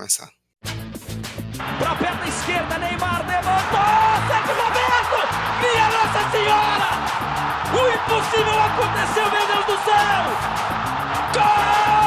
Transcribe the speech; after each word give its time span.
começar. 0.00 0.30
Pra 1.78 1.94
perna 1.94 2.26
esquerda, 2.26 2.78
Neymar 2.78 3.20
levantou! 3.26 4.16
Sérgio 4.28 4.54
Roberto! 4.56 5.18
Minha 5.60 5.88
Nossa 5.92 6.22
Senhora! 6.30 6.88
O 7.70 7.80
impossível 7.94 8.58
aconteceu, 8.62 9.30
meu 9.30 9.46
Deus 9.46 9.66
do 9.66 9.76
céu! 9.84 10.22
Gol! 11.34 12.00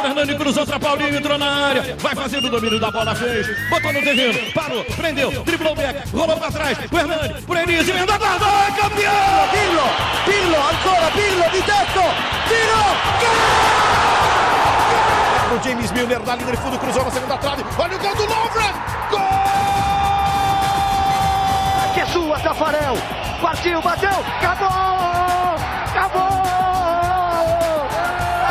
Fernando 0.00 0.36
cruzou 0.38 0.66
pra 0.66 0.80
Paulinho, 0.80 1.14
entrou 1.14 1.36
na 1.38 1.66
área. 1.66 1.94
Vai 1.98 2.14
fazendo 2.14 2.46
o 2.46 2.50
domínio 2.50 2.80
da 2.80 2.90
bola, 2.90 3.14
fez. 3.14 3.46
Botou 3.68 3.92
no 3.92 4.00
terreno, 4.00 4.52
parou, 4.52 4.82
prendeu, 4.84 5.44
driblou 5.44 5.72
o 5.72 5.76
back, 5.76 6.08
rolou 6.10 6.38
pra 6.38 6.50
trás. 6.50 6.78
O 6.90 6.98
Hernani, 6.98 7.42
por 7.42 7.56
Enis, 7.58 7.86
emenda 7.86 8.16
guarda, 8.16 8.46
é 8.46 8.72
campeão! 8.80 9.48
Pirlo, 9.50 9.82
Pirlo, 10.24 10.56
ancora 10.56 11.10
Pirlo 11.10 11.50
di 11.50 11.62
tetto, 11.62 12.00
tiro, 12.48 12.82
gol! 13.20 14.29
O 15.52 15.58
James 15.64 15.90
Milner 15.90 16.20
na 16.20 16.36
linha 16.36 16.52
de 16.52 16.56
fundo, 16.58 16.78
cruzou 16.78 17.04
na 17.04 17.10
segunda 17.10 17.36
trave. 17.36 17.64
Olha 17.76 17.96
o 17.96 17.98
gol 17.98 18.14
do 18.14 18.22
Lovren! 18.22 18.72
Gol! 19.10 19.20
Que 21.92 22.00
é 22.00 22.06
sua, 22.06 22.38
Tafarel! 22.38 22.94
Partiu, 23.42 23.82
bateu, 23.82 24.10
acabou! 24.10 24.68
Acabou! 25.88 26.30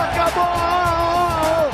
Acabou! 0.04 1.70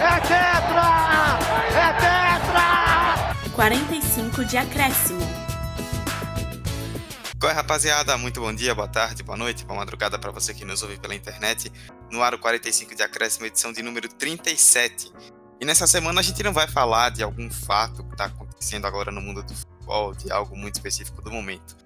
É 0.00 0.20
tetra! 0.20 1.38
É 1.76 1.92
tetra! 2.00 3.50
45 3.54 4.44
de 4.46 4.56
acréscimo. 4.56 5.44
Qual 7.44 7.52
é, 7.52 7.54
rapaziada? 7.54 8.16
Muito 8.16 8.40
bom 8.40 8.54
dia, 8.54 8.74
boa 8.74 8.88
tarde, 8.88 9.22
boa 9.22 9.36
noite, 9.36 9.66
boa 9.66 9.78
madrugada 9.78 10.18
para 10.18 10.30
você 10.30 10.54
que 10.54 10.64
nos 10.64 10.82
ouve 10.82 10.96
pela 10.96 11.14
internet. 11.14 11.70
No 12.14 12.22
Aro 12.22 12.38
45 12.38 12.94
de 12.94 13.02
Acréscimo, 13.02 13.44
edição 13.44 13.72
de 13.72 13.82
número 13.82 14.08
37. 14.08 15.12
E 15.60 15.64
nessa 15.64 15.84
semana 15.84 16.20
a 16.20 16.22
gente 16.22 16.40
não 16.44 16.52
vai 16.52 16.68
falar 16.68 17.10
de 17.10 17.24
algum 17.24 17.50
fato 17.50 18.04
que 18.04 18.12
está 18.12 18.26
acontecendo 18.26 18.86
agora 18.86 19.10
no 19.10 19.20
mundo 19.20 19.42
do 19.42 19.52
futebol, 19.52 20.14
de 20.14 20.30
algo 20.30 20.56
muito 20.56 20.76
específico 20.76 21.20
do 21.20 21.32
momento. 21.32 21.76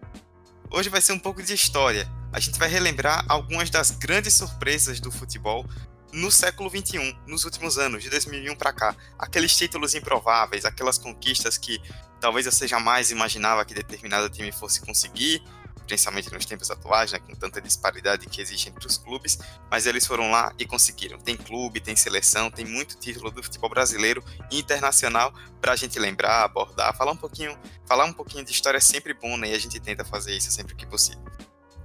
Hoje 0.71 0.91
vai 0.91 1.01
ser 1.01 1.13
um 1.13 1.19
pouco 1.19 1.43
de 1.43 1.55
história. 1.55 2.07
A 2.31 2.39
gente 2.41 2.59
vai 2.59 2.69
relembrar 2.69 3.25
algumas 3.27 3.71
das 3.71 3.91
grandes 3.91 4.35
surpresas 4.35 5.01
do 5.01 5.11
futebol 5.11 5.65
no 6.13 6.31
século 6.31 6.69
21, 6.69 7.21
nos 7.27 7.47
últimos 7.47 7.79
anos, 7.79 8.03
de 8.03 8.11
2001 8.11 8.55
para 8.55 8.75
cá. 8.75 8.95
Aqueles 9.19 9.57
títulos 9.57 9.95
improváveis, 9.95 10.67
aquelas 10.67 10.99
conquistas 10.99 11.57
que 11.57 11.81
talvez 12.21 12.45
você 12.45 12.69
jamais 12.69 13.11
imaginava 13.11 13.65
que 13.65 13.73
determinado 13.73 14.29
time 14.29 14.53
fosse 14.53 14.83
conseguir, 14.83 15.43
principalmente 15.89 16.31
nos 16.33 16.45
tempos 16.45 16.71
atuais, 16.71 17.11
né, 17.11 17.19
com 17.19 17.35
tanta 17.35 17.61
disparidade 17.63 18.27
que 18.27 18.43
existe 18.43 18.69
entre 18.69 18.87
os 18.87 18.99
clubes, 18.99 19.39
mas 19.71 19.87
eles 19.87 20.07
foram 20.07 20.31
lá 20.31 20.53
e 20.59 20.67
conseguiram. 20.67 21.19
Tem 21.19 21.35
clube, 21.35 21.81
tem 21.81 21.97
seleção, 21.97 22.51
tem 22.51 22.67
muito 22.67 22.99
título 22.99 23.31
do 23.31 23.43
futebol 23.43 23.71
brasileiro 23.71 24.23
e 24.51 24.59
internacional 24.59 25.33
para 25.61 25.73
a 25.73 25.77
gente 25.77 25.99
lembrar, 25.99 26.45
abordar, 26.45 26.95
falar 26.95 27.13
um 27.13 27.17
pouquinho, 27.17 27.59
falar 27.87 28.05
um 28.05 28.13
pouquinho 28.13 28.45
de 28.45 28.53
história 28.53 28.77
é 28.77 28.81
sempre 28.81 29.15
bom, 29.15 29.37
né? 29.39 29.49
E 29.49 29.55
a 29.55 29.59
gente 29.59 29.81
tenta 29.81 30.05
fazer 30.05 30.37
isso 30.37 30.51
sempre 30.53 30.75
que 30.75 30.87
possível. 30.87 31.25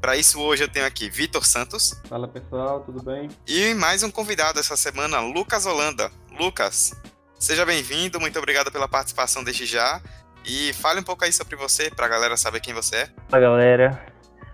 Para 0.01 0.17
isso, 0.17 0.37
hoje 0.41 0.65
eu 0.65 0.67
tenho 0.67 0.85
aqui 0.85 1.09
Vitor 1.09 1.45
Santos. 1.45 1.95
Fala 2.09 2.27
pessoal, 2.27 2.81
tudo 2.81 3.01
bem? 3.01 3.29
E 3.47 3.73
mais 3.73 4.03
um 4.03 4.11
convidado 4.11 4.59
essa 4.59 4.75
semana, 4.75 5.21
Lucas 5.21 5.65
Holanda. 5.65 6.11
Lucas, 6.37 6.93
seja 7.39 7.65
bem-vindo, 7.65 8.19
muito 8.19 8.37
obrigado 8.37 8.69
pela 8.69 8.85
participação 8.85 9.45
desde 9.45 9.65
já. 9.65 10.01
E 10.45 10.73
fale 10.73 10.99
um 10.99 11.03
pouco 11.03 11.23
aí 11.23 11.31
sobre 11.31 11.55
você, 11.55 11.89
para 11.89 12.05
a 12.05 12.09
galera 12.09 12.35
saber 12.35 12.59
quem 12.59 12.73
você 12.73 12.95
é. 12.97 13.09
Olá, 13.29 13.39
galera. 13.39 14.05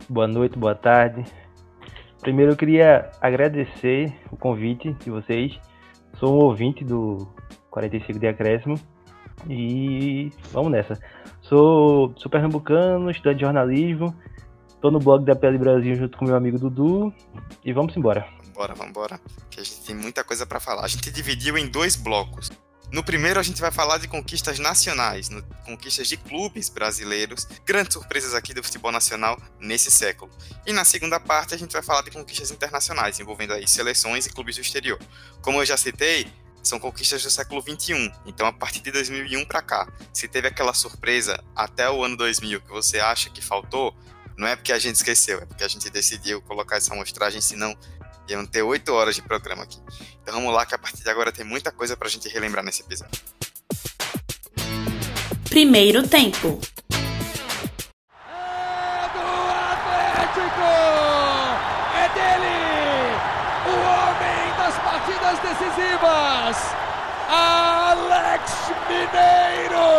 Boa 0.07 0.27
noite, 0.27 0.57
boa 0.57 0.75
tarde. 0.75 1.25
Primeiro 2.21 2.51
eu 2.51 2.55
queria 2.55 3.09
agradecer 3.19 4.13
o 4.31 4.37
convite 4.37 4.93
de 4.93 5.09
vocês. 5.09 5.59
Sou 6.19 6.35
um 6.35 6.45
ouvinte 6.45 6.83
do 6.83 7.27
45 7.71 8.19
de 8.19 8.27
Acréscimo 8.27 8.79
e 9.49 10.31
vamos 10.51 10.71
nessa. 10.71 10.99
Sou, 11.41 12.13
sou 12.17 12.29
pernambucano, 12.29 13.09
estudante 13.09 13.37
de 13.37 13.45
jornalismo, 13.45 14.15
tô 14.79 14.91
no 14.91 14.99
blog 14.99 15.25
da 15.25 15.35
PL 15.35 15.57
Brasil 15.57 15.95
junto 15.95 16.17
com 16.17 16.25
meu 16.25 16.35
amigo 16.35 16.59
Dudu 16.59 17.11
e 17.65 17.73
vamos 17.73 17.97
embora. 17.97 18.27
Bora, 18.53 18.75
vamos 18.75 18.91
embora, 18.91 19.19
que 19.49 19.59
a 19.59 19.63
gente 19.63 19.85
tem 19.85 19.95
muita 19.95 20.23
coisa 20.23 20.45
para 20.45 20.59
falar. 20.59 20.83
A 20.83 20.87
gente 20.87 21.09
dividiu 21.09 21.57
em 21.57 21.67
dois 21.67 21.95
blocos. 21.95 22.51
No 22.91 23.03
primeiro, 23.03 23.39
a 23.39 23.43
gente 23.43 23.61
vai 23.61 23.71
falar 23.71 23.99
de 23.99 24.07
conquistas 24.07 24.57
nacionais, 24.57 25.29
no, 25.29 25.43
conquistas 25.63 26.07
de 26.07 26.17
clubes 26.17 26.69
brasileiros, 26.69 27.47
grandes 27.63 27.93
surpresas 27.93 28.33
aqui 28.33 28.51
do 28.51 28.63
futebol 28.63 28.91
nacional 28.91 29.39
nesse 29.59 29.91
século. 29.91 30.31
E 30.65 30.73
na 30.73 30.83
segunda 30.83 31.19
parte, 31.19 31.53
a 31.53 31.57
gente 31.57 31.71
vai 31.71 31.83
falar 31.83 32.01
de 32.01 32.09
conquistas 32.09 32.49
internacionais, 32.49 33.19
envolvendo 33.19 33.53
aí 33.53 33.67
seleções 33.67 34.25
e 34.25 34.31
clubes 34.31 34.55
do 34.55 34.61
exterior. 34.61 34.99
Como 35.41 35.61
eu 35.61 35.65
já 35.65 35.77
citei, 35.77 36.27
são 36.63 36.79
conquistas 36.79 37.21
do 37.21 37.29
século 37.29 37.61
21. 37.61 38.11
Então, 38.25 38.47
a 38.47 38.53
partir 38.53 38.81
de 38.81 38.91
2001 38.91 39.45
para 39.45 39.61
cá, 39.61 39.87
se 40.11 40.27
teve 40.27 40.47
aquela 40.47 40.73
surpresa 40.73 41.43
até 41.55 41.89
o 41.89 42.03
ano 42.03 42.17
2000 42.17 42.61
que 42.61 42.69
você 42.69 42.99
acha 42.99 43.29
que 43.29 43.41
faltou, 43.41 43.95
não 44.35 44.47
é 44.47 44.55
porque 44.55 44.71
a 44.71 44.79
gente 44.79 44.95
esqueceu, 44.95 45.39
é 45.39 45.45
porque 45.45 45.63
a 45.63 45.67
gente 45.67 45.89
decidiu 45.89 46.41
colocar 46.41 46.77
essa 46.77 46.93
amostragem, 46.93 47.41
senão 47.41 47.77
Iam 48.29 48.45
ter 48.45 48.61
oito 48.61 48.93
horas 48.93 49.15
de 49.15 49.23
programa 49.23 49.63
aqui. 49.63 49.79
Então 50.21 50.35
vamos 50.35 50.53
lá, 50.53 50.63
que 50.63 50.75
a 50.75 50.77
partir 50.77 51.01
de 51.03 51.09
agora 51.09 51.31
tem 51.31 51.43
muita 51.43 51.71
coisa 51.71 51.97
pra 51.97 52.07
gente 52.07 52.29
relembrar 52.29 52.63
nesse 52.63 52.83
episódio. 52.83 53.19
Primeiro 55.49 56.07
tempo. 56.07 56.61
É 58.29 59.09
do 59.13 59.19
Atlético! 59.73 60.61
É 61.97 62.09
dele! 62.13 63.17
O 63.65 63.73
homem 63.89 64.53
das 64.57 64.77
partidas 64.77 65.39
decisivas! 65.39 66.57
Alex 67.27 68.51
Mineiro! 68.87 69.89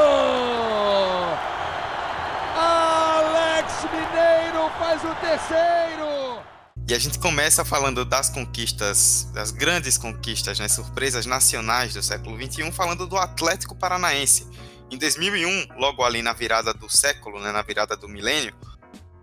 Alex 2.56 3.86
Mineiro 3.90 4.70
faz 4.78 5.02
o 5.02 5.14
terceiro! 5.16 6.49
E 6.90 6.94
a 6.94 6.98
gente 6.98 7.20
começa 7.20 7.64
falando 7.64 8.04
das 8.04 8.30
conquistas, 8.30 9.28
das 9.32 9.52
grandes 9.52 9.96
conquistas, 9.96 10.58
né, 10.58 10.66
surpresas 10.66 11.24
nacionais 11.24 11.94
do 11.94 12.02
século 12.02 12.36
XXI, 12.36 12.72
falando 12.72 13.06
do 13.06 13.16
Atlético 13.16 13.76
Paranaense. 13.76 14.44
Em 14.90 14.98
2001, 14.98 15.68
logo 15.76 16.02
ali 16.02 16.20
na 16.20 16.32
virada 16.32 16.74
do 16.74 16.90
século, 16.90 17.40
né, 17.40 17.52
na 17.52 17.62
virada 17.62 17.96
do 17.96 18.08
milênio, 18.08 18.52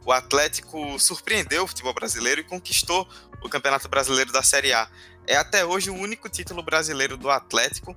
o 0.06 0.14
Atlético 0.14 0.98
surpreendeu 0.98 1.66
o 1.66 1.68
futebol 1.68 1.94
brasileiro 1.94 2.40
e 2.40 2.46
conquistou 2.46 3.06
o 3.44 3.50
Campeonato 3.50 3.90
Brasileiro 3.90 4.32
da 4.32 4.42
Série 4.42 4.72
A. 4.72 4.88
É 5.28 5.36
até 5.36 5.66
hoje 5.66 5.90
o 5.90 5.94
único 5.94 6.30
título 6.30 6.64
brasileiro 6.64 7.18
do 7.18 7.30
Atlético 7.30 7.94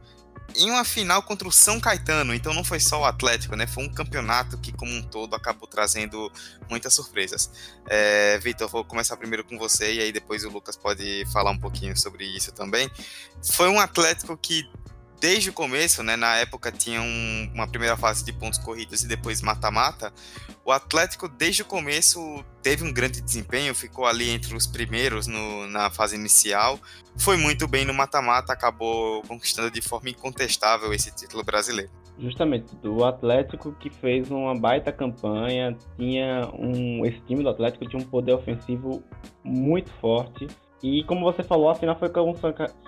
em 0.56 0.70
uma 0.70 0.84
final 0.84 1.22
contra 1.22 1.46
o 1.46 1.52
São 1.52 1.80
Caetano. 1.80 2.34
Então 2.34 2.52
não 2.54 2.64
foi 2.64 2.80
só 2.80 3.00
o 3.00 3.04
Atlético, 3.04 3.56
né? 3.56 3.66
Foi 3.66 3.84
um 3.84 3.92
campeonato 3.92 4.58
que, 4.58 4.72
como 4.72 4.92
um 4.92 5.02
todo, 5.02 5.34
acabou 5.34 5.68
trazendo 5.68 6.30
muitas 6.68 6.94
surpresas. 6.94 7.50
É, 7.88 8.38
Vitor, 8.38 8.68
vou 8.68 8.84
começar 8.84 9.16
primeiro 9.16 9.44
com 9.44 9.58
você 9.58 9.94
e 9.94 10.00
aí 10.00 10.12
depois 10.12 10.44
o 10.44 10.50
Lucas 10.50 10.76
pode 10.76 11.24
falar 11.32 11.50
um 11.50 11.58
pouquinho 11.58 11.96
sobre 11.96 12.24
isso 12.24 12.52
também. 12.52 12.90
Foi 13.42 13.68
um 13.68 13.80
Atlético 13.80 14.36
que 14.36 14.68
desde 15.20 15.50
o 15.50 15.52
começo, 15.52 16.02
né, 16.02 16.16
na 16.16 16.36
época 16.36 16.72
tinha 16.72 17.00
um, 17.00 17.50
uma 17.54 17.68
primeira 17.68 17.96
fase 17.96 18.24
de 18.24 18.32
pontos 18.32 18.58
corridos 18.58 19.04
e 19.04 19.08
depois 19.08 19.42
mata-mata, 19.42 20.12
o 20.64 20.72
Atlético 20.72 21.28
desde 21.28 21.62
o 21.62 21.64
começo 21.64 22.44
teve 22.62 22.84
um 22.84 22.92
grande 22.92 23.20
desempenho, 23.20 23.74
ficou 23.74 24.06
ali 24.06 24.30
entre 24.30 24.56
os 24.56 24.66
primeiros 24.66 25.26
no, 25.26 25.66
na 25.66 25.90
fase 25.90 26.16
inicial, 26.16 26.80
foi 27.18 27.36
muito 27.36 27.68
bem 27.68 27.84
no 27.84 27.92
mata-mata, 27.92 28.52
acabou 28.52 29.22
conquistando 29.22 29.70
de 29.70 29.82
forma 29.82 30.08
incontestável 30.08 30.92
esse 30.92 31.14
título 31.14 31.44
brasileiro. 31.44 31.90
Justamente, 32.18 32.76
o 32.84 33.04
Atlético 33.04 33.72
que 33.72 33.88
fez 33.88 34.30
uma 34.30 34.54
baita 34.54 34.92
campanha, 34.92 35.76
tinha 35.96 36.50
um, 36.52 37.04
esse 37.04 37.20
time 37.20 37.42
do 37.42 37.48
Atlético 37.48 37.86
tinha 37.88 38.02
um 38.02 38.06
poder 38.06 38.34
ofensivo 38.34 39.02
muito 39.42 39.90
forte, 40.00 40.46
e 40.82 41.04
como 41.04 41.24
você 41.24 41.42
falou, 41.42 41.68
a 41.68 41.74
final 41.74 41.96
foi, 41.96 42.08
com, 42.08 42.34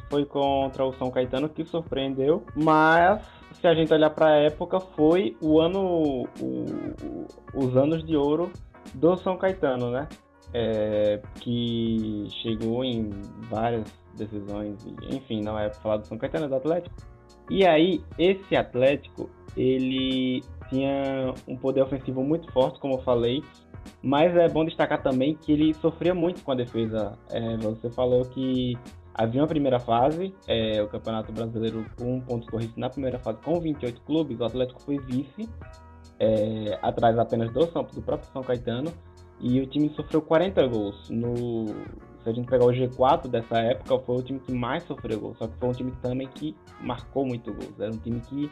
foi 0.09 0.25
contra 0.25 0.85
o 0.85 0.93
São 0.95 1.11
Caetano 1.11 1.49
que 1.49 1.65
surpreendeu, 1.65 2.45
mas 2.57 3.23
se 3.61 3.67
a 3.67 3.75
gente 3.75 3.93
olhar 3.93 4.11
para 4.11 4.27
a 4.27 4.37
época, 4.37 4.81
foi 4.81 5.37
o 5.41 5.61
ano, 5.61 6.27
o, 6.41 7.27
os 7.55 7.77
anos 7.77 8.05
de 8.05 8.17
ouro 8.17 8.51
do 8.95 9.17
São 9.17 9.37
Caetano, 9.37 9.91
né? 9.91 10.09
É, 10.55 11.21
que 11.37 12.27
chegou 12.43 12.85
em 12.85 13.09
várias 13.49 13.85
decisões, 14.17 14.85
enfim, 15.11 15.41
não 15.43 15.59
é 15.59 15.69
para 15.69 15.81
falar 15.81 15.97
do 15.99 16.07
São 16.07 16.19
Caetano, 16.19 16.47
é 16.47 16.49
do 16.49 16.57
Atlético. 16.57 16.95
E 17.51 17.67
aí, 17.67 18.03
esse 18.19 18.57
Atlético, 18.57 19.31
ele 19.57 20.43
tinha 20.69 21.35
um 21.47 21.57
poder 21.57 21.83
ofensivo 21.83 22.23
muito 22.23 22.51
forte, 22.53 22.79
como 22.81 22.95
eu 22.95 23.03
falei, 23.03 23.43
mas 24.03 24.37
é 24.37 24.49
bom 24.49 24.65
destacar 24.65 25.03
também 25.03 25.35
que 25.35 25.53
ele 25.53 25.75
sofria 25.75 26.15
muito 26.15 26.43
com 26.43 26.53
a 26.53 26.55
defesa. 26.55 27.19
É, 27.31 27.57
você 27.59 27.91
falou 27.91 28.25
que 28.25 28.77
havia 29.15 29.41
uma 29.41 29.47
primeira 29.47 29.79
fase, 29.79 30.35
é, 30.49 30.83
o 30.83 30.89
Campeonato 30.89 31.33
Brasileiro 31.33 31.85
com 31.99 32.21
pontos 32.21 32.49
corridos 32.49 32.77
na 32.77 32.89
primeira 32.89 33.19
fase 33.19 33.39
com 33.43 33.61
28 33.61 34.01
clubes, 34.03 34.41
o 34.41 34.45
Atlético 34.45 34.81
foi 34.83 34.99
vice, 34.99 35.49
é, 36.19 36.79
atrás 36.83 37.19
apenas 37.19 37.53
do, 37.53 37.67
São, 37.71 37.85
do 37.85 38.03
próprio 38.03 38.31
São 38.33 38.43
Caetano, 38.43 38.93
e 39.41 39.61
o 39.61 39.67
time 39.67 39.91
sofreu 39.91 40.23
40 40.23 40.67
gols 40.69 41.11
no 41.11 41.67
Se 42.23 42.29
a 42.29 42.33
gente 42.33 42.49
pegar 42.49 42.65
o 42.65 42.69
G4 42.69 43.27
dessa 43.29 43.59
época, 43.59 43.99
foi 43.99 44.17
o 44.17 44.23
time 44.23 44.39
que 44.39 44.53
mais 44.53 44.85
sofreu 44.85 45.19
gols. 45.19 45.37
Só 45.37 45.49
que 45.49 45.59
foi 45.59 45.69
um 45.69 45.73
time 45.73 45.93
também 46.01 46.29
que 46.29 46.55
marcou 46.81 47.27
muito 47.27 47.53
gols. 47.53 47.81
Era 47.81 47.93
um 47.93 47.99
time 47.99 48.21
que 48.21 48.49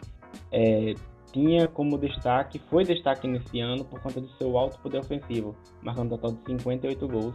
é, 0.51 0.95
tinha 1.33 1.69
como 1.69 1.99
destaque, 1.99 2.61
foi 2.71 2.85
destaque 2.85 3.27
nesse 3.27 3.61
ano 3.61 3.85
por 3.85 4.01
conta 4.01 4.21
do 4.21 4.29
seu 4.31 4.57
alto 4.57 4.79
poder 4.81 4.99
ofensivo, 4.99 5.55
marcando 5.83 6.07
um 6.07 6.17
total 6.17 6.33
de 6.33 6.63
58 6.63 7.09
gols 7.09 7.35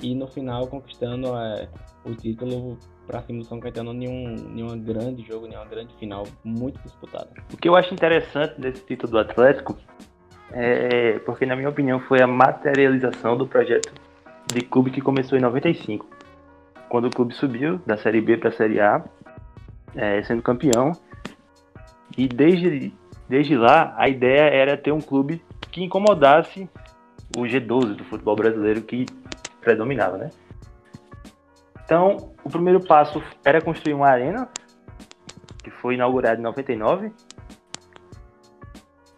e 0.00 0.14
no 0.14 0.26
final 0.26 0.66
conquistando 0.66 1.28
é, 1.36 1.68
o 2.04 2.14
título 2.14 2.78
para 3.06 3.22
cima 3.22 3.40
do 3.40 3.44
São 3.44 3.60
Caetano 3.60 3.92
em 3.92 4.08
um, 4.08 4.58
em 4.58 4.62
um 4.62 4.78
grande 4.78 5.22
jogo, 5.22 5.46
em 5.46 5.54
uma 5.54 5.64
grande 5.64 5.94
final 5.96 6.24
muito 6.44 6.80
disputada. 6.82 7.30
O 7.52 7.56
que 7.56 7.68
eu 7.68 7.76
acho 7.76 7.94
interessante 7.94 8.60
desse 8.60 8.84
título 8.84 9.12
do 9.12 9.18
Atlético 9.18 9.76
é 10.52 11.18
porque, 11.20 11.46
na 11.46 11.56
minha 11.56 11.68
opinião, 11.68 12.00
foi 12.00 12.20
a 12.20 12.26
materialização 12.26 13.36
do 13.36 13.46
projeto 13.46 13.92
de 14.52 14.60
clube 14.60 14.90
que 14.90 15.00
começou 15.00 15.36
em 15.36 15.40
95, 15.40 16.06
quando 16.88 17.06
o 17.06 17.10
clube 17.10 17.34
subiu 17.34 17.80
da 17.86 17.96
Série 17.96 18.20
B 18.20 18.36
para 18.36 18.50
a 18.50 18.52
Série 18.52 18.80
A, 18.80 19.04
é, 19.94 20.22
sendo 20.22 20.42
campeão. 20.42 20.92
E 22.16 22.28
desde, 22.28 22.92
desde 23.28 23.56
lá, 23.56 23.94
a 23.96 24.08
ideia 24.08 24.42
era 24.42 24.76
ter 24.76 24.92
um 24.92 25.00
clube 25.00 25.42
que 25.70 25.82
incomodasse 25.82 26.68
o 27.36 27.42
G12 27.42 27.94
do 27.94 28.04
futebol 28.04 28.36
brasileiro 28.36 28.82
que 28.82 29.06
predominava, 29.60 30.16
né? 30.16 30.30
Então, 31.84 32.32
o 32.42 32.50
primeiro 32.50 32.80
passo 32.84 33.22
era 33.44 33.60
construir 33.60 33.94
uma 33.94 34.08
arena, 34.08 34.48
que 35.62 35.70
foi 35.70 35.94
inaugurada 35.94 36.40
em 36.40 36.42
99. 36.42 37.12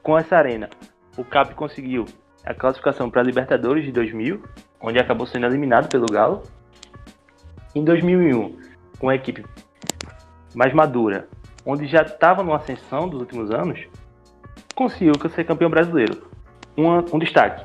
Com 0.03 0.19
essa 0.19 0.37
arena, 0.37 0.69
o 1.17 1.25
CAP 1.25 1.55
conseguiu 1.55 2.05
a 2.45 2.55
classificação 2.55 3.11
para 3.11 3.21
a 3.21 3.25
Libertadores 3.25 3.85
de 3.85 3.93
2000, 3.93 4.43
onde 4.81 4.99
acabou 4.99 5.27
sendo 5.27 5.47
eliminado 5.47 5.89
pelo 5.89 6.07
Galo. 6.07 6.43
Em 7.75 7.85
2001, 7.85 8.59
com 8.99 9.09
a 9.09 9.15
equipe 9.15 9.45
mais 10.55 10.73
madura, 10.73 11.29
onde 11.69 11.87
já 11.87 12.01
estava 12.01 12.43
numa 12.43 12.57
ascensão 12.57 13.07
dos 13.07 13.21
últimos 13.21 13.51
anos, 13.51 13.79
conseguiu 14.75 15.13
ser 15.29 15.45
campeão 15.45 15.69
brasileiro. 15.69 16.27
Um, 16.75 16.97
um 17.15 17.19
destaque: 17.19 17.63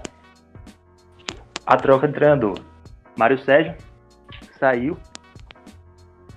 a 1.65 1.77
troca 1.77 2.05
de 2.05 2.13
treinador. 2.13 2.59
Mário 3.17 3.39
Sérgio 3.39 3.75
saiu 4.59 4.97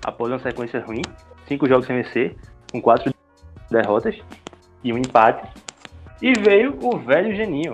após 0.05 0.31
uma 0.31 0.39
sequência 0.39 0.79
ruim, 0.79 1.01
cinco 1.45 1.67
jogos 1.67 1.85
sem 1.85 2.01
vencer, 2.01 2.37
com 2.71 2.81
quatro 2.81 3.13
derrotas 3.69 4.17
e 4.81 4.93
um 4.93 4.97
empate. 4.97 5.45
E 6.21 6.33
veio 6.39 6.79
o 6.81 6.97
velho 6.97 7.35
Geninho. 7.35 7.73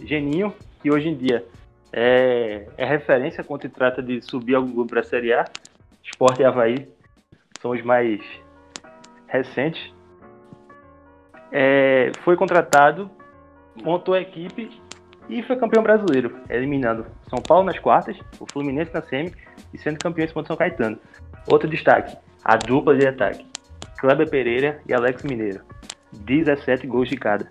Geninho, 0.00 0.54
que 0.80 0.90
hoje 0.90 1.08
em 1.08 1.16
dia 1.16 1.44
é, 1.92 2.66
é 2.78 2.84
referência 2.86 3.44
quando 3.44 3.62
se 3.62 3.68
trata 3.68 4.02
de 4.02 4.22
subir 4.22 4.54
algum 4.54 4.72
grupo 4.72 4.90
para 4.90 5.00
a 5.00 5.04
Série 5.04 5.34
A. 5.34 5.44
Sport 6.02 6.38
e 6.38 6.44
Havaí 6.44 6.88
são 7.60 7.72
os 7.72 7.82
mais 7.82 8.20
recentes. 9.28 9.94
É, 11.52 12.10
foi 12.24 12.36
contratado, 12.36 13.10
montou 13.82 14.14
a 14.14 14.20
equipe 14.20 14.70
e 15.28 15.42
foi 15.42 15.56
campeão 15.56 15.82
brasileiro, 15.82 16.36
eliminando 16.48 17.06
São 17.28 17.40
Paulo 17.40 17.64
nas 17.64 17.78
quartas, 17.78 18.18
o 18.40 18.46
Fluminense 18.50 18.92
na 18.92 19.02
semi 19.02 19.32
e 19.72 19.78
sendo 19.78 19.98
campeão 19.98 20.26
em 20.26 20.44
São 20.46 20.56
Caetano. 20.56 20.98
Outro 21.46 21.68
destaque, 21.68 22.16
a 22.44 22.56
dupla 22.56 22.96
de 22.96 23.06
ataque, 23.06 23.46
Kleber 23.98 24.28
Pereira 24.28 24.80
e 24.86 24.92
Alex 24.92 25.22
Mineiro. 25.22 25.60
17 26.12 26.86
gols 26.86 27.08
de 27.08 27.16
cada, 27.16 27.50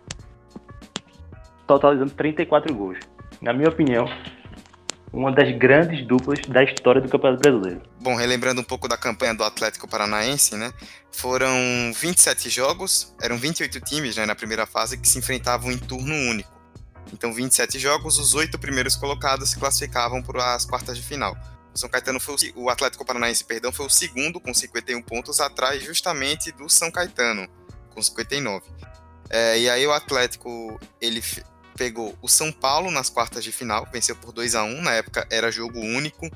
totalizando 1.67 2.11
34 2.11 2.73
gols. 2.73 2.97
Na 3.39 3.53
minha 3.53 3.69
opinião, 3.69 4.05
uma 5.11 5.31
das 5.31 5.55
grandes 5.57 6.05
duplas 6.05 6.39
da 6.47 6.63
história 6.63 7.01
do 7.01 7.09
Campeonato 7.09 7.41
Brasileiro. 7.41 7.81
Bom, 8.01 8.15
relembrando 8.15 8.61
um 8.61 8.63
pouco 8.63 8.87
da 8.87 8.97
campanha 8.97 9.33
do 9.33 9.43
Atlético 9.43 9.87
Paranaense, 9.87 10.55
né? 10.55 10.71
Foram 11.11 11.49
27 11.93 12.49
jogos, 12.49 13.13
eram 13.21 13.37
28 13.37 13.79
times 13.81 14.17
né, 14.17 14.25
na 14.25 14.35
primeira 14.35 14.65
fase 14.65 14.97
que 14.97 15.07
se 15.07 15.17
enfrentavam 15.17 15.71
em 15.71 15.77
turno 15.77 16.13
único. 16.13 16.51
Então, 17.13 17.33
27 17.33 17.79
jogos, 17.79 18.19
os 18.19 18.33
oito 18.33 18.59
primeiros 18.59 18.95
colocados 18.95 19.49
se 19.49 19.57
classificavam 19.57 20.21
para 20.21 20.53
as 20.53 20.65
quartas 20.65 20.97
de 20.97 21.03
final. 21.03 21.37
O 21.73 21.77
São 21.77 21.89
Caetano 21.89 22.19
foi 22.19 22.35
o, 22.55 22.63
o 22.63 22.69
Atlético 22.69 23.05
Paranaense, 23.05 23.45
perdão, 23.45 23.71
foi 23.71 23.85
o 23.85 23.89
segundo 23.89 24.39
com 24.39 24.53
51 24.53 25.01
pontos 25.01 25.39
atrás 25.39 25.81
justamente 25.81 26.51
do 26.51 26.69
São 26.69 26.91
Caetano 26.91 27.47
com 27.93 28.01
59. 28.01 28.65
É, 29.29 29.59
e 29.59 29.69
aí 29.69 29.85
o 29.85 29.91
Atlético 29.91 30.79
ele 31.01 31.21
pegou 31.77 32.17
o 32.21 32.27
São 32.27 32.51
Paulo 32.51 32.91
nas 32.91 33.09
quartas 33.09 33.43
de 33.43 33.51
final, 33.51 33.87
venceu 33.93 34.15
por 34.15 34.33
2 34.33 34.55
a 34.55 34.63
1 34.63 34.81
na 34.81 34.93
época 34.93 35.25
era 35.29 35.51
jogo 35.51 35.79
único 35.79 36.29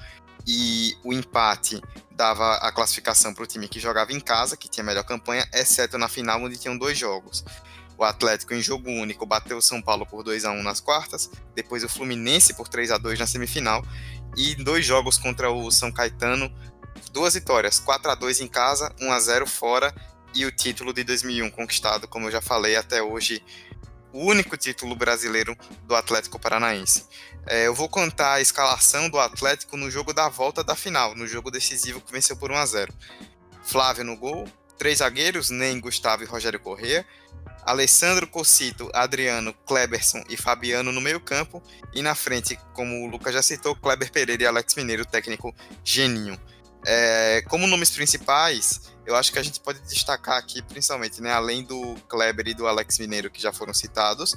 e 0.47 0.95
o 1.03 1.11
empate 1.11 1.81
dava 2.11 2.55
a 2.55 2.71
classificação 2.71 3.33
para 3.33 3.43
o 3.43 3.47
time 3.47 3.67
que 3.67 3.79
jogava 3.79 4.13
em 4.13 4.19
casa, 4.19 4.55
que 4.55 4.69
tinha 4.69 4.83
melhor 4.83 5.03
campanha, 5.03 5.47
exceto 5.53 5.97
na 5.97 6.07
final 6.07 6.41
onde 6.41 6.57
tinham 6.57 6.77
dois 6.77 6.97
jogos. 6.97 7.43
O 7.97 8.03
Atlético 8.03 8.53
em 8.53 8.61
jogo 8.61 8.89
único 8.89 9.25
bateu 9.25 9.57
o 9.57 9.61
São 9.61 9.81
Paulo 9.81 10.05
por 10.05 10.23
2 10.23 10.45
a 10.45 10.51
1 10.51 10.63
nas 10.63 10.79
quartas, 10.79 11.29
depois 11.55 11.83
o 11.83 11.89
Fluminense 11.89 12.53
por 12.53 12.67
3 12.67 12.91
a 12.91 12.97
2 12.97 13.19
na 13.19 13.27
semifinal 13.27 13.83
e 14.37 14.55
dois 14.55 14.85
jogos 14.85 15.17
contra 15.17 15.51
o 15.51 15.69
São 15.71 15.91
Caetano, 15.91 16.51
duas 17.11 17.33
vitórias, 17.33 17.79
4 17.79 18.11
a 18.11 18.15
2 18.15 18.41
em 18.41 18.47
casa, 18.47 18.93
1 18.99 19.11
a 19.11 19.19
0 19.19 19.47
fora 19.47 19.93
e 20.33 20.45
o 20.45 20.51
título 20.51 20.93
de 20.93 21.03
2001 21.03 21.49
conquistado, 21.51 22.07
como 22.07 22.27
eu 22.27 22.31
já 22.31 22.41
falei 22.41 22.75
até 22.75 23.03
hoje, 23.03 23.43
o 24.13 24.25
único 24.25 24.57
título 24.57 24.95
brasileiro 24.95 25.57
do 25.83 25.95
Atlético 25.95 26.39
Paranaense. 26.39 27.05
É, 27.47 27.67
eu 27.67 27.73
vou 27.73 27.89
contar 27.89 28.33
a 28.33 28.41
escalação 28.41 29.09
do 29.09 29.19
Atlético 29.19 29.77
no 29.77 29.89
jogo 29.89 30.13
da 30.13 30.29
volta 30.29 30.63
da 30.63 30.75
final, 30.75 31.15
no 31.15 31.27
jogo 31.27 31.49
decisivo 31.49 32.01
que 32.01 32.11
venceu 32.11 32.35
por 32.35 32.51
1 32.51 32.55
a 32.55 32.65
0. 32.65 32.93
Flávio 33.63 34.03
no 34.03 34.15
gol, 34.15 34.47
três 34.77 34.99
zagueiros, 34.99 35.49
Nem, 35.49 35.79
Gustavo 35.79 36.23
e 36.23 36.25
Rogério 36.25 36.59
Corrêa, 36.59 37.05
Alessandro 37.63 38.27
Cocito, 38.27 38.89
Adriano, 38.93 39.53
Kleberson 39.65 40.23
e 40.29 40.35
Fabiano 40.35 40.91
no 40.91 41.01
meio-campo. 41.01 41.61
E 41.93 42.01
na 42.01 42.15
frente, 42.15 42.59
como 42.73 43.05
o 43.05 43.07
Lucas 43.07 43.33
já 43.33 43.41
citou, 43.41 43.75
Kleber 43.75 44.11
Pereira 44.11 44.43
e 44.43 44.45
Alex 44.45 44.75
Mineiro, 44.75 45.05
técnico 45.05 45.53
geninho. 45.83 46.39
É, 46.85 47.43
como 47.47 47.67
nomes 47.67 47.91
principais, 47.91 48.91
eu 49.11 49.15
acho 49.17 49.31
que 49.31 49.39
a 49.39 49.43
gente 49.43 49.59
pode 49.59 49.79
destacar 49.81 50.37
aqui, 50.37 50.61
principalmente, 50.61 51.21
né, 51.21 51.31
além 51.31 51.63
do 51.63 51.95
Kleber 52.07 52.47
e 52.47 52.53
do 52.53 52.67
Alex 52.67 52.99
Mineiro, 52.99 53.29
que 53.29 53.41
já 53.41 53.51
foram 53.51 53.73
citados, 53.73 54.35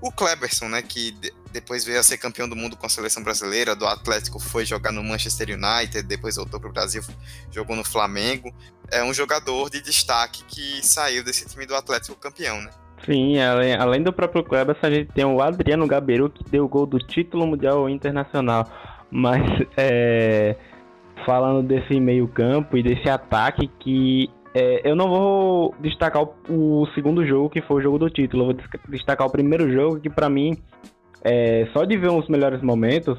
o 0.00 0.12
Kleberson, 0.12 0.68
né, 0.68 0.82
que 0.82 1.12
de, 1.12 1.32
depois 1.50 1.84
veio 1.84 1.98
a 1.98 2.02
ser 2.02 2.18
campeão 2.18 2.48
do 2.48 2.54
mundo 2.54 2.76
com 2.76 2.84
a 2.84 2.88
seleção 2.88 3.22
brasileira, 3.22 3.74
do 3.74 3.86
Atlético 3.86 4.38
foi 4.38 4.66
jogar 4.66 4.92
no 4.92 5.02
Manchester 5.02 5.48
United, 5.50 6.02
depois 6.02 6.36
voltou 6.36 6.60
para 6.60 6.68
o 6.68 6.72
Brasil, 6.72 7.02
jogou 7.50 7.74
no 7.74 7.84
Flamengo. 7.84 8.54
É 8.90 9.02
um 9.02 9.14
jogador 9.14 9.70
de 9.70 9.80
destaque 9.80 10.44
que 10.44 10.84
saiu 10.84 11.24
desse 11.24 11.46
time 11.46 11.64
do 11.64 11.74
Atlético 11.74 12.16
campeão, 12.16 12.60
né? 12.60 12.70
Sim, 13.06 13.38
além, 13.38 13.74
além 13.74 14.02
do 14.02 14.12
próprio 14.12 14.44
Kleberson, 14.44 14.86
a 14.86 14.90
gente 14.90 15.12
tem 15.12 15.24
o 15.24 15.40
Adriano 15.40 15.86
Gaberu, 15.86 16.30
que 16.30 16.44
deu 16.44 16.64
o 16.64 16.68
gol 16.68 16.86
do 16.86 16.98
título 16.98 17.46
mundial 17.46 17.88
internacional. 17.88 18.70
Mas, 19.10 19.42
é, 19.76 20.56
falando 21.24 21.66
desse 21.66 21.98
meio 22.00 22.28
campo 22.28 22.76
e 22.76 22.82
desse 22.82 23.08
ataque 23.08 23.68
que 23.78 24.30
é, 24.54 24.88
eu 24.88 24.94
não 24.94 25.08
vou 25.08 25.74
destacar 25.80 26.22
o, 26.22 26.82
o, 26.82 26.86
segundo 26.94 27.26
jogo, 27.26 27.50
que 27.50 27.60
foi 27.62 27.78
o 27.78 27.82
jogo 27.82 27.98
do 27.98 28.08
título. 28.08 28.44
Eu 28.44 28.46
vou 28.54 28.56
destacar 28.88 29.26
o 29.26 29.30
primeiro 29.30 29.70
jogo, 29.72 29.98
que 29.98 30.08
para 30.08 30.28
mim, 30.28 30.56
é, 31.22 31.66
só 31.72 31.84
de 31.84 31.96
ver 31.96 32.10
os 32.10 32.28
melhores 32.28 32.62
momentos, 32.62 33.18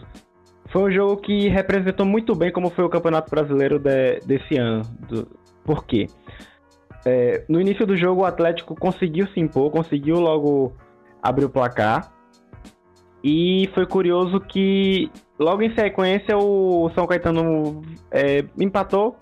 foi 0.71 0.83
um 0.83 0.91
jogo 0.91 1.17
que 1.17 1.49
representou 1.49 2.05
muito 2.05 2.33
bem 2.33 2.51
como 2.51 2.69
foi 2.69 2.85
o 2.85 2.89
Campeonato 2.89 3.29
Brasileiro 3.29 3.77
de, 3.79 4.19
desse 4.25 4.57
ano. 4.57 4.83
Do, 5.09 5.27
por 5.65 5.85
quê? 5.85 6.07
É, 7.05 7.43
no 7.49 7.59
início 7.59 7.85
do 7.85 7.97
jogo, 7.97 8.21
o 8.21 8.25
Atlético 8.25 8.73
conseguiu 8.73 9.27
se 9.27 9.39
impor, 9.39 9.69
conseguiu 9.71 10.15
logo 10.15 10.73
abrir 11.21 11.45
o 11.45 11.49
placar. 11.49 12.14
E 13.27 13.67
foi 13.73 13.87
curioso 13.87 14.39
que, 14.39 15.09
logo 15.39 15.63
em 15.63 15.73
sequência, 15.73 16.37
o 16.37 16.91
São 16.93 17.07
Caetano 17.07 17.81
é, 18.11 18.45
empatou, 18.59 19.17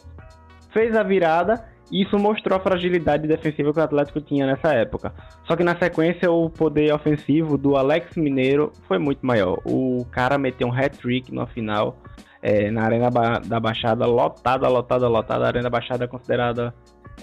fez 0.74 0.94
a 0.94 1.04
virada 1.04 1.72
isso 1.94 2.18
mostrou 2.18 2.58
a 2.58 2.60
fragilidade 2.60 3.28
defensiva 3.28 3.72
que 3.72 3.80
o 3.80 3.84
Atlético 3.84 4.20
tinha 4.20 4.48
nessa 4.48 4.74
época. 4.74 5.14
Só 5.46 5.56
que 5.56 5.64
na 5.64 5.78
sequência 5.78 6.32
o 6.32 6.50
poder 6.50 6.92
ofensivo 6.92 7.56
do 7.56 7.78
Alex 7.78 8.18
Mineiro 8.18 8.72
foi 8.88 8.98
muito 8.98 9.24
maior. 9.24 9.60
O 9.64 10.04
cara 10.10 10.40
meteu 10.40 10.68
um 10.68 10.74
hat-trick 10.74 11.32
no 11.32 11.46
final 11.46 11.96
é, 12.42 12.72
na 12.72 12.84
Arena 12.84 13.12
ba 13.12 13.38
da 13.38 13.60
Baixada, 13.60 14.08
lotada, 14.08 14.68
lotada, 14.68 15.08
lotada. 15.08 15.46
A 15.46 15.48
Arena 15.50 15.70
Baixada 15.70 16.06
é 16.06 16.08
considerada 16.08 16.74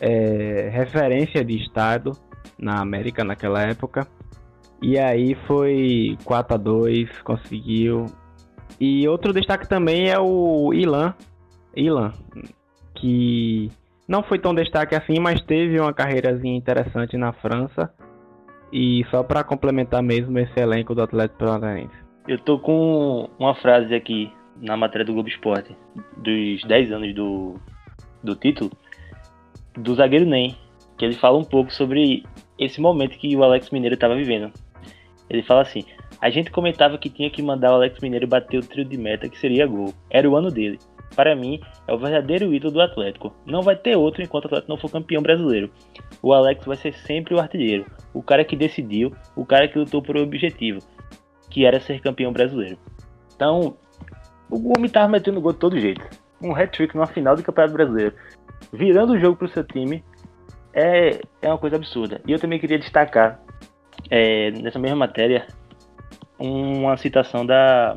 é, 0.00 0.70
referência 0.72 1.44
de 1.44 1.56
estado 1.56 2.12
na 2.56 2.80
América 2.80 3.24
naquela 3.24 3.62
época. 3.62 4.06
E 4.82 4.98
aí 4.98 5.34
foi 5.46 6.16
4 6.24 6.54
a 6.54 6.56
2 6.56 7.22
conseguiu. 7.22 8.06
E 8.80 9.06
outro 9.06 9.32
destaque 9.32 9.68
também 9.68 10.08
é 10.08 10.18
o 10.18 10.72
Ilan. 10.72 11.14
Ilan, 11.76 12.12
que 12.94 13.70
não 14.08 14.22
foi 14.22 14.38
tão 14.38 14.54
destaque 14.54 14.94
assim, 14.94 15.18
mas 15.18 15.42
teve 15.42 15.78
uma 15.78 15.92
carreirazinha 15.92 16.56
interessante 16.56 17.16
na 17.16 17.32
França. 17.32 17.92
E 18.72 19.04
só 19.10 19.22
para 19.22 19.44
complementar 19.44 20.02
mesmo 20.02 20.38
esse 20.38 20.58
elenco 20.58 20.94
do 20.94 21.02
Atlético 21.02 21.40
Paranaense. 21.40 21.94
Eu 22.26 22.38
tô 22.38 22.58
com 22.58 23.28
uma 23.38 23.54
frase 23.54 23.94
aqui 23.94 24.32
na 24.60 24.76
matéria 24.76 25.04
do 25.04 25.12
Globo 25.12 25.28
Esporte 25.28 25.76
dos 26.16 26.62
10 26.64 26.92
anos 26.92 27.14
do, 27.14 27.54
do 28.22 28.36
título, 28.36 28.70
do 29.74 29.94
zagueiro 29.94 30.26
Nem, 30.26 30.56
que 30.96 31.04
ele 31.04 31.14
fala 31.14 31.38
um 31.38 31.44
pouco 31.44 31.72
sobre 31.72 32.22
esse 32.58 32.80
momento 32.80 33.18
que 33.18 33.34
o 33.36 33.42
Alex 33.42 33.70
Mineiro 33.70 33.94
estava 33.94 34.14
vivendo. 34.14 34.52
Ele 35.30 35.42
fala 35.42 35.62
assim: 35.62 35.84
a 36.20 36.28
gente 36.28 36.50
comentava 36.50 36.98
que 36.98 37.08
tinha 37.08 37.30
que 37.30 37.42
mandar 37.42 37.70
o 37.70 37.74
Alex 37.76 38.00
Mineiro 38.00 38.26
bater 38.26 38.58
o 38.58 38.66
trio 38.66 38.84
de 38.84 38.98
meta 38.98 39.28
que 39.28 39.38
seria 39.38 39.66
gol. 39.66 39.94
Era 40.10 40.28
o 40.28 40.36
ano 40.36 40.50
dele. 40.50 40.78
Para 41.14 41.34
mim, 41.34 41.60
é 41.88 41.92
o 41.92 41.98
verdadeiro 41.98 42.52
ídolo 42.52 42.72
do 42.72 42.80
Atlético. 42.80 43.34
Não 43.46 43.62
vai 43.62 43.76
ter 43.76 43.96
outro 43.96 44.22
enquanto 44.22 44.44
o 44.44 44.48
Atlético 44.48 44.70
não 44.70 44.78
for 44.78 44.90
campeão 44.90 45.22
brasileiro. 45.22 45.70
O 46.22 46.32
Alex 46.32 46.64
vai 46.64 46.76
ser 46.76 46.92
sempre 46.92 47.34
o 47.34 47.40
artilheiro, 47.40 47.86
o 48.12 48.22
cara 48.22 48.44
que 48.44 48.54
decidiu, 48.54 49.12
o 49.34 49.44
cara 49.44 49.66
que 49.66 49.78
lutou 49.78 50.02
por 50.02 50.16
um 50.16 50.22
objetivo, 50.22 50.80
que 51.48 51.64
era 51.64 51.80
ser 51.80 52.00
campeão 52.00 52.32
brasileiro. 52.32 52.78
Então, 53.34 53.76
o 54.50 54.58
Gomes 54.58 54.92
tava 54.92 55.08
metendo 55.08 55.40
gol 55.40 55.52
de 55.52 55.58
todo 55.58 55.80
jeito. 55.80 56.04
Um 56.42 56.54
hat-trick 56.54 56.94
numa 56.94 57.06
final 57.06 57.34
do 57.36 57.42
Campeonato 57.42 57.74
Brasileiro. 57.74 58.14
Virando 58.72 59.14
o 59.14 59.18
jogo 59.18 59.36
pro 59.36 59.48
seu 59.48 59.64
time 59.64 60.04
é, 60.72 61.20
é 61.42 61.48
uma 61.48 61.58
coisa 61.58 61.76
absurda. 61.76 62.20
E 62.26 62.32
eu 62.32 62.38
também 62.38 62.58
queria 62.58 62.78
destacar, 62.78 63.40
é, 64.10 64.50
nessa 64.50 64.78
mesma 64.78 64.96
matéria, 64.96 65.46
uma 66.38 66.96
citação 66.96 67.44
da. 67.44 67.96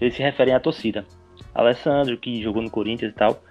Eles 0.00 0.14
se 0.14 0.22
referem 0.22 0.54
à 0.54 0.60
torcida. 0.60 1.06
Alessandro, 1.54 2.16
que 2.16 2.42
jogou 2.42 2.62
no 2.62 2.70
Corinthians 2.70 3.12
e 3.12 3.14
tal, 3.14 3.42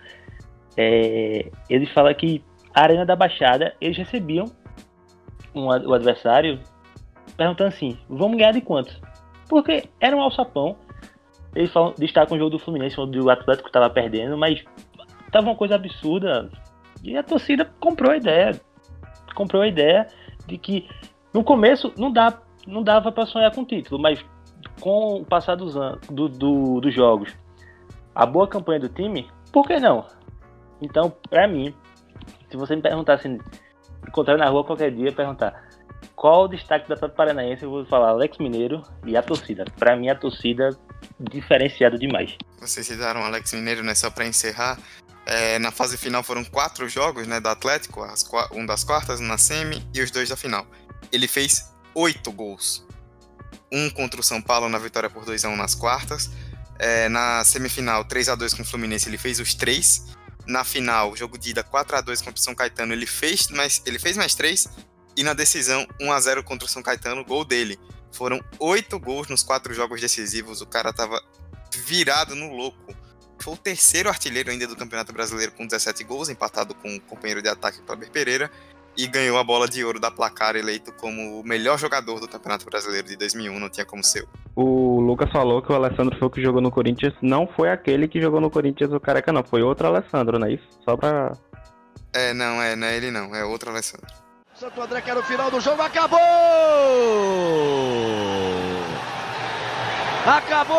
é, 0.76 1.52
ele 1.70 1.86
fala 1.88 2.14
que 2.14 2.44
a 2.74 2.82
Arena 2.82 3.06
da 3.06 3.16
Baixada, 3.16 3.76
eles 3.80 3.98
recebiam 3.98 4.46
um, 5.54 5.68
o 5.68 5.94
adversário 5.94 6.60
perguntando 7.36 7.70
assim: 7.70 7.98
vamos 8.10 8.38
ganhar 8.38 8.54
de 8.54 8.62
quanto? 8.62 9.00
Porque 9.50 9.84
era 10.00 10.16
um 10.16 10.22
alçapão. 10.22 10.78
Eles 11.54 11.72
falam, 11.72 11.94
destacam 11.98 12.38
o 12.38 12.40
jogo 12.40 12.52
do 12.52 12.60
Fluminense, 12.60 13.00
onde 13.00 13.20
o 13.20 13.30
Atlético 13.30 13.68
estava 13.68 13.90
perdendo, 13.90 14.38
mas 14.38 14.64
tava 15.32 15.48
uma 15.48 15.56
coisa 15.56 15.76
absurda. 15.76 16.50
E 17.04 17.18
a 17.18 17.24
torcida 17.24 17.66
comprou 17.80 18.12
a 18.12 18.18
ideia. 18.18 18.60
Comprou 19.36 19.62
a 19.62 19.68
ideia 19.68 20.08
de 20.48 20.58
que 20.58 20.88
no 21.34 21.44
começo 21.44 21.94
não, 21.98 22.12
dá, 22.12 22.40
não 22.68 22.84
dava 22.84 23.12
para 23.12 23.26
sonhar 23.26 23.54
com 23.54 23.66
título, 23.66 24.02
mas 24.02 24.24
com 24.80 25.22
o 25.22 25.26
passar 25.26 25.56
dos, 25.56 25.76
anos, 25.76 26.00
do, 26.08 26.28
do, 26.28 26.82
dos 26.82 26.94
jogos, 26.94 27.34
a 28.14 28.26
boa 28.26 28.48
campanha 28.48 28.80
do 28.80 28.90
time, 28.90 29.30
por 29.52 29.68
que 29.68 29.80
não? 29.80 30.06
Então, 30.82 31.14
para 31.30 31.48
mim, 31.48 31.74
se 32.50 32.58
você 32.58 32.76
me 32.76 32.82
perguntasse, 32.82 33.28
assim, 33.28 33.40
encontrar 34.08 34.38
na 34.38 34.50
rua 34.50 34.64
qualquer 34.64 34.92
dia, 34.92 35.12
perguntar 35.12 35.70
qual 36.16 36.46
o 36.46 36.48
destaque 36.48 36.88
da 36.88 36.96
Atlético 36.96 37.18
Paranaense, 37.18 37.64
eu 37.64 37.70
vou 37.70 37.86
falar 37.86 38.10
Alex 38.10 38.38
Mineiro 38.38 38.82
e 39.06 39.16
a 39.16 39.24
torcida. 39.24 39.66
Para 39.78 39.96
mim, 39.96 40.10
a 40.10 40.16
torcida 40.16 40.70
diferenciada 41.20 41.98
demais. 41.98 42.38
Vocês 42.60 42.86
citaram 42.86 43.24
Alex 43.24 43.54
Mineiro, 43.54 43.84
né? 43.84 43.96
Só 43.96 44.10
para 44.10 44.26
encerrar, 44.26 44.78
é, 45.26 45.60
na 45.60 45.72
fase 45.72 45.98
final 45.98 46.24
foram 46.24 46.44
quatro 46.44 46.88
jogos, 46.90 47.28
né, 47.28 47.40
do 47.40 47.48
Atlético, 47.48 48.04
as, 48.04 48.28
um 48.52 48.66
das 48.66 48.84
quartas, 48.84 49.20
um 49.20 49.26
na 49.26 49.38
semi 49.38 49.84
e 49.94 50.02
os 50.02 50.12
dois 50.12 50.30
da 50.30 50.36
final. 50.36 50.66
Ele 51.12 51.28
fez 51.28 51.72
oito 51.94 52.32
gols. 52.32 52.86
Um 53.72 53.90
contra 53.90 54.20
o 54.20 54.24
São 54.24 54.42
Paulo 54.42 54.70
na 54.70 54.78
vitória 54.78 55.10
por 55.10 55.26
2 55.26 55.46
a 55.46 55.50
1 55.50 55.56
nas 55.56 55.76
quartas. 55.76 56.30
É, 56.80 57.08
na 57.10 57.44
semifinal, 57.44 58.04
3 58.04 58.30
a 58.30 58.36
2 58.36 58.54
com 58.54 58.64
o 58.64 58.66
Fluminense, 58.66 59.08
ele 59.08 59.18
fez 59.18 59.40
os 59.40 59.54
três. 59.54 60.08
Na 60.48 60.64
final, 60.64 61.16
jogo 61.16 61.38
de 61.38 61.52
ida 61.52 61.64
4 61.64 61.98
a 61.98 62.02
2 62.02 62.22
contra 62.22 62.40
o 62.40 62.44
São 62.44 62.56
Caetano, 62.56 62.94
ele 62.94 63.06
fez 63.06 63.48
mais, 63.50 63.82
ele 63.86 64.00
fez 64.00 64.18
mais 64.18 64.34
três. 64.34 64.68
E 65.16 65.24
na 65.24 65.34
decisão, 65.34 65.88
1 66.00 66.12
a 66.12 66.20
0 66.20 66.44
contra 66.44 66.66
o 66.66 66.70
São 66.70 66.82
Caetano, 66.82 67.24
gol 67.24 67.46
dele. 67.46 67.80
Foram 68.12 68.44
oito 68.60 69.00
gols 69.00 69.28
nos 69.28 69.44
quatro 69.44 69.74
jogos 69.74 70.02
decisivos. 70.02 70.62
O 70.62 70.66
cara 70.66 70.92
tava 70.92 71.22
virado 71.86 72.36
no 72.36 72.54
louco. 72.54 72.96
Foi 73.40 73.54
o 73.54 73.58
terceiro 73.58 74.10
artilheiro 74.10 74.52
ainda 74.52 74.68
do 74.68 74.76
Campeonato 74.76 75.12
Brasileiro 75.14 75.52
com 75.54 75.66
17 75.66 76.04
gols, 76.04 76.30
empatado 76.30 76.76
com 76.76 76.96
o 76.96 77.02
companheiro 77.02 77.42
de 77.42 77.50
ataque 77.50 77.82
Kleber 77.82 78.12
Pereira. 78.12 78.52
E 78.98 79.08
ganhou 79.08 79.38
a 79.38 79.44
bola 79.44 79.68
de 79.68 79.84
ouro 79.84 80.00
da 80.00 80.12
placar, 80.12 80.56
eleito 80.56 80.92
como 80.94 81.40
o 81.40 81.44
melhor 81.44 81.80
jogador 81.80 82.20
do 82.20 82.28
Campeonato 82.28 82.66
Brasileiro 82.66 83.08
de 83.08 83.16
2001, 83.16 83.60
não 83.60 83.70
tinha 83.70 83.86
como 83.86 84.04
ser. 84.04 84.28
O 84.56 85.00
Lucas 85.00 85.32
falou 85.32 85.62
que 85.62 85.72
o 85.72 85.76
Alessandro 85.76 86.18
foi 86.20 86.28
o 86.28 86.32
que 86.32 86.42
jogou 86.42 86.62
no 86.62 86.70
Corinthians, 86.70 87.14
não 87.22 87.48
foi 87.48 87.70
aquele 87.72 88.08
que 88.08 88.22
jogou 88.22 88.42
no 88.42 88.52
Corinthians 88.52 88.92
o 88.92 89.00
Careca, 89.00 89.32
não, 89.32 89.44
foi 89.44 89.62
outro 89.62 89.88
Alessandro, 89.88 90.38
não 90.38 90.48
é 90.48 90.54
isso? 90.54 90.68
Só 90.84 90.98
pra. 90.98 91.32
É, 92.14 92.34
não, 92.34 92.62
é, 92.62 92.76
não 92.76 92.88
é 92.88 92.98
ele 92.98 93.12
não, 93.12 93.34
é 93.34 93.46
outro 93.46 93.70
Alessandro. 93.70 94.08
Santo 94.54 94.82
André 94.82 95.02
quer 95.02 95.18
o 95.18 95.24
final 95.24 95.50
do 95.50 95.60
jogo, 95.60 95.82
acabou! 95.82 96.20
Acabou! 100.26 100.78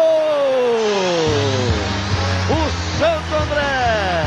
O 2.48 2.98
Santo 2.98 3.34
André 3.42 4.22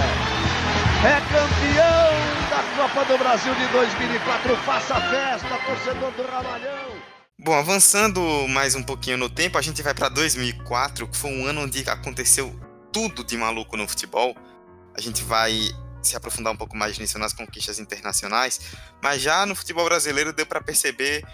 é 1.05 1.21
campeão 1.31 1.54
Copa 2.85 3.03
do 3.05 3.17
Brasil 3.17 3.55
de 3.55 3.67
2004. 3.69 4.57
Faça 4.57 5.01
festa, 5.09 5.57
torcedor 5.65 6.11
do 6.11 6.21
Ramalhão. 6.21 7.01
Bom, 7.39 7.53
avançando 7.55 8.21
mais 8.47 8.75
um 8.75 8.83
pouquinho 8.83 9.17
no 9.17 9.27
tempo, 9.27 9.57
a 9.57 9.61
gente 9.63 9.81
vai 9.81 9.91
para 9.91 10.07
2004, 10.07 11.07
que 11.07 11.17
foi 11.17 11.31
um 11.31 11.47
ano 11.47 11.61
onde 11.61 11.89
aconteceu 11.89 12.55
tudo 12.93 13.23
de 13.23 13.35
maluco 13.37 13.75
no 13.75 13.87
futebol. 13.87 14.35
A 14.95 15.01
gente 15.01 15.23
vai 15.23 15.51
se 16.03 16.15
aprofundar 16.15 16.53
um 16.53 16.55
pouco 16.55 16.77
mais 16.77 16.99
nisso 16.99 17.17
nas 17.17 17.33
conquistas 17.33 17.79
internacionais, 17.79 18.61
mas 19.01 19.19
já 19.19 19.47
no 19.47 19.55
futebol 19.55 19.85
brasileiro 19.85 20.31
deu 20.31 20.45
para 20.45 20.61
perceber 20.61 21.25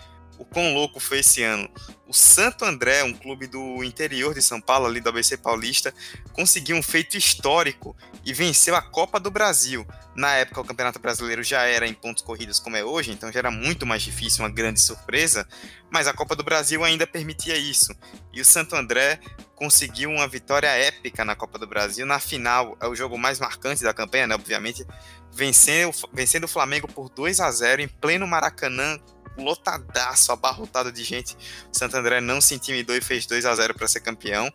o 0.41 0.45
quão 0.45 0.73
louco 0.73 0.99
foi 0.99 1.19
esse 1.19 1.43
ano. 1.43 1.69
O 2.07 2.13
Santo 2.13 2.65
André, 2.65 3.03
um 3.03 3.13
clube 3.13 3.45
do 3.45 3.83
interior 3.83 4.33
de 4.33 4.41
São 4.41 4.59
Paulo, 4.59 4.87
ali 4.87 4.99
do 4.99 5.07
ABC 5.07 5.37
Paulista, 5.37 5.93
conseguiu 6.33 6.75
um 6.75 6.81
feito 6.81 7.15
histórico 7.15 7.95
e 8.25 8.33
venceu 8.33 8.75
a 8.75 8.81
Copa 8.81 9.19
do 9.19 9.29
Brasil. 9.29 9.85
Na 10.15 10.33
época, 10.33 10.59
o 10.59 10.65
Campeonato 10.65 10.99
Brasileiro 10.99 11.43
já 11.43 11.61
era 11.61 11.87
em 11.87 11.93
pontos 11.93 12.23
corridos 12.23 12.59
como 12.59 12.75
é 12.75 12.83
hoje, 12.83 13.11
então 13.11 13.31
já 13.31 13.37
era 13.37 13.51
muito 13.51 13.85
mais 13.85 14.01
difícil, 14.01 14.43
uma 14.43 14.49
grande 14.49 14.81
surpresa, 14.81 15.47
mas 15.91 16.07
a 16.07 16.13
Copa 16.13 16.35
do 16.35 16.43
Brasil 16.43 16.83
ainda 16.83 17.05
permitia 17.05 17.55
isso. 17.55 17.95
E 18.33 18.41
o 18.41 18.45
Santo 18.45 18.75
André 18.75 19.19
conseguiu 19.55 20.09
uma 20.09 20.27
vitória 20.27 20.69
épica 20.69 21.23
na 21.23 21.35
Copa 21.35 21.59
do 21.59 21.67
Brasil. 21.67 22.03
Na 22.03 22.19
final, 22.19 22.75
é 22.81 22.87
o 22.87 22.95
jogo 22.95 23.15
mais 23.15 23.39
marcante 23.39 23.83
da 23.83 23.93
campanha, 23.93 24.25
né? 24.25 24.33
Obviamente, 24.33 24.83
vencendo, 25.31 25.93
vencendo 26.11 26.45
o 26.45 26.47
Flamengo 26.47 26.87
por 26.87 27.09
2 27.09 27.39
a 27.39 27.51
0 27.51 27.83
em 27.83 27.87
pleno 27.87 28.25
Maracanã, 28.25 28.99
lotadaço, 29.37 30.31
abarrotado 30.31 30.91
de 30.91 31.03
gente. 31.03 31.35
O 31.73 31.77
Santo 31.77 31.97
André 31.97 32.21
não 32.21 32.41
se 32.41 32.55
intimidou 32.55 32.95
e 32.95 33.01
fez 33.01 33.25
2 33.25 33.45
a 33.45 33.55
0 33.55 33.73
para 33.73 33.87
ser 33.87 34.01
campeão. 34.01 34.51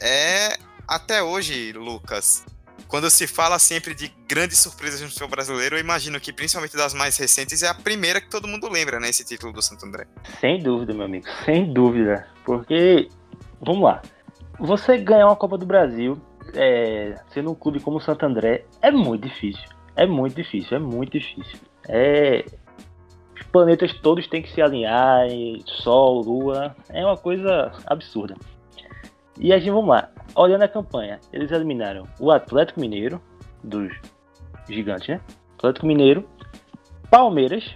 É 0.00 0.58
até 0.86 1.22
hoje, 1.22 1.72
Lucas. 1.72 2.44
Quando 2.88 3.10
se 3.10 3.26
fala 3.26 3.58
sempre 3.58 3.94
de 3.94 4.12
grandes 4.28 4.60
surpresas 4.60 5.00
no 5.00 5.08
futebol 5.08 5.28
brasileiro, 5.28 5.76
eu 5.76 5.80
imagino 5.80 6.20
que, 6.20 6.32
principalmente 6.32 6.76
das 6.76 6.94
mais 6.94 7.16
recentes, 7.16 7.62
é 7.62 7.68
a 7.68 7.74
primeira 7.74 8.20
que 8.20 8.28
todo 8.28 8.46
mundo 8.46 8.68
lembra, 8.68 9.00
né? 9.00 9.08
Esse 9.08 9.24
título 9.24 9.52
do 9.52 9.60
Santo 9.60 9.84
André. 9.84 10.06
Sem 10.40 10.62
dúvida, 10.62 10.94
meu 10.94 11.04
amigo, 11.04 11.26
sem 11.44 11.72
dúvida. 11.72 12.28
Porque, 12.44 13.08
vamos 13.60 13.82
lá, 13.82 14.02
você 14.58 14.98
ganhar 14.98 15.26
uma 15.26 15.34
Copa 15.34 15.58
do 15.58 15.66
Brasil, 15.66 16.20
é, 16.54 17.18
sendo 17.34 17.50
um 17.50 17.54
clube 17.54 17.80
como 17.80 17.96
o 17.96 18.00
Santo 18.00 18.24
André, 18.24 18.64
é 18.80 18.90
muito 18.92 19.26
difícil. 19.26 19.68
É 19.96 20.06
muito 20.06 20.36
difícil, 20.36 20.76
é 20.76 20.80
muito 20.80 21.18
difícil. 21.18 21.58
É, 21.88 22.44
planetas 23.56 23.94
todos 24.00 24.26
têm 24.26 24.42
que 24.42 24.52
se 24.52 24.60
alinhar, 24.60 25.26
Sol, 25.64 26.20
Lua, 26.20 26.76
é 26.90 27.02
uma 27.02 27.16
coisa 27.16 27.72
absurda. 27.86 28.36
E 29.38 29.50
a 29.50 29.58
gente, 29.58 29.70
vamos 29.70 29.88
lá, 29.88 30.10
olhando 30.34 30.62
a 30.62 30.68
campanha, 30.68 31.18
eles 31.32 31.50
eliminaram 31.50 32.02
o 32.20 32.30
Atlético 32.30 32.80
Mineiro, 32.80 33.18
dos 33.64 33.90
gigantes, 34.68 35.08
né? 35.08 35.22
Atlético 35.54 35.86
Mineiro, 35.86 36.28
Palmeiras, 37.10 37.74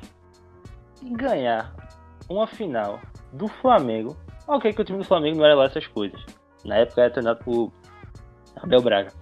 e 1.03 1.09
ganhar 1.15 1.75
uma 2.29 2.47
final 2.47 3.01
do 3.33 3.49
Flamengo. 3.49 4.15
Ok, 4.47 4.75
que 4.75 4.83
o 4.83 4.85
time 4.85 4.99
do 4.99 5.05
Flamengo 5.05 5.39
não 5.39 5.47
era 5.47 5.55
lá 5.55 5.65
essas 5.65 5.87
coisas. 5.87 6.23
Na 6.63 6.77
época 6.77 7.01
era 7.01 7.11
treinado 7.11 7.43
por 7.43 7.73
Abel 8.63 8.83
Braga. 8.83 9.15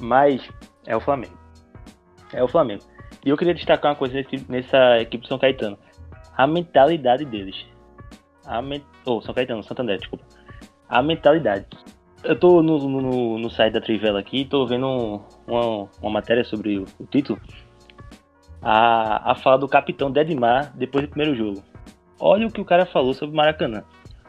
Mas 0.00 0.42
é 0.84 0.96
o 0.96 1.00
Flamengo. 1.00 1.38
É 2.32 2.42
o 2.42 2.48
Flamengo. 2.48 2.82
E 3.24 3.30
eu 3.30 3.36
queria 3.36 3.54
destacar 3.54 3.92
uma 3.92 3.96
coisa 3.96 4.14
nesse, 4.14 4.44
nessa 4.50 5.00
equipe 5.00 5.22
de 5.22 5.28
São 5.28 5.38
Caetano. 5.38 5.78
A 6.36 6.46
mentalidade 6.46 7.24
deles. 7.24 7.64
A 8.44 8.60
men... 8.60 8.82
Oh, 9.06 9.20
São 9.22 9.34
Caetano, 9.34 9.62
Santander, 9.62 9.98
desculpa. 9.98 10.24
A 10.88 11.02
mentalidade. 11.02 11.66
Eu 12.22 12.38
tô 12.38 12.62
no, 12.62 12.78
no, 12.88 13.38
no 13.38 13.50
site 13.50 13.72
da 13.72 13.80
Trivela 13.80 14.20
aqui 14.20 14.40
e 14.40 14.44
tô 14.44 14.66
vendo 14.66 14.86
um, 14.86 15.20
uma, 15.46 15.88
uma 16.02 16.10
matéria 16.10 16.44
sobre 16.44 16.78
o, 16.78 16.84
o, 16.98 17.06
título. 17.06 17.40
A, 18.60 19.32
a 19.32 19.34
fala 19.34 19.58
do 19.58 19.68
capitão 19.68 20.10
Dedmar 20.10 20.72
depois 20.76 21.04
do 21.04 21.10
primeiro 21.10 21.34
jogo. 21.34 21.62
Olha 22.18 22.46
o 22.46 22.52
que 22.52 22.60
o 22.60 22.64
cara 22.64 22.86
falou 22.86 23.14
sobre 23.14 23.34
o 23.34 23.36
Maracanã. 23.36 23.84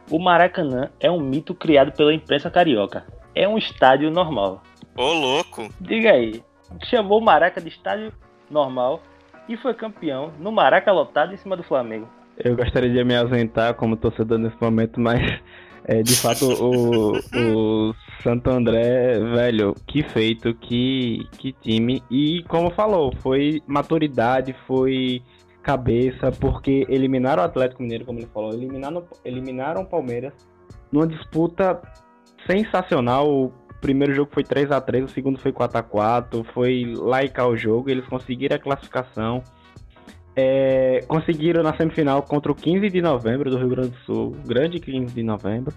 O 0.09 0.19
Maracanã 0.19 0.89
é 0.99 1.09
um 1.09 1.19
mito 1.19 1.53
criado 1.53 1.91
pela 1.91 2.13
imprensa 2.13 2.49
carioca. 2.49 3.05
É 3.33 3.47
um 3.47 3.57
estádio 3.57 4.09
normal. 4.11 4.61
Ô, 4.95 5.13
louco! 5.13 5.67
Diga 5.81 6.11
aí. 6.11 6.43
Chamou 6.83 7.19
o 7.19 7.23
Maraca 7.23 7.61
de 7.61 7.69
estádio 7.69 8.11
normal 8.49 9.01
e 9.47 9.55
foi 9.57 9.73
campeão 9.73 10.31
no 10.39 10.51
Maraca 10.51 10.91
lotado 10.91 11.33
em 11.33 11.37
cima 11.37 11.55
do 11.55 11.63
Flamengo. 11.63 12.07
eu 12.37 12.55
gostaria 12.55 12.89
de 12.89 13.03
me 13.03 13.15
ausentar 13.15 13.73
como 13.75 13.95
torcedor 13.95 14.37
nesse 14.37 14.57
momento, 14.59 14.99
mas 14.99 15.21
é, 15.85 16.01
de 16.01 16.15
fato 16.15 16.45
o, 16.45 17.17
o 17.17 17.95
Santo 18.21 18.49
André, 18.49 19.19
velho, 19.19 19.75
que 19.85 20.03
feito, 20.03 20.53
que, 20.55 21.27
que 21.37 21.53
time. 21.53 22.01
E 22.09 22.43
como 22.47 22.71
falou, 22.71 23.13
foi 23.21 23.61
maturidade, 23.67 24.55
foi 24.65 25.21
cabeça, 25.61 26.31
porque 26.31 26.85
eliminaram 26.89 27.41
o 27.41 27.45
Atlético 27.45 27.81
Mineiro, 27.81 28.05
como 28.05 28.19
ele 28.19 28.29
falou, 28.33 28.53
eliminaram, 28.53 29.03
eliminaram 29.23 29.81
o 29.81 29.85
Palmeiras 29.85 30.33
numa 30.91 31.07
disputa 31.07 31.81
sensacional. 32.49 33.51
Primeiro 33.85 34.15
jogo 34.15 34.31
foi 34.33 34.43
3 34.43 34.71
a 34.71 34.81
3 34.81 35.05
o 35.05 35.07
segundo 35.09 35.37
foi 35.37 35.51
4 35.51 35.77
a 35.77 35.83
4 35.83 36.43
foi 36.55 36.91
laicar 36.97 37.47
o 37.47 37.55
jogo, 37.55 37.87
eles 37.87 38.03
conseguiram 38.07 38.55
a 38.55 38.59
classificação. 38.59 39.43
É, 40.35 41.01
conseguiram 41.07 41.61
na 41.61 41.77
semifinal 41.77 42.23
contra 42.23 42.51
o 42.51 42.55
15 42.55 42.89
de 42.89 42.99
novembro 42.99 43.51
do 43.51 43.59
Rio 43.59 43.69
Grande 43.69 43.89
do 43.89 43.97
Sul, 43.97 44.35
grande 44.43 44.79
15 44.79 45.13
de 45.13 45.21
novembro. 45.21 45.71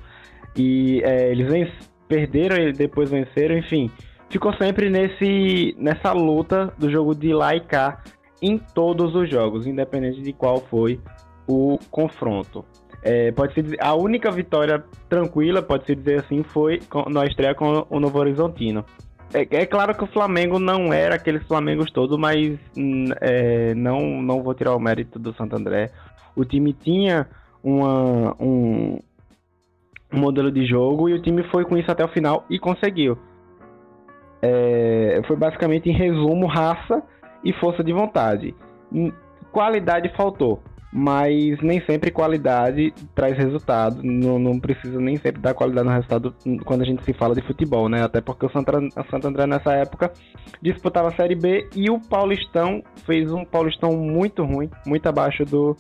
E 0.57 1.03
é, 1.05 1.31
eles 1.31 1.71
perderam 2.09 2.57
e 2.57 2.73
depois 2.73 3.11
venceram, 3.11 3.59
enfim. 3.59 3.91
Ficou 4.31 4.55
sempre 4.55 4.89
nesse, 4.89 5.77
nessa 5.79 6.11
luta 6.15 6.73
do 6.79 6.91
jogo 6.91 7.15
de 7.15 7.29
cá 7.69 8.03
em 8.41 8.57
todos 8.57 9.15
os 9.15 9.29
jogos, 9.29 9.67
independente 9.67 10.23
de 10.23 10.33
qual 10.33 10.63
foi 10.71 10.99
o 11.47 11.79
confronto. 11.91 12.65
É, 13.03 13.31
pode 13.33 13.55
ser 13.55 13.77
a 13.81 13.95
única 13.95 14.31
vitória 14.31 14.85
tranquila, 15.09 15.63
pode 15.63 15.87
se 15.87 15.95
dizer 15.95 16.21
assim, 16.21 16.43
foi 16.43 16.81
na 17.09 17.25
estreia 17.25 17.55
com 17.55 17.87
o 17.89 18.01
Novo 18.01 18.19
Horizontino. 18.19 18.85
É, 19.33 19.41
é, 19.41 19.67
claro 19.67 19.95
que 19.95 20.05
o 20.05 20.07
Flamengo 20.07 20.59
não 20.59 20.93
era 20.93 21.17
aqueles 21.17 21.47
Flamengos 21.47 21.91
todos, 21.91 22.19
mas 22.19 22.59
hum, 22.77 23.11
é, 23.21 23.75
não, 23.75 24.23
não 24.23 24.43
vou 24.43 24.55
tirar 24.55 24.75
o 24.75 24.81
mérito 24.81 25.19
do 25.19 25.35
Santo 25.35 25.55
André. 25.55 25.91
O 26.35 26.45
time 26.45 26.73
tinha 26.73 27.29
uma, 27.63 28.35
um, 28.41 28.99
um 30.13 30.19
modelo 30.19 30.51
de 30.51 30.67
jogo 30.67 31.09
e 31.09 31.13
o 31.13 31.23
time 31.23 31.43
foi 31.45 31.65
com 31.65 31.77
isso 31.77 31.91
até 31.91 32.05
o 32.05 32.09
final 32.09 32.45
e 32.49 32.59
conseguiu. 32.59 33.19
É, 34.41 35.21
foi 35.27 35.37
basicamente, 35.37 35.91
em 35.91 35.93
resumo, 35.93 36.47
raça 36.47 37.03
e 37.45 37.53
força 37.55 37.85
de 37.85 37.93
vontade. 37.93 38.55
Qualidade 39.53 40.11
faltou, 40.17 40.63
mas 40.93 41.61
nem 41.63 41.81
sempre 41.85 42.11
qualidade 42.11 42.93
traz 43.15 43.37
resultado. 43.37 44.03
Não, 44.03 44.39
não 44.39 44.59
precisa 44.59 44.99
nem 45.01 45.17
sempre 45.17 45.41
dar 45.41 45.55
qualidade 45.55 45.87
no 45.87 45.95
resultado 45.95 46.35
quando 46.65 46.83
a 46.83 46.85
gente 46.85 47.05
se 47.05 47.13
fala 47.13 47.35
de 47.35 47.43
futebol, 47.43 47.89
né? 47.89 48.03
Até 48.03 48.21
porque 48.21 48.47
o 48.47 48.51
Santo 48.51 49.27
André 49.27 49.47
nessa 49.47 49.73
época 49.73 50.13
disputava 50.63 51.09
a 51.09 51.17
Série 51.17 51.35
B 51.35 51.69
e 51.75 51.91
o 51.91 52.01
Paulistão 52.01 52.83
fez 53.05 53.31
um 53.31 53.45
Paulistão 53.45 53.93
muito 53.93 54.43
ruim, 54.45 54.71
muito 54.87 55.07
abaixo 55.09 55.45
do, 55.45 55.77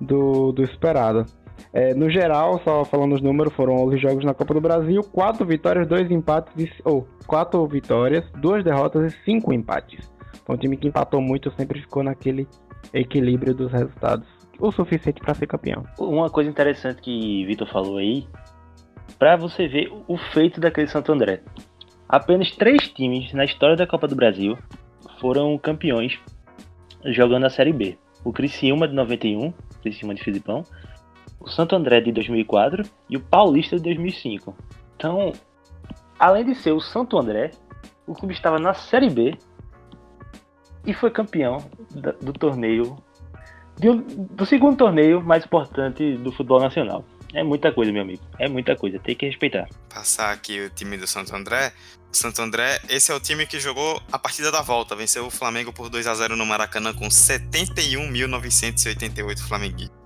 do, 0.00 0.52
do 0.52 0.62
esperado. 0.62 1.24
É, 1.72 1.94
no 1.94 2.10
geral, 2.10 2.60
só 2.64 2.84
falando 2.84 3.14
os 3.14 3.22
números, 3.22 3.52
foram 3.54 3.74
11 3.86 3.98
jogos 3.98 4.24
na 4.24 4.34
Copa 4.34 4.54
do 4.54 4.60
Brasil, 4.60 5.02
4 5.02 5.46
vitórias, 5.46 5.86
2 5.86 6.10
empates, 6.10 6.70
ou 6.84 7.06
4 7.26 7.64
vitórias, 7.66 8.24
2 8.38 8.64
derrotas 8.64 9.12
e 9.12 9.24
5 9.24 9.52
empates. 9.52 10.10
Então, 10.42 10.54
um 10.54 10.58
time 10.58 10.76
que 10.76 10.88
empatou 10.88 11.20
muito 11.20 11.52
sempre 11.56 11.80
ficou 11.80 12.02
naquele 12.02 12.48
equilíbrio 12.92 13.54
dos 13.54 13.70
resultados, 13.70 14.26
o 14.60 14.70
suficiente 14.70 15.20
para 15.20 15.34
ser 15.34 15.46
campeão. 15.46 15.84
Uma 15.98 16.30
coisa 16.30 16.50
interessante 16.50 17.00
que 17.00 17.44
Vitor 17.46 17.66
falou 17.68 17.96
aí, 17.96 18.26
para 19.18 19.36
você 19.36 19.66
ver 19.66 19.92
o 20.06 20.16
feito 20.16 20.60
daquele 20.60 20.86
Santo 20.86 21.12
André. 21.12 21.42
Apenas 22.08 22.50
três 22.52 22.88
times 22.88 23.32
na 23.32 23.44
história 23.44 23.76
da 23.76 23.86
Copa 23.86 24.06
do 24.06 24.16
Brasil 24.16 24.58
foram 25.20 25.56
campeões 25.58 26.18
jogando 27.04 27.46
a 27.46 27.50
Série 27.50 27.72
B. 27.72 27.98
O 28.24 28.32
Criciúma 28.32 28.86
de 28.86 28.94
91, 28.94 29.52
Criciúma 29.82 30.14
de 30.14 30.22
Filipão, 30.22 30.62
o 31.38 31.48
Santo 31.48 31.74
André 31.74 32.00
de 32.00 32.12
2004 32.12 32.82
e 33.08 33.16
o 33.16 33.20
Paulista 33.20 33.76
de 33.76 33.82
2005. 33.82 34.54
Então, 34.96 35.32
além 36.18 36.44
de 36.44 36.54
ser 36.54 36.72
o 36.72 36.80
Santo 36.80 37.18
André, 37.18 37.52
o 38.06 38.14
clube 38.14 38.34
estava 38.34 38.58
na 38.58 38.74
Série 38.74 39.08
B 39.08 39.38
e 40.84 40.92
foi 40.92 41.10
campeão 41.10 41.58
do 42.20 42.32
torneio, 42.32 42.96
do 43.80 44.46
segundo 44.46 44.76
torneio 44.76 45.22
mais 45.22 45.44
importante 45.44 46.16
do 46.16 46.30
futebol 46.30 46.60
nacional. 46.60 47.04
É 47.32 47.42
muita 47.42 47.72
coisa, 47.72 47.90
meu 47.92 48.02
amigo. 48.02 48.22
É 48.38 48.48
muita 48.48 48.76
coisa. 48.76 48.98
Tem 48.98 49.14
que 49.14 49.26
respeitar. 49.26 49.68
Passar 49.92 50.32
aqui 50.32 50.60
o 50.60 50.70
time 50.70 50.96
do 50.96 51.06
Santo 51.06 51.34
André. 51.34 51.72
O 52.12 52.16
Santo 52.16 52.42
André, 52.42 52.80
esse 52.88 53.12
é 53.12 53.14
o 53.14 53.20
time 53.20 53.46
que 53.46 53.60
jogou 53.60 54.02
a 54.10 54.18
partida 54.18 54.50
da 54.50 54.62
volta. 54.62 54.96
Venceu 54.96 55.26
o 55.26 55.30
Flamengo 55.30 55.72
por 55.72 55.88
2 55.88 56.08
a 56.08 56.14
0 56.14 56.36
no 56.36 56.44
Maracanã 56.44 56.92
com 56.92 57.06
71.988 57.06 59.38
flamenguistas. 59.46 60.00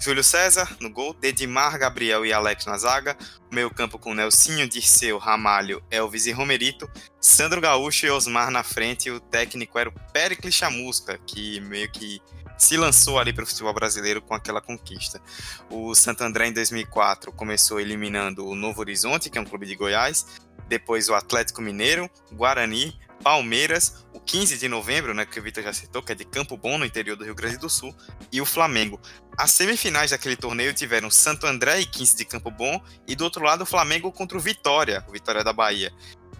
Júlio 0.00 0.24
César 0.24 0.76
no 0.80 0.90
gol, 0.90 1.14
Dedimar, 1.14 1.78
Gabriel 1.78 2.26
e 2.26 2.32
Alex 2.32 2.66
na 2.66 2.76
zaga, 2.76 3.16
meio 3.52 3.70
campo 3.70 4.00
com 4.00 4.12
Nelsinho, 4.12 4.68
Dirceu, 4.68 5.16
Ramalho, 5.16 5.80
Elvis 5.92 6.26
e 6.26 6.32
Romerito, 6.32 6.90
Sandro 7.20 7.60
Gaúcho 7.60 8.06
e 8.06 8.10
Osmar 8.10 8.50
na 8.50 8.64
frente, 8.64 9.08
e 9.08 9.12
o 9.12 9.20
técnico 9.20 9.78
era 9.78 9.88
o 9.88 9.94
Pericles 10.12 10.56
Chamusca, 10.56 11.20
que 11.24 11.60
meio 11.60 11.88
que 11.88 12.20
se 12.62 12.76
lançou 12.76 13.18
ali 13.18 13.32
para 13.32 13.42
o 13.42 13.46
futebol 13.46 13.74
brasileiro 13.74 14.22
com 14.22 14.34
aquela 14.34 14.60
conquista. 14.60 15.20
O 15.68 15.94
Santo 15.96 16.22
André 16.22 16.46
em 16.46 16.52
2004 16.52 17.32
começou 17.32 17.80
eliminando 17.80 18.46
o 18.46 18.54
Novo 18.54 18.80
Horizonte, 18.80 19.28
que 19.28 19.36
é 19.36 19.40
um 19.40 19.44
clube 19.44 19.66
de 19.66 19.74
Goiás, 19.74 20.24
depois 20.68 21.08
o 21.08 21.14
Atlético 21.14 21.60
Mineiro, 21.60 22.08
Guarani, 22.32 22.96
Palmeiras, 23.22 24.04
o 24.12 24.20
15 24.20 24.58
de 24.58 24.68
novembro, 24.68 25.12
né, 25.12 25.26
que 25.26 25.38
o 25.38 25.42
Vitor 25.42 25.62
já 25.64 25.72
citou, 25.72 26.02
que 26.02 26.12
é 26.12 26.14
de 26.14 26.24
Campo 26.24 26.56
Bom, 26.56 26.78
no 26.78 26.84
interior 26.84 27.16
do 27.16 27.24
Rio 27.24 27.34
Grande 27.34 27.56
do 27.56 27.68
Sul, 27.68 27.94
e 28.30 28.40
o 28.40 28.46
Flamengo. 28.46 29.00
As 29.36 29.50
semifinais 29.50 30.12
daquele 30.12 30.36
torneio 30.36 30.72
tiveram 30.72 31.10
Santo 31.10 31.46
André 31.46 31.80
e 31.80 31.86
15 31.86 32.16
de 32.16 32.24
Campo 32.24 32.50
Bom, 32.50 32.80
e 33.08 33.16
do 33.16 33.24
outro 33.24 33.44
lado 33.44 33.62
o 33.62 33.66
Flamengo 33.66 34.12
contra 34.12 34.38
o 34.38 34.40
Vitória, 34.40 35.04
o 35.08 35.12
Vitória 35.12 35.42
da 35.42 35.52
Bahia. 35.52 35.92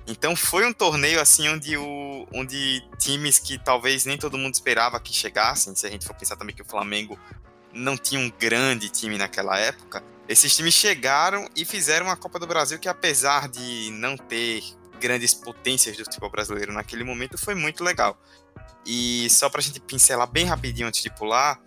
Então 0.06 0.34
foi 0.34 0.66
um 0.66 0.72
torneio 0.72 1.20
assim 1.20 1.48
onde, 1.48 1.76
o, 1.76 2.26
onde 2.32 2.82
times 2.98 3.38
que 3.38 3.58
talvez 3.58 4.04
nem 4.04 4.18
todo 4.18 4.36
mundo 4.36 4.54
esperava 4.54 4.98
que 4.98 5.12
chegassem, 5.12 5.74
se 5.74 5.86
a 5.86 5.90
gente 5.90 6.06
for 6.06 6.14
pensar 6.14 6.36
também 6.36 6.54
que 6.54 6.62
o 6.62 6.64
Flamengo 6.64 7.18
não 7.72 7.96
tinha 7.96 8.20
um 8.20 8.30
grande 8.30 8.88
time 8.88 9.16
naquela 9.16 9.58
época, 9.58 10.02
esses 10.28 10.54
times 10.56 10.74
chegaram 10.74 11.48
e 11.56 11.64
fizeram 11.64 12.06
uma 12.06 12.16
Copa 12.16 12.38
do 12.38 12.46
Brasil 12.46 12.78
que 12.78 12.88
apesar 12.88 13.48
de 13.48 13.90
não 13.92 14.16
ter 14.16 14.62
grandes 15.00 15.34
potências 15.34 15.96
do 15.96 16.04
futebol 16.04 16.30
brasileiro 16.30 16.72
naquele 16.72 17.04
momento 17.04 17.36
foi 17.38 17.54
muito 17.54 17.82
legal. 17.82 18.20
E 18.86 19.28
só 19.30 19.48
para 19.48 19.60
a 19.60 19.62
gente 19.62 19.80
pincelar 19.80 20.26
bem 20.26 20.44
rapidinho 20.44 20.88
antes 20.88 21.02
de 21.02 21.10
pular, 21.10 21.60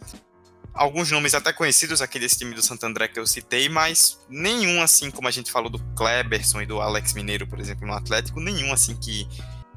alguns 0.75 1.09
nomes 1.09 1.33
até 1.33 1.53
conhecidos 1.53 2.01
aqui 2.01 2.19
desse 2.19 2.37
time 2.37 2.53
do 2.53 2.61
Santo 2.61 2.85
André 2.85 3.07
que 3.07 3.19
eu 3.19 3.25
citei, 3.25 3.69
mas 3.69 4.19
nenhum 4.29 4.81
assim 4.81 5.09
como 5.09 5.27
a 5.27 5.31
gente 5.31 5.51
falou 5.51 5.69
do 5.69 5.79
Kleberson 5.95 6.61
e 6.61 6.65
do 6.65 6.81
Alex 6.81 7.13
Mineiro, 7.13 7.47
por 7.47 7.59
exemplo, 7.59 7.87
no 7.87 7.93
Atlético, 7.93 8.39
nenhum 8.39 8.73
assim 8.73 8.95
que 8.95 9.27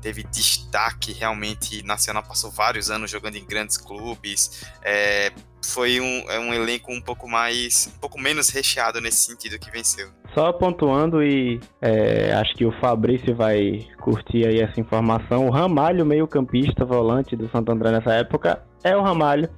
teve 0.00 0.22
destaque 0.24 1.12
realmente 1.12 1.82
nacional, 1.84 2.22
passou 2.22 2.50
vários 2.50 2.90
anos 2.90 3.10
jogando 3.10 3.36
em 3.36 3.44
grandes 3.44 3.76
clubes, 3.76 4.64
é, 4.82 5.32
foi 5.64 6.00
um, 6.00 6.30
é 6.30 6.38
um 6.38 6.54
elenco 6.54 6.92
um 6.92 7.00
pouco 7.00 7.28
mais, 7.28 7.92
um 7.96 7.98
pouco 7.98 8.20
menos 8.20 8.48
recheado 8.48 9.00
nesse 9.00 9.26
sentido 9.26 9.58
que 9.58 9.70
venceu. 9.70 10.08
Só 10.34 10.52
pontuando 10.52 11.22
e 11.22 11.60
é, 11.80 12.32
acho 12.32 12.54
que 12.54 12.64
o 12.64 12.72
Fabrício 12.80 13.34
vai 13.34 13.86
curtir 14.00 14.46
aí 14.46 14.60
essa 14.60 14.80
informação, 14.80 15.48
o 15.48 15.50
Ramalho, 15.50 16.06
meio 16.06 16.26
campista, 16.28 16.84
volante 16.84 17.34
do 17.34 17.50
Santo 17.50 17.72
André 17.72 17.90
nessa 17.90 18.12
época, 18.14 18.62
é 18.84 18.96
o 18.96 19.02
Ramalho, 19.02 19.48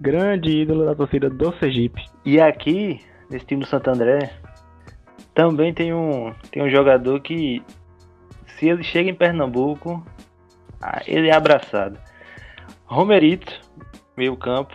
grande 0.00 0.50
ídolo 0.50 0.86
da 0.86 0.94
torcida 0.94 1.28
do 1.28 1.52
Sergipe. 1.58 2.02
E 2.24 2.40
aqui, 2.40 3.00
nesse 3.28 3.44
time 3.44 3.62
do 3.62 3.68
Santo 3.68 3.90
André, 3.90 4.32
também 5.34 5.74
tem 5.74 5.92
um, 5.92 6.34
tem 6.50 6.62
um 6.62 6.70
jogador 6.70 7.20
que 7.20 7.62
se 8.58 8.68
ele 8.68 8.82
chega 8.82 9.10
em 9.10 9.14
Pernambuco, 9.14 10.04
ah, 10.80 11.02
ele 11.06 11.28
é 11.28 11.34
abraçado. 11.34 11.98
Romerito, 12.86 13.52
meio 14.16 14.36
campo, 14.36 14.74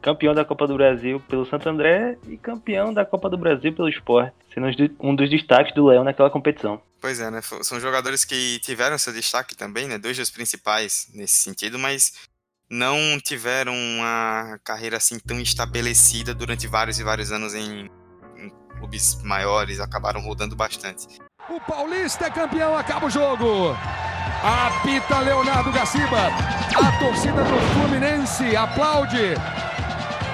campeão 0.00 0.34
da 0.34 0.44
Copa 0.44 0.66
do 0.66 0.74
Brasil 0.74 1.20
pelo 1.28 1.46
Santo 1.46 1.68
André 1.68 2.18
e 2.26 2.36
campeão 2.36 2.92
da 2.92 3.04
Copa 3.04 3.30
do 3.30 3.38
Brasil 3.38 3.72
pelo 3.72 3.88
Sport, 3.88 4.32
sendo 4.52 4.68
um 5.00 5.14
dos 5.14 5.30
destaques 5.30 5.74
do 5.74 5.86
Leão 5.86 6.02
naquela 6.02 6.30
competição. 6.30 6.82
Pois 7.00 7.20
é, 7.20 7.30
né? 7.30 7.40
São 7.42 7.80
jogadores 7.80 8.24
que 8.24 8.58
tiveram 8.60 8.96
seu 8.96 9.12
destaque 9.12 9.56
também, 9.56 9.86
né? 9.86 9.98
Dois 9.98 10.16
dos 10.16 10.30
principais 10.30 11.08
nesse 11.14 11.36
sentido, 11.36 11.78
mas 11.78 12.30
não 12.72 13.20
tiveram 13.20 13.74
uma 13.74 14.58
carreira 14.64 14.96
assim 14.96 15.18
tão 15.18 15.38
estabelecida 15.38 16.34
durante 16.34 16.66
vários 16.66 16.98
e 16.98 17.04
vários 17.04 17.30
anos 17.30 17.54
em, 17.54 17.90
em 18.38 18.50
clubes 18.78 19.22
maiores, 19.22 19.78
acabaram 19.78 20.22
rodando 20.22 20.56
bastante. 20.56 21.06
O 21.50 21.60
Paulista 21.60 22.26
é 22.26 22.30
campeão, 22.30 22.74
acaba 22.74 23.06
o 23.06 23.10
jogo. 23.10 23.76
Apita 24.42 25.18
Leonardo 25.18 25.70
Gaciba. 25.70 26.28
A 26.74 26.98
torcida 26.98 27.44
do 27.44 27.60
Fluminense 27.74 28.56
aplaude. 28.56 29.34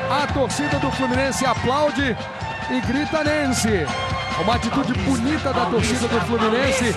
A 0.08 0.32
torcida 0.32 0.78
do 0.78 0.92
Fluminense 0.92 1.44
aplaude 1.44 2.16
e 2.70 2.80
grita 2.86 3.24
Nense. 3.24 3.84
Uma 4.40 4.54
atitude 4.54 4.92
bonita 5.00 5.52
da 5.52 5.66
torcida 5.66 6.06
do 6.06 6.20
Fluminense. 6.20 6.94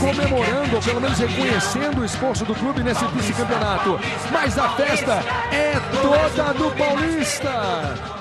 Comemorando, 0.00 0.76
ou 0.76 0.82
pelo 0.82 1.00
menos 1.00 1.18
reconhecendo 1.18 2.00
o 2.00 2.04
esforço 2.04 2.44
do 2.44 2.54
clube 2.54 2.82
nesse 2.82 3.04
vice-campeonato. 3.06 3.98
Mas 4.32 4.58
a 4.58 4.68
festa 4.76 5.22
é 5.52 5.74
toda 6.00 6.52
do 6.54 6.70
Paulista. 6.76 8.16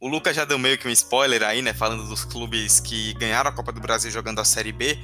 O 0.00 0.06
Lucas 0.06 0.36
já 0.36 0.44
deu 0.44 0.58
meio 0.58 0.78
que 0.78 0.86
um 0.86 0.90
spoiler 0.90 1.42
aí, 1.42 1.60
né? 1.60 1.74
Falando 1.74 2.06
dos 2.06 2.24
clubes 2.24 2.78
que 2.78 3.14
ganharam 3.14 3.50
a 3.50 3.52
Copa 3.52 3.72
do 3.72 3.80
Brasil 3.80 4.10
jogando 4.10 4.40
a 4.40 4.44
Série 4.44 4.70
B. 4.70 4.96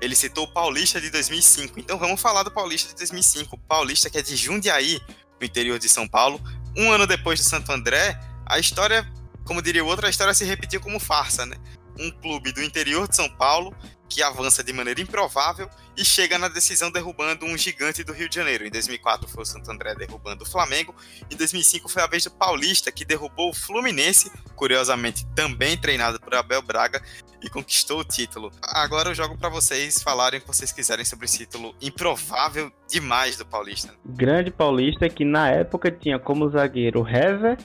Ele 0.00 0.14
citou 0.14 0.44
o 0.44 0.48
Paulista 0.48 1.00
de 1.00 1.10
2005. 1.10 1.80
Então 1.80 1.98
vamos 1.98 2.20
falar 2.20 2.42
do 2.42 2.50
Paulista 2.50 2.90
de 2.90 2.96
2005. 2.96 3.56
O 3.56 3.58
Paulista 3.58 4.10
que 4.10 4.18
é 4.18 4.22
de 4.22 4.36
Jundiaí, 4.36 5.00
no 5.40 5.46
interior 5.46 5.78
de 5.78 5.88
São 5.88 6.06
Paulo. 6.06 6.40
Um 6.76 6.92
ano 6.92 7.06
depois 7.06 7.40
do 7.40 7.44
Santo 7.44 7.72
André, 7.72 8.20
a 8.46 8.58
história, 8.58 9.10
como 9.44 9.62
diria 9.62 9.82
o 9.82 9.86
outro, 9.86 10.06
a 10.06 10.10
história 10.10 10.34
se 10.34 10.44
repetiu 10.44 10.80
como 10.80 11.00
farsa, 11.00 11.46
né? 11.46 11.56
Um 11.98 12.10
clube 12.10 12.52
do 12.52 12.62
interior 12.62 13.08
de 13.08 13.16
São 13.16 13.28
Paulo 13.30 13.74
que 14.08 14.22
avança 14.22 14.64
de 14.64 14.72
maneira 14.72 15.00
improvável 15.00 15.68
e 15.96 16.04
chega 16.04 16.38
na 16.38 16.48
decisão 16.48 16.90
derrubando 16.90 17.44
um 17.44 17.58
gigante 17.58 18.04
do 18.04 18.12
Rio 18.12 18.28
de 18.28 18.36
Janeiro. 18.36 18.64
Em 18.64 18.70
2004 18.70 19.28
foi 19.28 19.42
o 19.42 19.46
Santo 19.46 19.70
André 19.70 19.94
derrubando 19.96 20.44
o 20.44 20.46
Flamengo. 20.46 20.94
Em 21.30 21.36
2005 21.36 21.88
foi 21.88 22.02
a 22.02 22.06
vez 22.06 22.24
do 22.24 22.30
Paulista 22.30 22.92
que 22.92 23.04
derrubou 23.04 23.50
o 23.50 23.54
Fluminense, 23.54 24.30
curiosamente 24.54 25.26
também 25.34 25.76
treinado 25.76 26.20
por 26.20 26.34
Abel 26.34 26.62
Braga 26.62 27.02
e 27.42 27.50
conquistou 27.50 28.00
o 28.00 28.04
título. 28.04 28.52
Agora 28.62 29.10
eu 29.10 29.14
jogo 29.14 29.36
para 29.36 29.48
vocês 29.48 30.00
falarem 30.02 30.38
o 30.38 30.42
que 30.42 30.48
vocês 30.48 30.72
quiserem 30.72 31.04
sobre 31.04 31.26
esse 31.26 31.38
título 31.38 31.74
improvável 31.80 32.72
demais 32.88 33.36
do 33.36 33.44
Paulista. 33.44 33.92
Grande 34.04 34.50
Paulista 34.50 35.08
que 35.08 35.24
na 35.24 35.50
época 35.50 35.90
tinha 35.90 36.18
como 36.18 36.48
zagueiro 36.48 37.06
Hever, 37.06 37.58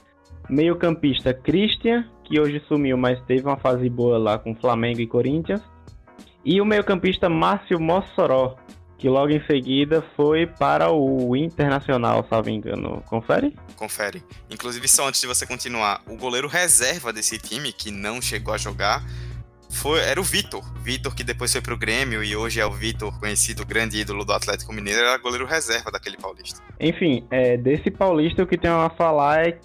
meio-campista 0.49 1.34
Christian, 1.34 2.10
que 2.23 2.39
hoje 2.39 2.63
sumiu, 2.67 2.97
mas 2.97 3.21
teve 3.25 3.43
uma 3.43 3.58
fase 3.58 3.88
boa 3.89 4.17
lá 4.17 4.39
com 4.39 4.56
Flamengo 4.56 5.01
e 5.01 5.08
Corinthians 5.08 5.62
e 6.43 6.60
o 6.60 6.65
meio-campista 6.65 7.29
Márcio 7.29 7.79
Mossoró, 7.79 8.56
que 8.97 9.10
logo 9.10 9.32
em 9.32 9.45
seguida 9.45 10.03
foi 10.15 10.47
para 10.47 10.91
o 10.91 11.36
Internacional, 11.36 12.25
salvo 12.29 12.49
engano. 12.49 13.03
Confere? 13.06 13.53
Confere. 13.75 14.23
Inclusive, 14.49 14.88
só 14.88 15.08
antes 15.08 15.19
de 15.19 15.27
você 15.27 15.45
continuar, 15.45 16.01
o 16.08 16.15
goleiro 16.15 16.47
reserva 16.47 17.12
desse 17.12 17.38
time, 17.38 17.73
que 17.73 17.91
não 17.91 18.21
chegou 18.21 18.53
a 18.53 18.58
jogar, 18.58 19.03
foi, 19.69 19.99
era 19.99 20.21
o 20.21 20.23
Vitor. 20.23 20.63
Vitor, 20.82 21.13
que 21.13 21.23
depois 21.23 21.51
foi 21.51 21.60
pro 21.60 21.77
Grêmio 21.77 22.23
e 22.23 22.36
hoje 22.36 22.60
é 22.60 22.65
o 22.65 22.71
Vitor, 22.71 23.19
conhecido 23.19 23.65
grande 23.65 23.99
ídolo 23.99 24.23
do 24.23 24.32
Atlético 24.32 24.71
Mineiro, 24.71 24.99
era 24.99 25.17
goleiro 25.17 25.45
reserva 25.45 25.91
daquele 25.91 26.15
paulista. 26.15 26.62
Enfim, 26.79 27.25
é, 27.32 27.58
desse 27.58 27.89
paulista 27.89 28.43
o 28.43 28.47
que 28.47 28.58
tenho 28.58 28.75
a 28.75 28.89
falar 28.89 29.47
é, 29.47 29.60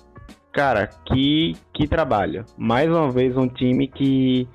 cara, 0.53 0.89
que, 1.07 1.55
que 1.75 1.87
trabalho. 1.87 2.45
Mais 2.57 2.89
uma 2.89 3.11
vez 3.11 3.37
um 3.37 3.47
time 3.47 3.87
que 3.87 4.49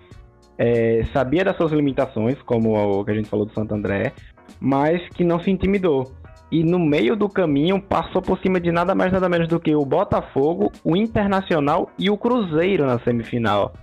é, 0.58 1.04
sabia 1.14 1.44
das 1.44 1.58
suas 1.58 1.72
limitações, 1.72 2.42
como 2.44 3.00
o 3.00 3.06
que 3.06 3.12
a 3.12 3.16
gente 3.16 3.30
falou 3.30 3.46
do 3.46 3.54
Santo 3.54 3.74
André, 3.74 4.14
mas 4.60 5.02
que 5.10 5.24
não 5.24 5.40
se 5.42 5.50
intimidou. 5.52 6.12
E 6.52 6.64
no 6.64 6.78
meio 6.78 7.16
do 7.16 7.28
caminho 7.28 7.82
passou 7.82 8.22
por 8.22 8.40
cima 8.40 8.60
de 8.60 8.72
nada 8.72 8.94
mais 8.94 9.12
nada 9.12 9.28
menos 9.28 9.48
do 9.48 9.60
que 9.60 9.74
o 9.76 9.86
Botafogo, 9.86 10.72
o 10.84 10.96
Internacional 10.96 11.90
e 11.98 12.10
o 12.10 12.18
Cruzeiro 12.18 12.86
na 12.86 13.00
semifinal. 13.00 13.74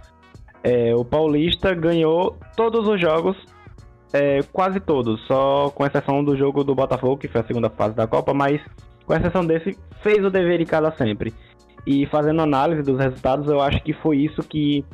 É, 0.62 0.94
o 0.94 1.04
Paulista 1.04 1.74
ganhou 1.74 2.36
todos 2.56 2.86
os 2.86 3.00
jogos, 3.00 3.36
é, 4.12 4.40
quase 4.52 4.78
todos, 4.78 5.20
só 5.26 5.70
com 5.70 5.84
exceção 5.84 6.22
do 6.22 6.36
jogo 6.36 6.62
do 6.62 6.74
Botafogo, 6.74 7.16
que 7.16 7.28
foi 7.28 7.40
a 7.40 7.44
segunda 7.44 7.70
fase 7.70 7.94
da 7.94 8.06
Copa, 8.06 8.32
mas 8.32 8.60
com 9.04 9.14
exceção 9.14 9.44
desse, 9.44 9.76
fez 10.02 10.24
o 10.24 10.30
dever 10.30 10.58
de 10.58 10.66
casa 10.66 10.94
sempre. 10.96 11.34
E 11.84 12.06
fazendo 12.06 12.42
análise 12.42 12.82
dos 12.82 12.98
resultados, 12.98 13.48
eu 13.48 13.60
acho 13.60 13.82
que 13.82 13.92
foi 13.94 14.18
isso 14.18 14.42
que 14.42 14.84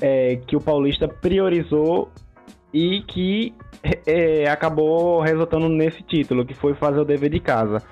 é, 0.00 0.36
que 0.46 0.56
o 0.56 0.60
Paulista 0.60 1.08
priorizou 1.08 2.10
e 2.72 3.02
que 3.02 3.54
é, 4.06 4.48
acabou 4.48 5.20
resultando 5.20 5.68
nesse 5.68 6.02
título, 6.02 6.44
que 6.44 6.54
foi 6.54 6.74
fazer 6.74 7.00
o 7.00 7.04
dever 7.04 7.30
de 7.30 7.40
casa. 7.40 7.82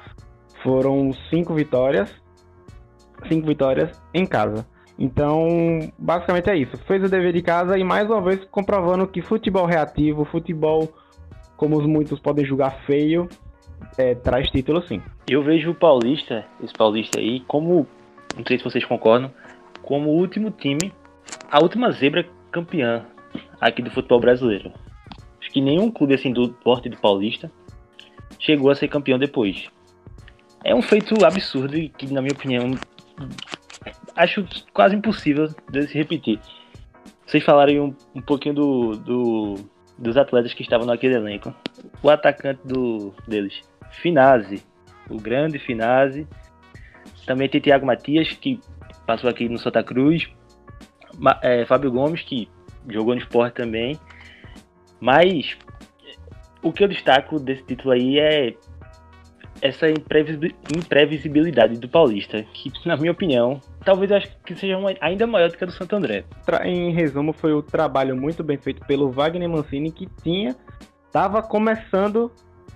Foram 0.62 1.12
cinco 1.28 1.54
vitórias, 1.54 2.10
cinco 3.28 3.46
vitórias 3.46 4.00
em 4.14 4.26
casa. 4.26 4.66
Então, 4.98 5.48
basicamente 5.98 6.50
é 6.50 6.56
isso. 6.56 6.76
Fez 6.86 7.02
o 7.02 7.08
dever 7.08 7.32
de 7.32 7.42
casa 7.42 7.78
e 7.78 7.84
mais 7.84 8.08
uma 8.08 8.20
vez 8.20 8.44
comprovando 8.50 9.06
que 9.06 9.22
futebol 9.22 9.64
reativo, 9.64 10.24
futebol 10.26 10.92
como 11.56 11.78
os 11.78 11.86
muitos 11.86 12.18
podem 12.18 12.44
julgar 12.44 12.84
feio, 12.86 13.28
é, 13.98 14.14
traz 14.14 14.48
título 14.50 14.82
sim. 14.86 15.02
Eu 15.28 15.42
vejo 15.42 15.70
o 15.70 15.74
Paulista, 15.74 16.44
esse 16.62 16.72
Paulista 16.72 17.20
aí, 17.20 17.40
como, 17.40 17.86
não 18.36 18.44
sei 18.46 18.58
se 18.58 18.64
vocês 18.64 18.84
concordam, 18.84 19.30
como 19.82 20.10
o 20.10 20.16
último 20.16 20.50
time 20.50 20.92
a 21.50 21.60
última 21.60 21.90
zebra 21.90 22.26
campeã 22.50 23.06
aqui 23.60 23.82
do 23.82 23.90
futebol 23.90 24.20
brasileiro. 24.20 24.72
Acho 25.40 25.50
que 25.50 25.60
nenhum 25.60 25.90
clube 25.90 26.14
assim 26.14 26.32
do 26.32 26.48
porte 26.48 26.88
do 26.88 26.96
Paulista 26.96 27.50
chegou 28.38 28.70
a 28.70 28.74
ser 28.74 28.88
campeão 28.88 29.18
depois. 29.18 29.68
É 30.64 30.74
um 30.74 30.82
feito 30.82 31.24
absurdo 31.24 31.76
e 31.76 31.88
que, 31.88 32.12
na 32.12 32.20
minha 32.20 32.34
opinião, 32.34 32.72
acho 34.14 34.44
quase 34.72 34.94
impossível 34.94 35.48
de 35.70 35.86
se 35.86 35.94
repetir. 35.94 36.38
Vocês 37.26 37.42
falaram 37.44 37.86
um, 37.86 37.94
um 38.16 38.20
pouquinho 38.20 38.54
do, 38.54 38.96
do, 38.96 39.54
dos 39.96 40.16
atletas 40.16 40.52
que 40.52 40.62
estavam 40.62 40.86
naquele 40.86 41.14
elenco. 41.14 41.54
O 42.02 42.10
atacante 42.10 42.60
do, 42.64 43.14
deles, 43.26 43.62
Finazzi, 44.02 44.62
o 45.08 45.18
grande 45.18 45.58
Finazzi. 45.58 46.26
Também 47.26 47.48
tem 47.48 47.60
Thiago 47.60 47.86
Matias, 47.86 48.32
que 48.32 48.60
passou 49.06 49.30
aqui 49.30 49.48
no 49.48 49.58
Santa 49.58 49.82
Cruz, 49.82 50.28
é, 51.42 51.64
Fábio 51.66 51.90
Gomes, 51.90 52.22
que 52.22 52.48
jogou 52.88 53.14
no 53.14 53.20
esporte 53.20 53.54
também. 53.54 53.98
Mas 55.00 55.56
o 56.62 56.72
que 56.72 56.84
eu 56.84 56.88
destaco 56.88 57.38
desse 57.38 57.62
título 57.62 57.92
aí 57.92 58.18
é 58.18 58.54
essa 59.62 59.86
imprevisibilidade 59.90 61.76
do 61.78 61.88
Paulista, 61.88 62.42
que, 62.54 62.72
na 62.86 62.96
minha 62.96 63.12
opinião, 63.12 63.60
talvez 63.84 64.10
eu 64.10 64.16
acho 64.16 64.28
que 64.44 64.54
seja 64.54 64.76
uma, 64.78 64.94
ainda 65.00 65.26
maior 65.26 65.50
do 65.50 65.56
que 65.56 65.64
a 65.64 65.66
do 65.66 65.72
Santo 65.72 65.96
André. 65.96 66.24
Em 66.64 66.92
resumo, 66.92 67.32
foi 67.32 67.52
o 67.52 67.62
trabalho 67.62 68.16
muito 68.16 68.42
bem 68.42 68.56
feito 68.56 68.84
pelo 68.86 69.10
Wagner 69.10 69.48
Mancini, 69.48 69.92
que 69.92 70.08
tinha, 70.22 70.56
estava 71.06 71.42
começando 71.42 72.32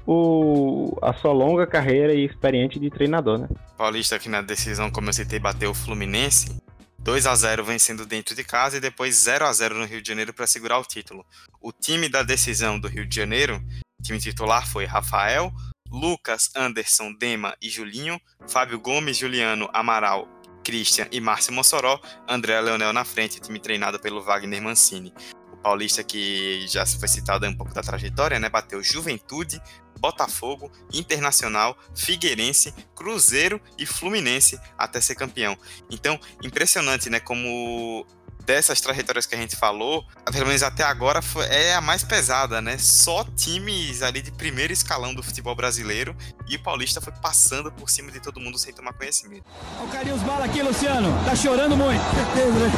o, 0.06 0.96
a 1.00 1.14
sua 1.14 1.32
longa 1.32 1.66
carreira 1.66 2.12
e 2.12 2.24
experiente 2.24 2.78
de 2.78 2.90
treinador, 2.90 3.38
né? 3.38 3.48
Paulista 3.78 4.18
que 4.18 4.28
na 4.28 4.42
decisão, 4.42 4.90
como 4.90 5.08
eu 5.08 5.12
citei, 5.12 5.38
bateu 5.38 5.70
o 5.70 5.74
Fluminense, 5.74 6.60
2 7.04 7.26
a 7.26 7.36
0 7.36 7.62
vencendo 7.62 8.06
dentro 8.06 8.34
de 8.34 8.42
casa 8.42 8.78
e 8.78 8.80
depois 8.80 9.14
0 9.16 9.44
a 9.44 9.52
0 9.52 9.74
no 9.74 9.84
Rio 9.84 10.00
de 10.00 10.08
Janeiro 10.08 10.32
para 10.32 10.46
segurar 10.46 10.78
o 10.78 10.84
título. 10.84 11.24
O 11.60 11.70
time 11.70 12.08
da 12.08 12.22
decisão 12.22 12.80
do 12.80 12.88
Rio 12.88 13.06
de 13.06 13.14
Janeiro, 13.14 13.62
time 14.02 14.18
titular 14.18 14.66
foi 14.66 14.86
Rafael, 14.86 15.52
Lucas, 15.90 16.50
Anderson, 16.56 17.12
Dema 17.12 17.54
e 17.60 17.68
Julinho, 17.68 18.18
Fábio 18.48 18.80
Gomes, 18.80 19.18
Juliano, 19.18 19.68
Amaral, 19.74 20.26
Christian 20.64 21.06
e 21.12 21.20
Márcio 21.20 21.52
Mossoró, 21.52 22.00
André 22.26 22.58
Leonel 22.58 22.94
na 22.94 23.04
frente, 23.04 23.38
time 23.38 23.60
treinado 23.60 24.00
pelo 24.00 24.22
Wagner 24.22 24.62
Mancini. 24.62 25.12
O 25.52 25.58
paulista 25.58 26.02
que 26.02 26.66
já 26.68 26.86
foi 26.86 27.06
citado 27.06 27.46
um 27.46 27.54
pouco 27.54 27.74
da 27.74 27.82
trajetória, 27.82 28.40
né, 28.40 28.48
bateu 28.48 28.82
Juventude, 28.82 29.60
Botafogo, 29.98 30.70
Internacional, 30.92 31.76
Figueirense, 31.94 32.74
Cruzeiro 32.94 33.60
e 33.78 33.86
Fluminense 33.86 34.58
até 34.76 35.00
ser 35.00 35.14
campeão. 35.14 35.56
Então, 35.90 36.18
impressionante, 36.42 37.08
né? 37.10 37.20
Como 37.20 38.06
dessas 38.44 38.80
trajetórias 38.80 39.26
que 39.26 39.34
a 39.34 39.38
gente 39.38 39.56
falou, 39.56 40.04
pelo 40.30 40.46
menos 40.46 40.62
até 40.62 40.82
agora, 40.84 41.20
é 41.48 41.74
a 41.74 41.80
mais 41.80 42.04
pesada, 42.04 42.60
né? 42.60 42.76
Só 42.78 43.24
times 43.36 44.02
ali 44.02 44.22
de 44.22 44.30
primeiro 44.30 44.72
escalão 44.72 45.14
do 45.14 45.22
futebol 45.22 45.54
brasileiro 45.54 46.14
e 46.48 46.56
o 46.56 46.62
Paulista 46.62 47.00
foi 47.00 47.12
passando 47.22 47.72
por 47.72 47.88
cima 47.88 48.10
de 48.10 48.20
todo 48.20 48.38
mundo 48.40 48.58
sem 48.58 48.72
tomar 48.72 48.92
conhecimento. 48.92 49.44
O 49.82 49.88
carinho 49.88 50.14
os 50.14 50.22
bala 50.22 50.44
aqui, 50.44 50.62
Luciano. 50.62 51.08
Tá 51.24 51.34
chorando 51.34 51.76
muito. 51.76 52.02
Certeza, 52.14 52.58
né? 52.58 52.72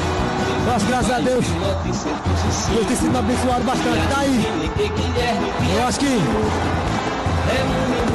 Nossa, 0.67 0.87
graças 0.87 1.11
a 1.11 1.19
Deus. 1.21 1.45
Deus 1.45 2.87
tem 2.87 2.97
sido 2.97 3.19
abençoado 3.19 3.65
bastante. 3.65 4.09
Tá 4.09 4.21
aí. 4.21 5.77
Eu 5.77 5.87
acho 5.87 5.99
que 5.99 6.07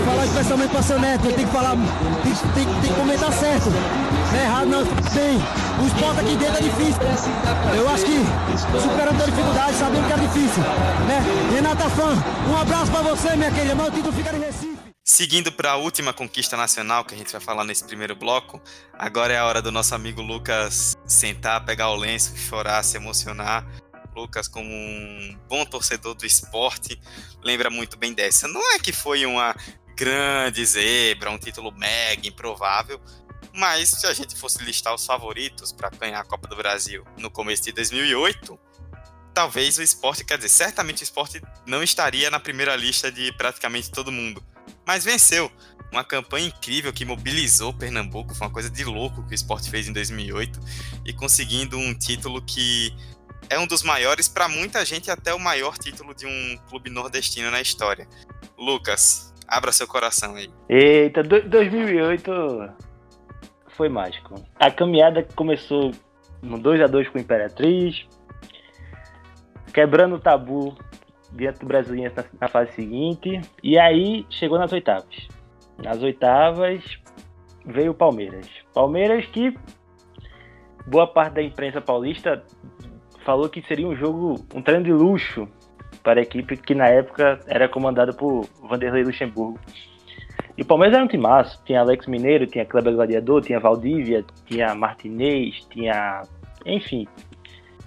falar 0.06 0.26
especialmente 0.26 0.72
para 0.72 0.82
seu 0.82 1.00
neto, 1.00 1.24
tem 1.34 1.46
que 1.46 1.52
falar, 1.52 1.76
tem, 2.24 2.34
tem, 2.54 2.82
tem 2.82 2.94
que 2.94 3.00
comentar 3.00 3.32
certo. 3.32 3.70
Não 3.70 4.40
é 4.40 4.44
errado 4.44 4.66
não, 4.68 4.86
tem. 4.86 5.38
O 5.82 5.88
esporte 5.88 6.20
aqui 6.20 6.36
dentro 6.36 6.58
é 6.58 6.62
difícil. 6.62 7.02
Eu 7.76 7.90
acho 7.90 8.06
que 8.06 8.82
superando 8.82 9.22
a 9.22 9.26
dificuldade, 9.26 9.78
sabendo 9.78 10.08
que 10.08 10.14
é 10.14 10.18
difícil. 10.18 10.64
Né? 11.08 11.52
Renata 11.54 11.90
Fã, 11.90 12.14
um 12.50 12.58
abraço 12.58 12.92
para 12.92 13.02
você, 13.02 13.36
minha 13.36 13.52
querida, 13.52 13.76
mas 13.76 13.88
o 13.88 13.92
título 13.92 14.14
fica 14.14 14.36
em 14.36 14.40
Recife. 14.40 14.78
Seguindo 15.04 15.52
para 15.52 15.72
a 15.72 15.76
última 15.76 16.14
conquista 16.14 16.56
nacional 16.56 17.04
que 17.04 17.16
a 17.16 17.18
gente 17.18 17.32
vai 17.32 17.42
falar 17.42 17.64
nesse 17.64 17.84
primeiro 17.84 18.16
bloco, 18.16 18.62
agora 18.98 19.34
é 19.34 19.38
a 19.38 19.46
hora 19.46 19.62
do 19.62 19.72
nosso 19.72 19.94
amigo 19.96 20.22
Lucas 20.22 20.96
sentar, 21.06 21.66
pegar 21.66 21.90
o 21.90 21.96
lenço, 21.96 22.38
chorar, 22.38 22.84
se 22.84 22.98
emocionar 22.98 23.66
Lucas, 24.16 24.48
como 24.48 24.70
um 24.70 25.38
bom 25.48 25.66
torcedor 25.66 26.14
do 26.16 26.26
esporte, 26.26 27.00
lembra 27.44 27.70
muito 27.70 27.98
bem 27.98 28.14
dessa. 28.14 28.48
Não 28.48 28.74
é 28.74 28.80
que 28.80 28.92
foi 28.92 29.26
uma 29.26 29.56
grande 29.96 30.66
zebra, 30.66 31.32
um 31.32 31.38
título 31.38 31.72
mega 31.72 32.28
improvável, 32.28 33.00
mas 33.54 33.90
se 33.90 34.08
a 34.08 34.14
gente 34.14 34.36
fosse 34.36 34.64
listar 34.64 34.94
os 34.94 35.06
favoritos 35.06 35.72
para 35.72 35.90
ganhar 35.90 36.20
a 36.20 36.26
Copa 36.26 36.48
do 36.48 36.56
Brasil 36.56 37.06
no 37.18 37.30
começo 37.30 37.64
de 37.64 37.72
2008, 37.72 38.60
talvez 39.34 39.78
o 39.78 39.84
esporte, 39.84 40.24
quer 40.24 40.38
dizer, 40.38 40.50
certamente 40.50 41.02
o 41.02 41.04
esporte 41.04 41.42
não 41.66 41.84
estaria 41.84 42.30
na 42.30 42.40
primeira 42.40 42.76
lista 42.76 43.12
de 43.12 43.32
praticamente 43.34 43.92
todo 43.92 44.12
mundo. 44.12 44.44
Mas 44.86 45.04
venceu. 45.04 45.52
Uma 45.92 46.06
campanha 46.06 46.48
incrível 46.48 46.94
que 46.94 47.04
mobilizou 47.04 47.74
Pernambuco, 47.74 48.34
foi 48.34 48.48
uma 48.48 48.54
coisa 48.54 48.70
de 48.70 48.86
louco 48.86 49.24
que 49.24 49.34
o 49.34 49.36
esporte 49.36 49.70
fez 49.70 49.90
em 49.90 49.94
2008 49.94 50.58
e 51.06 51.12
conseguindo 51.12 51.78
um 51.78 51.94
título 51.94 52.42
que 52.42 52.96
é 53.52 53.60
um 53.60 53.68
dos 53.68 53.84
maiores, 53.84 54.30
para 54.30 54.48
muita 54.48 54.86
gente, 54.86 55.12
até 55.12 55.34
o 55.34 55.40
maior 55.40 55.78
título 55.78 56.16
de 56.16 56.26
um 56.26 56.58
clube 56.70 56.90
nordestino 56.90 57.52
na 57.52 57.60
história. 57.60 58.08
Lucas, 58.58 59.34
abra 59.46 59.74
seu 59.74 59.86
coração 59.86 60.36
aí. 60.36 60.50
Eita, 60.70 61.22
2008 61.22 62.32
foi 63.76 63.90
mágico. 63.90 64.36
A 64.58 64.72
caminhada 64.72 65.28
começou 65.36 65.92
no 66.42 66.58
2 66.58 66.82
a 66.82 66.88
2 66.88 67.10
com 67.10 67.18
o 67.18 67.22
Imperatriz, 67.22 68.08
quebrando 69.74 70.16
o 70.16 70.20
tabu 70.20 70.78
diante 71.34 71.60
do 71.60 71.66
Brasiliense 71.66 72.16
na, 72.16 72.24
na, 72.40 72.48
fase 72.48 72.72
seguinte, 72.72 73.42
e 73.62 73.78
aí 73.78 74.26
chegou 74.30 74.58
nas 74.58 74.72
oitavas. 74.72 75.28
Nas 75.78 76.02
oitavas 76.02 76.82
veio 77.66 77.92
o 77.92 77.96
Palmeiras. 77.96 78.48
Palmeiras 78.74 79.26
que 79.26 79.54
boa 80.88 81.06
parte 81.06 81.34
da 81.34 81.44
imprensa 81.44 81.82
paulista 81.82 82.44
falou 83.26 83.50
que 83.50 83.62
seria 83.64 83.88
um 83.88 83.96
jogo, 83.96 84.36
um 84.54 84.62
treino 84.62 84.84
de 84.84 84.92
luxo 84.92 85.48
para 86.04 86.20
a 86.20 86.24
equipe 86.24 86.58
que 86.58 86.74
na 86.74 86.88
época 86.88 87.40
era 87.48 87.68
comandada 87.68 88.14
por 88.14 88.48
Vanderlei 88.64 89.04
Luxemburgo. 89.04 89.60
E 90.58 90.64
o 90.64 90.66
Palmeiras 90.66 90.96
era 90.96 91.04
um 91.04 91.08
timaço. 91.08 91.62
Tinha 91.66 91.82
Alex 91.82 92.08
Mineiro, 92.08 92.46
tinha 92.48 92.66
Kleber 92.66 92.94
Gladiador, 92.94 93.42
tinha 93.42 93.60
Valdívia, 93.60 94.26
tinha 94.46 94.76
Martinez, 94.76 95.66
tinha. 95.70 96.24
Enfim. 96.66 97.08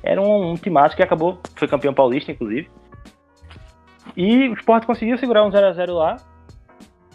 Era 0.03 0.21
um, 0.21 0.53
um 0.53 0.55
timaço 0.55 0.97
que 0.97 1.03
acabou, 1.03 1.39
foi 1.57 1.67
campeão 1.67 1.95
paulista, 1.95 2.33
inclusive. 2.33 2.71
E 4.17 4.49
o 4.49 4.55
Sport 4.55 4.85
conseguiu 4.85 5.17
segurar 5.19 5.45
um 5.45 5.51
0x0 5.51 5.93
lá. 5.93 6.17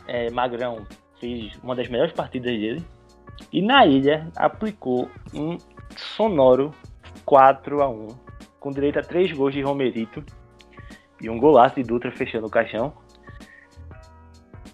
É, 0.07 0.29
Magrão 0.31 0.85
fez 1.19 1.57
uma 1.63 1.75
das 1.75 1.87
melhores 1.87 2.13
partidas 2.13 2.51
dele. 2.51 2.83
E 3.53 3.61
na 3.61 3.85
ilha 3.85 4.27
aplicou 4.35 5.07
um 5.33 5.57
sonoro 5.95 6.71
4 7.29 7.83
a 7.83 7.87
1 7.87 8.07
com 8.59 8.71
direito 8.71 8.97
a 8.97 9.03
3 9.03 9.33
gols 9.33 9.53
de 9.53 9.61
Romerito 9.61 10.23
e 11.21 11.29
um 11.29 11.37
golaço 11.37 11.75
de 11.75 11.83
Dutra 11.83 12.11
fechando 12.11 12.47
o 12.47 12.49
caixão. 12.49 12.91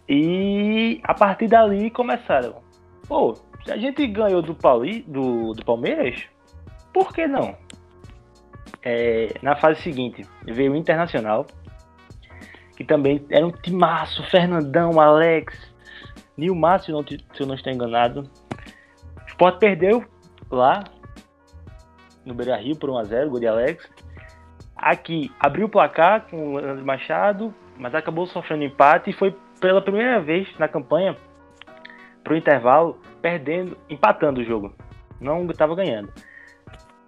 E 0.07 1.01
a 1.03 1.13
partir 1.13 1.49
dali 1.49 1.91
começaram. 1.91 2.61
Pô, 3.09 3.33
se 3.65 3.73
a 3.73 3.77
gente 3.77 4.07
ganhou 4.07 4.41
do, 4.41 4.55
Pauli, 4.55 5.01
do, 5.01 5.51
do 5.51 5.65
Palmeiras, 5.65 6.23
por 6.93 7.11
que 7.11 7.27
não? 7.27 7.57
É, 8.81 9.33
na 9.41 9.57
fase 9.57 9.81
seguinte, 9.81 10.25
veio 10.45 10.71
o 10.71 10.77
Internacional, 10.77 11.45
que 12.77 12.85
também 12.85 13.25
era 13.29 13.45
um 13.45 13.51
timaço, 13.51 14.23
Fernandão, 14.31 14.97
Alex, 14.97 15.75
Nilmar, 16.37 16.79
se, 16.79 16.85
se 16.85 17.41
eu 17.41 17.47
não 17.47 17.55
estou 17.55 17.73
enganado. 17.73 18.21
O 18.21 19.27
Sport 19.27 19.59
perdeu 19.59 20.05
lá 20.49 20.85
no 22.25 22.33
Beira 22.33 22.57
Rio 22.57 22.75
por 22.75 22.89
1x0, 22.89 23.29
gol 23.29 23.39
de 23.39 23.47
Alex. 23.47 23.89
Aqui 24.75 25.31
abriu 25.39 25.67
o 25.67 25.69
placar 25.69 26.27
com 26.29 26.55
o 26.55 26.57
Leandro 26.57 26.85
Machado, 26.85 27.53
mas 27.77 27.95
acabou 27.95 28.25
sofrendo 28.27 28.63
empate 28.63 29.09
e 29.09 29.13
foi 29.13 29.35
pela 29.59 29.81
primeira 29.81 30.19
vez 30.19 30.47
na 30.59 30.67
campanha 30.67 31.15
para 32.23 32.33
o 32.33 32.37
intervalo 32.37 32.99
perdendo, 33.21 33.77
empatando 33.89 34.41
o 34.41 34.43
jogo. 34.43 34.73
Não 35.19 35.45
estava 35.45 35.75
ganhando. 35.75 36.11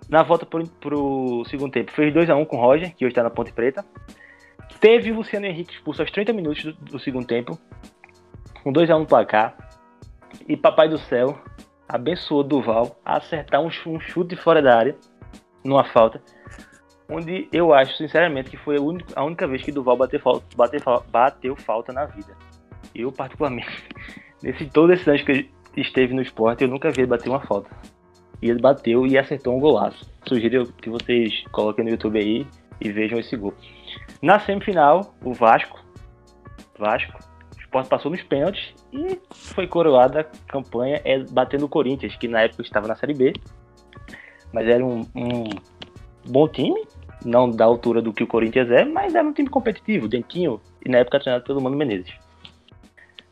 Na 0.10 0.24
volta 0.24 0.46
para 0.46 0.96
o 0.96 1.44
segundo 1.46 1.72
tempo, 1.72 1.92
fez 1.92 2.14
2 2.14 2.30
a 2.30 2.36
1 2.36 2.46
com 2.46 2.58
o 2.58 2.62
Roger, 2.62 2.96
que 2.96 3.04
hoje 3.04 3.12
está 3.12 3.24
na 3.24 3.30
Ponte 3.30 3.52
Preta. 3.52 3.86
Teve 4.80 5.12
o 5.12 5.16
Luciano 5.16 5.46
Henrique 5.46 5.74
expulso 5.74 6.02
aos 6.02 6.12
30 6.12 6.32
minutos 6.32 6.64
do, 6.64 6.74
do 6.74 7.00
segundo 7.00 7.28
tempo, 7.28 7.60
com 8.64 8.72
2 8.72 8.90
a 8.90 8.96
1 8.96 9.00
no 9.00 9.06
placar. 9.06 9.58
E 10.48 10.56
Papai 10.56 10.88
do 10.88 10.98
Céu 10.98 11.38
abençoou 11.88 12.44
Duval 12.44 13.00
a 13.04 13.18
acertar 13.18 13.62
um, 13.62 13.70
chute 13.70 14.36
fora 14.36 14.62
da 14.62 14.78
área, 14.78 14.96
numa 15.64 15.84
falta, 15.84 16.22
onde 17.10 17.48
eu 17.52 17.74
acho, 17.74 17.96
sinceramente, 17.98 18.50
que 18.50 18.58
foi 18.58 18.78
a 18.78 18.82
única, 18.82 19.20
a 19.20 19.24
única 19.24 19.48
vez 19.48 19.64
que 19.64 19.72
Duval 19.72 19.98
bateu 19.98 20.20
falta, 20.20 20.46
bateu, 20.56 20.82
bateu 21.10 21.56
falta 21.56 21.94
na 21.94 22.06
vida. 22.06 22.36
Eu, 22.94 23.12
particularmente, 23.12 23.84
nesse 24.44 24.66
todo 24.66 24.92
esse 24.92 25.10
ano 25.10 25.24
que 25.24 25.50
esteve 25.76 26.14
no 26.14 26.22
esporte, 26.22 26.64
eu 26.64 26.70
nunca 26.70 26.92
vi 26.92 27.02
ele 27.02 27.08
bater 27.08 27.30
uma 27.30 27.42
falta. 27.42 27.70
E 28.42 28.50
ele 28.50 28.62
bateu 28.62 29.08
e 29.08 29.18
acertou 29.18 29.56
um 29.56 29.60
golaço. 29.60 30.06
Sugiro 30.28 30.72
que 30.74 30.90
vocês 30.90 31.44
coloquem 31.52 31.84
no 31.84 31.92
YouTube 31.92 32.20
aí 32.20 32.46
e 32.80 32.92
vejam 32.92 33.20
esse 33.20 33.36
gol. 33.36 33.54
Na 34.22 34.40
semifinal, 34.40 35.16
o 35.24 35.34
Vasco, 35.34 35.80
Vasco, 36.78 37.18
o 37.86 37.90
passou 37.90 38.12
nos 38.12 38.22
pênaltis 38.24 38.74
e 38.92 39.20
foi 39.32 39.68
coroada 39.68 40.22
a 40.22 40.24
campanha 40.52 41.02
é, 41.04 41.20
batendo 41.20 41.66
o 41.66 41.70
Corinthians, 41.70 42.16
que 42.16 42.28
na 42.28 42.42
época 42.42 42.62
estava 42.62 42.88
na 42.88 42.96
Série 42.96 43.14
B. 43.14 43.34
Mas 44.54 44.68
era 44.68 44.84
um, 44.86 45.02
um 45.16 45.44
bom 46.28 46.48
time, 46.48 46.86
não 47.26 47.50
da 47.50 47.66
altura 47.66 48.02
do 48.02 48.14
que 48.14 48.24
o 48.24 48.28
Corinthians 48.28 48.70
é, 48.72 48.86
mas 48.86 49.14
era 49.14 49.28
um 49.28 49.34
time 49.34 49.50
competitivo, 49.50 50.08
dentinho, 50.08 50.62
e 50.86 50.90
na 50.90 51.00
época 51.00 51.20
treinado 51.20 51.46
pelo 51.46 51.62
Mano 51.62 51.76
Menezes. 51.76 52.14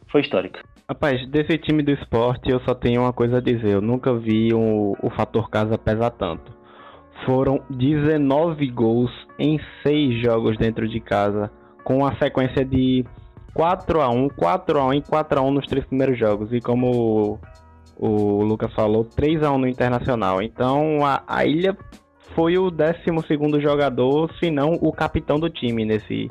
Foi 0.07 0.21
histórico. 0.21 0.59
Rapaz, 0.87 1.27
desse 1.29 1.57
time 1.57 1.81
do 1.81 1.91
esporte 1.91 2.51
eu 2.51 2.59
só 2.59 2.75
tenho 2.75 3.01
uma 3.01 3.11
coisa 3.11 3.37
a 3.37 3.41
dizer. 3.41 3.73
Eu 3.73 3.81
nunca 3.81 4.13
vi 4.13 4.53
um, 4.53 4.93
o 5.01 5.09
fator 5.09 5.49
casa 5.49 5.79
pesar 5.79 6.11
tanto. 6.11 6.53
Foram 7.25 7.63
19 7.71 8.69
gols 8.69 9.11
em 9.39 9.59
6 9.81 10.21
jogos 10.21 10.57
dentro 10.57 10.87
de 10.87 10.99
casa, 10.99 11.51
com 11.83 11.97
uma 11.97 12.15
sequência 12.19 12.63
de 12.63 13.03
4 13.55 14.01
a 14.01 14.09
1 14.09 14.29
4 14.29 14.79
a 14.79 14.85
1 14.85 14.93
e 14.93 15.01
4 15.01 15.39
a 15.39 15.41
1 15.41 15.51
nos 15.51 15.65
três 15.65 15.85
primeiros 15.85 16.19
jogos. 16.19 16.53
E 16.53 16.59
como 16.59 17.39
o, 17.97 18.43
Lucas 18.43 18.71
falou, 18.73 19.05
3 19.05 19.41
a 19.41 19.51
1 19.51 19.57
no 19.57 19.67
Internacional. 19.67 20.41
Então 20.41 21.03
a, 21.05 21.23
a 21.25 21.45
Ilha 21.45 21.75
foi 22.35 22.57
o 22.57 22.69
12 22.69 23.61
jogador, 23.61 24.31
se 24.37 24.51
não 24.51 24.73
o 24.73 24.91
capitão 24.91 25.39
do 25.39 25.49
time 25.49 25.85
nesse, 25.85 26.27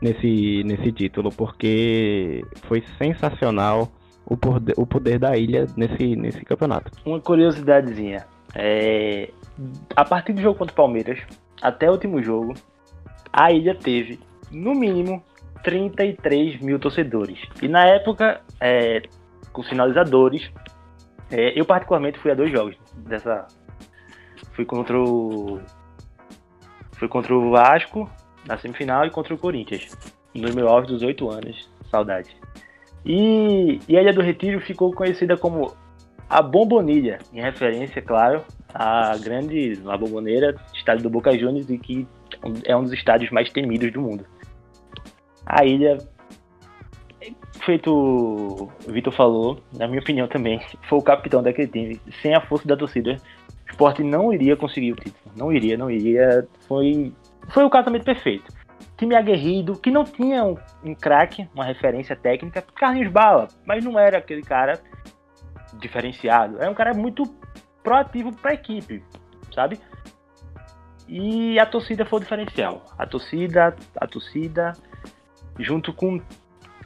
nesse, 0.00 0.62
nesse 0.64 0.92
título, 0.92 1.30
porque 1.30 2.44
foi 2.66 2.84
sensacional 2.98 3.88
o 4.26 4.36
poder, 4.36 4.74
o 4.76 4.86
poder 4.86 5.18
da 5.18 5.36
ilha 5.38 5.66
nesse, 5.74 6.14
nesse 6.14 6.44
campeonato. 6.44 6.90
Uma 7.06 7.18
curiosidadezinha. 7.18 8.26
É, 8.54 9.30
a 9.96 10.04
partir 10.04 10.34
do 10.34 10.42
jogo 10.42 10.58
contra 10.58 10.72
o 10.74 10.76
Palmeiras, 10.76 11.18
até 11.62 11.88
o 11.88 11.92
último 11.92 12.22
jogo, 12.22 12.52
a 13.32 13.50
ilha 13.50 13.74
teve, 13.74 14.20
no 14.50 14.74
mínimo, 14.74 15.22
33 15.62 16.60
mil 16.60 16.78
torcedores. 16.78 17.38
E 17.60 17.68
na 17.68 17.84
época, 17.84 18.40
é, 18.60 19.02
com 19.52 19.62
sinalizadores, 19.62 20.50
é, 21.30 21.58
eu 21.58 21.64
particularmente 21.64 22.18
fui 22.18 22.30
a 22.30 22.34
dois 22.34 22.50
jogos 22.50 22.76
dessa. 22.96 23.46
Fui 24.52 24.64
contra 24.64 24.98
o. 24.98 25.60
Fui 26.92 27.08
contra 27.08 27.34
o 27.34 27.50
Vasco 27.50 28.10
na 28.46 28.58
semifinal 28.58 29.06
e 29.06 29.10
contra 29.10 29.34
o 29.34 29.38
Corinthians. 29.38 29.96
No 30.34 30.52
meu 30.54 30.68
auge 30.68 30.88
dos 30.88 31.02
8 31.02 31.30
anos. 31.30 31.70
Saudade. 31.90 32.36
E, 33.04 33.80
e 33.88 33.96
a 33.96 34.02
Ilha 34.02 34.12
do 34.12 34.20
Retiro 34.20 34.60
ficou 34.60 34.92
conhecida 34.92 35.36
como 35.36 35.74
a 36.28 36.42
Bombonilha, 36.42 37.18
em 37.32 37.40
referência, 37.40 38.02
claro, 38.02 38.44
à 38.72 39.16
grande, 39.16 39.80
a 39.86 39.96
bomboneira, 39.96 40.54
estádio 40.74 41.04
do 41.04 41.10
Boca 41.10 41.36
Juniors, 41.36 41.70
e 41.70 41.78
que 41.78 42.06
é 42.64 42.76
um 42.76 42.82
dos 42.82 42.92
estádios 42.92 43.30
mais 43.30 43.50
temidos 43.50 43.90
do 43.92 44.00
mundo. 44.02 44.26
A 45.48 45.64
ilha, 45.64 45.96
feito 47.64 47.90
o 47.90 48.70
Vitor 48.92 49.14
falou, 49.14 49.58
na 49.72 49.88
minha 49.88 50.00
opinião 50.00 50.28
também, 50.28 50.60
foi 50.86 50.98
o 50.98 51.02
capitão 51.02 51.42
daquele 51.42 51.68
time. 51.68 52.00
Sem 52.20 52.34
a 52.34 52.40
força 52.42 52.68
da 52.68 52.76
torcida, 52.76 53.16
o 53.66 53.70
esporte 53.70 54.02
não 54.02 54.30
iria 54.30 54.56
conseguir 54.56 54.92
o 54.92 54.96
título. 54.96 55.34
Não 55.34 55.50
iria, 55.50 55.78
não 55.78 55.90
iria. 55.90 56.46
Foi, 56.68 57.14
foi 57.48 57.64
o 57.64 57.70
casamento 57.70 58.04
perfeito. 58.04 58.52
Time 58.98 59.16
aguerrido, 59.16 59.78
que 59.80 59.90
não 59.90 60.04
tinha 60.04 60.44
um, 60.44 60.54
um 60.84 60.94
craque, 60.94 61.48
uma 61.54 61.64
referência 61.64 62.14
técnica. 62.14 62.60
Carlinhos 62.74 63.10
Bala, 63.10 63.48
mas 63.64 63.82
não 63.82 63.98
era 63.98 64.18
aquele 64.18 64.42
cara 64.42 64.78
diferenciado. 65.78 66.60
Era 66.60 66.70
um 66.70 66.74
cara 66.74 66.92
muito 66.92 67.22
proativo 67.82 68.36
para 68.36 68.50
a 68.50 68.54
equipe, 68.54 69.02
sabe? 69.54 69.80
E 71.08 71.58
a 71.58 71.64
torcida 71.64 72.04
foi 72.04 72.18
o 72.18 72.20
diferencial. 72.20 72.84
A 72.98 73.06
torcida, 73.06 73.74
a 73.96 74.06
torcida 74.06 74.74
junto 75.58 75.92
com 75.92 76.20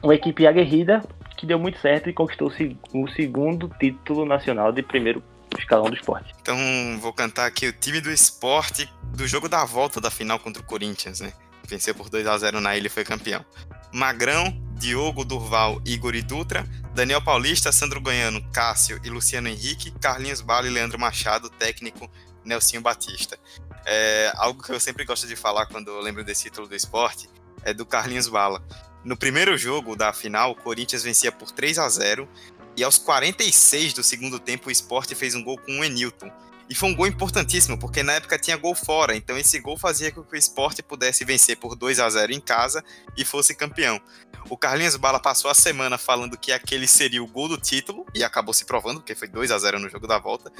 uma 0.01 0.15
equipe 0.15 0.45
aguerrida 0.45 1.03
que 1.37 1.45
deu 1.45 1.59
muito 1.59 1.79
certo 1.79 2.09
e 2.09 2.13
conquistou 2.13 2.51
o 2.93 3.07
segundo 3.09 3.69
título 3.79 4.25
nacional 4.25 4.71
de 4.71 4.83
primeiro 4.83 5.23
escalão 5.57 5.89
do 5.89 5.95
esporte. 5.95 6.33
Então 6.41 6.57
vou 6.99 7.13
cantar 7.13 7.45
aqui 7.45 7.67
o 7.67 7.73
time 7.73 8.01
do 8.01 8.11
esporte 8.11 8.89
do 9.15 9.27
jogo 9.27 9.47
da 9.47 9.63
volta 9.65 10.01
da 10.01 10.09
final 10.09 10.39
contra 10.39 10.61
o 10.61 10.65
Corinthians, 10.65 11.19
né? 11.19 11.33
Venceu 11.67 11.95
por 11.95 12.09
2 12.09 12.27
a 12.27 12.37
0 12.37 12.59
na 12.59 12.75
ilha 12.75 12.87
e 12.87 12.89
foi 12.89 13.03
campeão. 13.03 13.45
Magrão, 13.93 14.45
Diogo, 14.73 15.23
Durval, 15.23 15.81
Igor 15.85 16.15
e 16.15 16.21
Dutra, 16.21 16.65
Daniel 16.93 17.21
Paulista, 17.21 17.71
Sandro 17.71 18.01
Goiano, 18.01 18.43
Cássio 18.51 18.99
e 19.03 19.09
Luciano 19.09 19.47
Henrique, 19.47 19.91
Carlinhos 19.91 20.41
Bala 20.41 20.67
e 20.67 20.69
Leandro 20.69 20.99
Machado, 20.99 21.49
técnico 21.49 22.09
Nelsinho 22.43 22.81
Batista. 22.81 23.37
É, 23.85 24.31
algo 24.35 24.61
que 24.61 24.71
eu 24.71 24.79
sempre 24.79 25.05
gosto 25.05 25.27
de 25.27 25.35
falar 25.35 25.67
quando 25.67 25.89
eu 25.89 26.01
lembro 26.01 26.23
desse 26.23 26.43
título 26.43 26.67
do 26.67 26.75
esporte 26.75 27.29
é 27.63 27.73
do 27.73 27.85
Carlinhos 27.85 28.27
Bala. 28.27 28.63
No 29.03 29.17
primeiro 29.17 29.57
jogo 29.57 29.95
da 29.95 30.13
final, 30.13 30.51
o 30.51 30.55
Corinthians 30.55 31.03
vencia 31.03 31.31
por 31.31 31.51
3 31.51 31.79
a 31.79 31.89
0 31.89 32.27
e 32.75 32.83
aos 32.83 32.97
46 32.97 33.93
do 33.93 34.03
segundo 34.03 34.39
tempo 34.39 34.69
o 34.69 34.71
esporte 34.71 35.13
fez 35.13 35.35
um 35.35 35.43
gol 35.43 35.57
com 35.57 35.79
o 35.79 35.83
Enilton. 35.83 36.31
E 36.73 36.75
foi 36.75 36.89
um 36.89 36.95
gol 36.95 37.05
importantíssimo, 37.05 37.77
porque 37.77 38.01
na 38.01 38.13
época 38.13 38.35
tinha 38.39 38.57
gol 38.57 38.73
fora, 38.73 39.15
então 39.15 39.37
esse 39.37 39.59
gol 39.59 39.77
fazia 39.77 40.11
com 40.11 40.23
que 40.23 40.33
o 40.33 40.35
esporte 40.35 40.81
pudesse 40.81 41.23
vencer 41.23 41.55
por 41.55 41.75
2 41.75 41.99
a 41.99 42.09
0 42.09 42.33
em 42.33 42.39
casa 42.39 42.83
e 43.15 43.23
fosse 43.23 43.53
campeão. 43.53 44.01
O 44.49 44.57
Carlinhos 44.57 44.95
Bala 44.95 45.19
passou 45.19 45.51
a 45.51 45.53
semana 45.53 45.99
falando 45.99 46.35
que 46.35 46.51
aquele 46.51 46.87
seria 46.87 47.21
o 47.21 47.27
gol 47.27 47.47
do 47.47 47.59
título 47.59 48.07
e 48.11 48.23
acabou 48.23 48.55
se 48.55 48.65
provando, 48.65 49.01
porque 49.01 49.13
foi 49.13 49.27
2 49.27 49.51
a 49.51 49.59
0 49.59 49.77
no 49.77 49.87
jogo 49.87 50.07
da 50.07 50.17
volta. 50.17 50.51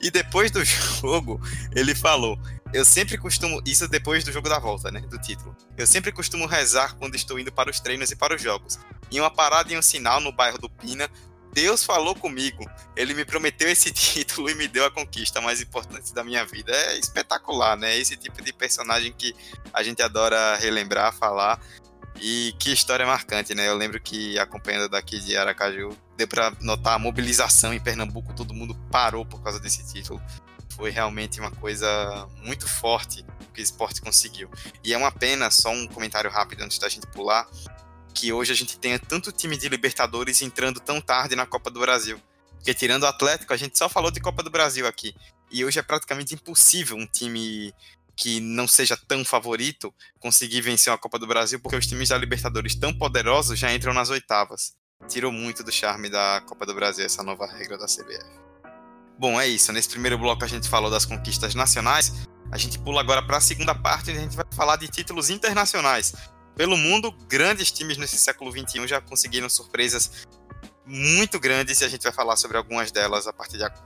E 0.00 0.10
depois 0.10 0.50
do 0.50 0.64
jogo, 0.64 1.38
ele 1.76 1.94
falou: 1.94 2.40
Eu 2.72 2.82
sempre 2.82 3.18
costumo. 3.18 3.60
Isso 3.66 3.86
depois 3.86 4.24
do 4.24 4.32
jogo 4.32 4.48
da 4.48 4.58
volta, 4.58 4.90
né? 4.90 5.00
Do 5.02 5.18
título. 5.18 5.54
Eu 5.76 5.86
sempre 5.86 6.10
costumo 6.12 6.46
rezar 6.46 6.96
quando 6.96 7.14
estou 7.14 7.38
indo 7.38 7.52
para 7.52 7.68
os 7.68 7.78
treinos 7.78 8.10
e 8.10 8.16
para 8.16 8.34
os 8.34 8.40
jogos. 8.40 8.78
Em 9.10 9.20
uma 9.20 9.30
parada 9.30 9.70
em 9.70 9.76
um 9.76 9.82
sinal 9.82 10.18
no 10.18 10.32
bairro 10.32 10.58
do 10.58 10.68
Pina, 10.70 11.10
Deus 11.52 11.84
falou 11.84 12.14
comigo. 12.14 12.64
Ele 12.96 13.14
me 13.14 13.24
prometeu 13.24 13.68
esse 13.68 13.90
título 13.92 14.50
e 14.50 14.54
me 14.54 14.68
deu 14.68 14.84
a 14.84 14.90
conquista 14.90 15.40
mais 15.40 15.60
importante 15.60 16.12
da 16.14 16.22
minha 16.24 16.44
vida. 16.44 16.72
É 16.72 16.98
espetacular, 16.98 17.76
né? 17.76 17.96
Esse 17.96 18.16
tipo 18.16 18.42
de 18.42 18.52
personagem 18.52 19.12
que 19.12 19.34
a 19.72 19.82
gente 19.82 20.02
adora 20.02 20.56
relembrar, 20.56 21.12
falar. 21.12 21.60
E 22.20 22.54
que 22.58 22.72
história 22.72 23.06
marcante, 23.06 23.54
né? 23.54 23.68
Eu 23.68 23.76
lembro 23.76 24.00
que 24.00 24.38
acompanhando 24.38 24.88
daqui 24.88 25.20
de 25.20 25.36
Aracaju, 25.36 25.96
deu 26.16 26.26
para 26.26 26.52
notar 26.60 26.94
a 26.94 26.98
mobilização 26.98 27.72
em 27.72 27.80
Pernambuco, 27.80 28.34
todo 28.34 28.52
mundo 28.52 28.74
parou 28.90 29.24
por 29.24 29.40
causa 29.42 29.60
desse 29.60 29.86
título. 29.92 30.20
Foi 30.74 30.90
realmente 30.90 31.38
uma 31.38 31.50
coisa 31.50 32.28
muito 32.42 32.68
forte 32.68 33.24
que 33.54 33.60
o 33.60 33.62
esporte 33.62 34.00
conseguiu. 34.00 34.50
E 34.82 34.92
é 34.92 34.98
uma 34.98 35.12
pena, 35.12 35.50
só 35.50 35.70
um 35.70 35.86
comentário 35.86 36.30
rápido 36.30 36.62
antes 36.62 36.78
da 36.78 36.88
gente 36.88 37.06
pular, 37.08 37.48
que 38.18 38.32
hoje 38.32 38.50
a 38.50 38.56
gente 38.56 38.76
tenha 38.76 38.98
tanto 38.98 39.30
time 39.30 39.56
de 39.56 39.68
Libertadores 39.68 40.42
entrando 40.42 40.80
tão 40.80 41.00
tarde 41.00 41.36
na 41.36 41.46
Copa 41.46 41.70
do 41.70 41.78
Brasil. 41.78 42.20
Porque 42.56 42.74
tirando 42.74 43.04
o 43.04 43.06
Atlético, 43.06 43.52
a 43.52 43.56
gente 43.56 43.78
só 43.78 43.88
falou 43.88 44.10
de 44.10 44.20
Copa 44.20 44.42
do 44.42 44.50
Brasil 44.50 44.88
aqui. 44.88 45.14
E 45.52 45.64
hoje 45.64 45.78
é 45.78 45.82
praticamente 45.82 46.34
impossível 46.34 46.96
um 46.96 47.06
time 47.06 47.72
que 48.16 48.40
não 48.40 48.66
seja 48.66 48.96
tão 48.96 49.24
favorito 49.24 49.94
conseguir 50.18 50.60
vencer 50.60 50.92
a 50.92 50.98
Copa 50.98 51.16
do 51.16 51.28
Brasil, 51.28 51.60
porque 51.60 51.76
os 51.76 51.86
times 51.86 52.08
da 52.08 52.18
Libertadores 52.18 52.74
tão 52.74 52.92
poderosos 52.92 53.56
já 53.56 53.72
entram 53.72 53.94
nas 53.94 54.10
oitavas. 54.10 54.74
Tirou 55.08 55.30
muito 55.30 55.62
do 55.62 55.70
charme 55.70 56.10
da 56.10 56.42
Copa 56.44 56.66
do 56.66 56.74
Brasil 56.74 57.06
essa 57.06 57.22
nova 57.22 57.46
regra 57.46 57.78
da 57.78 57.86
CBF. 57.86 58.26
Bom, 59.16 59.40
é 59.40 59.46
isso. 59.46 59.72
Nesse 59.72 59.90
primeiro 59.90 60.18
bloco 60.18 60.44
a 60.44 60.48
gente 60.48 60.68
falou 60.68 60.90
das 60.90 61.04
conquistas 61.04 61.54
nacionais. 61.54 62.12
A 62.50 62.58
gente 62.58 62.80
pula 62.80 63.00
agora 63.00 63.22
para 63.22 63.36
a 63.36 63.40
segunda 63.40 63.76
parte, 63.76 64.10
onde 64.10 64.18
a 64.18 64.22
gente 64.22 64.36
vai 64.36 64.46
falar 64.56 64.74
de 64.74 64.88
títulos 64.88 65.30
internacionais. 65.30 66.14
Pelo 66.58 66.76
mundo, 66.76 67.12
grandes 67.28 67.70
times 67.70 67.96
nesse 67.98 68.18
século 68.18 68.50
XXI 68.50 68.88
já 68.88 69.00
conseguiram 69.00 69.48
surpresas 69.48 70.26
muito 70.84 71.38
grandes 71.38 71.80
e 71.80 71.84
a 71.84 71.88
gente 71.88 72.02
vai 72.02 72.10
falar 72.10 72.34
sobre 72.34 72.56
algumas 72.56 72.90
delas 72.90 73.28
a 73.28 73.32
partir 73.32 73.58
de 73.58 73.62
agora. 73.62 73.80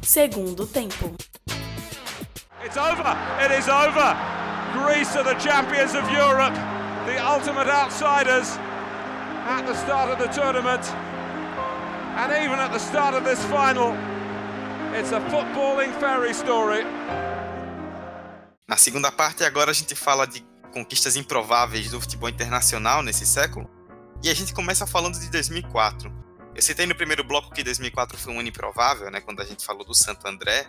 Segundo 0.00 0.66
tempo. 0.66 1.14
It's 2.64 2.78
over. 2.78 3.04
It 3.44 3.52
is 3.58 3.68
over. 3.68 4.16
Greece 4.72 5.14
are 5.18 5.22
the 5.22 5.38
champions 5.38 5.94
of 5.94 6.10
Europe, 6.10 6.54
the 7.04 7.18
ultimate 7.22 7.68
outsiders 7.68 8.56
at 9.46 9.66
the 9.66 9.74
start 9.74 10.10
of 10.10 10.18
the 10.18 10.28
tournament. 10.28 10.82
And 12.16 12.32
even 12.42 12.58
at 12.58 12.72
the 12.72 12.78
start 12.78 13.14
of 13.14 13.24
this 13.24 13.44
final, 13.50 13.94
it's 14.94 15.12
a 15.12 15.20
footballing 15.28 15.92
fairy 16.00 16.32
story. 16.32 16.86
Na 18.68 18.76
segunda 18.76 19.12
parte, 19.12 19.44
agora 19.44 19.70
a 19.70 19.74
gente 19.74 19.94
fala 19.94 20.26
de 20.26 20.44
conquistas 20.72 21.14
improváveis 21.14 21.88
do 21.88 22.00
futebol 22.00 22.28
internacional 22.28 23.00
nesse 23.00 23.24
século. 23.24 23.70
E 24.24 24.28
a 24.28 24.34
gente 24.34 24.52
começa 24.52 24.84
falando 24.84 25.20
de 25.20 25.30
2004. 25.30 26.12
Eu 26.52 26.60
citei 26.60 26.84
no 26.84 26.94
primeiro 26.96 27.22
bloco 27.22 27.54
que 27.54 27.62
2004 27.62 28.18
foi 28.18 28.32
um 28.32 28.40
ano 28.40 28.48
improvável, 28.48 29.08
né, 29.08 29.20
quando 29.20 29.40
a 29.40 29.44
gente 29.44 29.64
falou 29.64 29.84
do 29.84 29.94
Santo 29.94 30.26
André, 30.26 30.66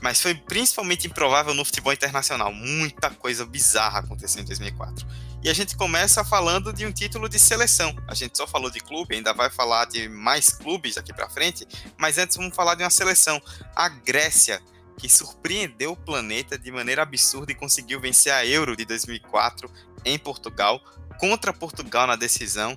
mas 0.00 0.20
foi 0.20 0.36
principalmente 0.36 1.08
improvável 1.08 1.52
no 1.52 1.64
futebol 1.64 1.92
internacional. 1.92 2.52
Muita 2.52 3.10
coisa 3.10 3.44
bizarra 3.44 3.98
aconteceu 3.98 4.42
em 4.42 4.44
2004. 4.44 5.04
E 5.42 5.48
a 5.48 5.52
gente 5.52 5.76
começa 5.76 6.24
falando 6.24 6.72
de 6.72 6.86
um 6.86 6.92
título 6.92 7.28
de 7.28 7.40
seleção. 7.40 7.92
A 8.06 8.14
gente 8.14 8.38
só 8.38 8.46
falou 8.46 8.70
de 8.70 8.78
clube, 8.78 9.16
ainda 9.16 9.34
vai 9.34 9.50
falar 9.50 9.86
de 9.86 10.08
mais 10.08 10.50
clubes 10.50 10.94
daqui 10.94 11.12
para 11.12 11.28
frente, 11.28 11.66
mas 11.98 12.18
antes 12.18 12.36
vamos 12.36 12.54
falar 12.54 12.76
de 12.76 12.84
uma 12.84 12.90
seleção. 12.90 13.42
A 13.74 13.88
Grécia, 13.88 14.62
que 14.98 15.08
surpreendeu 15.08 15.92
o 15.92 15.96
planeta 15.96 16.58
de 16.58 16.70
maneira 16.70 17.02
absurda 17.02 17.52
e 17.52 17.54
conseguiu 17.54 18.00
vencer 18.00 18.32
a 18.32 18.46
Euro 18.46 18.76
de 18.76 18.84
2004 18.84 19.70
em 20.04 20.18
Portugal, 20.18 20.80
contra 21.18 21.52
Portugal 21.52 22.06
na 22.06 22.16
decisão. 22.16 22.76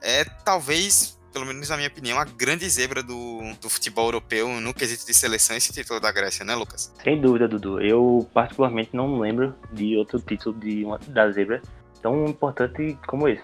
É 0.00 0.24
talvez 0.24 1.18
pelo 1.32 1.46
menos 1.46 1.68
na 1.68 1.76
minha 1.76 1.88
opinião, 1.88 2.18
a 2.18 2.24
grande 2.24 2.68
zebra 2.68 3.02
do, 3.02 3.40
do 3.60 3.70
futebol 3.70 4.06
europeu 4.06 4.48
no 4.60 4.74
quesito 4.74 5.06
de 5.06 5.14
seleção 5.14 5.56
esse 5.56 5.72
título 5.72 5.98
da 5.98 6.12
Grécia, 6.12 6.44
né, 6.44 6.54
Lucas? 6.54 6.92
Sem 7.02 7.20
dúvida, 7.20 7.48
Dudu. 7.48 7.80
Eu, 7.80 8.28
particularmente, 8.34 8.90
não 8.92 9.18
lembro 9.18 9.54
de 9.72 9.96
outro 9.96 10.20
título 10.20 10.58
de 10.58 10.84
uma, 10.84 10.98
da 11.08 11.30
zebra 11.30 11.62
tão 12.02 12.26
importante 12.26 12.98
como 13.06 13.26
esse. 13.28 13.42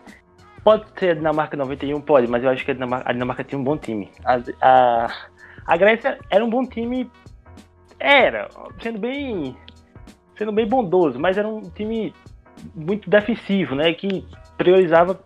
Pode 0.62 0.84
ser 0.98 1.10
a 1.10 1.14
Dinamarca 1.14 1.56
91? 1.56 2.00
Pode, 2.02 2.26
mas 2.26 2.44
eu 2.44 2.50
acho 2.50 2.64
que 2.64 2.70
a 2.70 2.74
Dinamarca, 2.74 3.08
a 3.08 3.12
Dinamarca 3.12 3.44
tinha 3.44 3.58
um 3.58 3.64
bom 3.64 3.78
time. 3.78 4.10
A, 4.24 4.38
a, 4.60 5.14
a 5.66 5.76
Grécia 5.76 6.18
era 6.28 6.44
um 6.44 6.50
bom 6.50 6.66
time. 6.66 7.10
Era, 7.98 8.48
sendo 8.80 8.98
bem. 8.98 9.56
sendo 10.36 10.52
bem 10.52 10.66
bondoso, 10.66 11.18
mas 11.18 11.36
era 11.36 11.48
um 11.48 11.62
time 11.70 12.12
muito 12.74 13.08
defensivo, 13.10 13.74
né? 13.74 13.92
Que 13.92 14.24
priorizava 14.56 15.20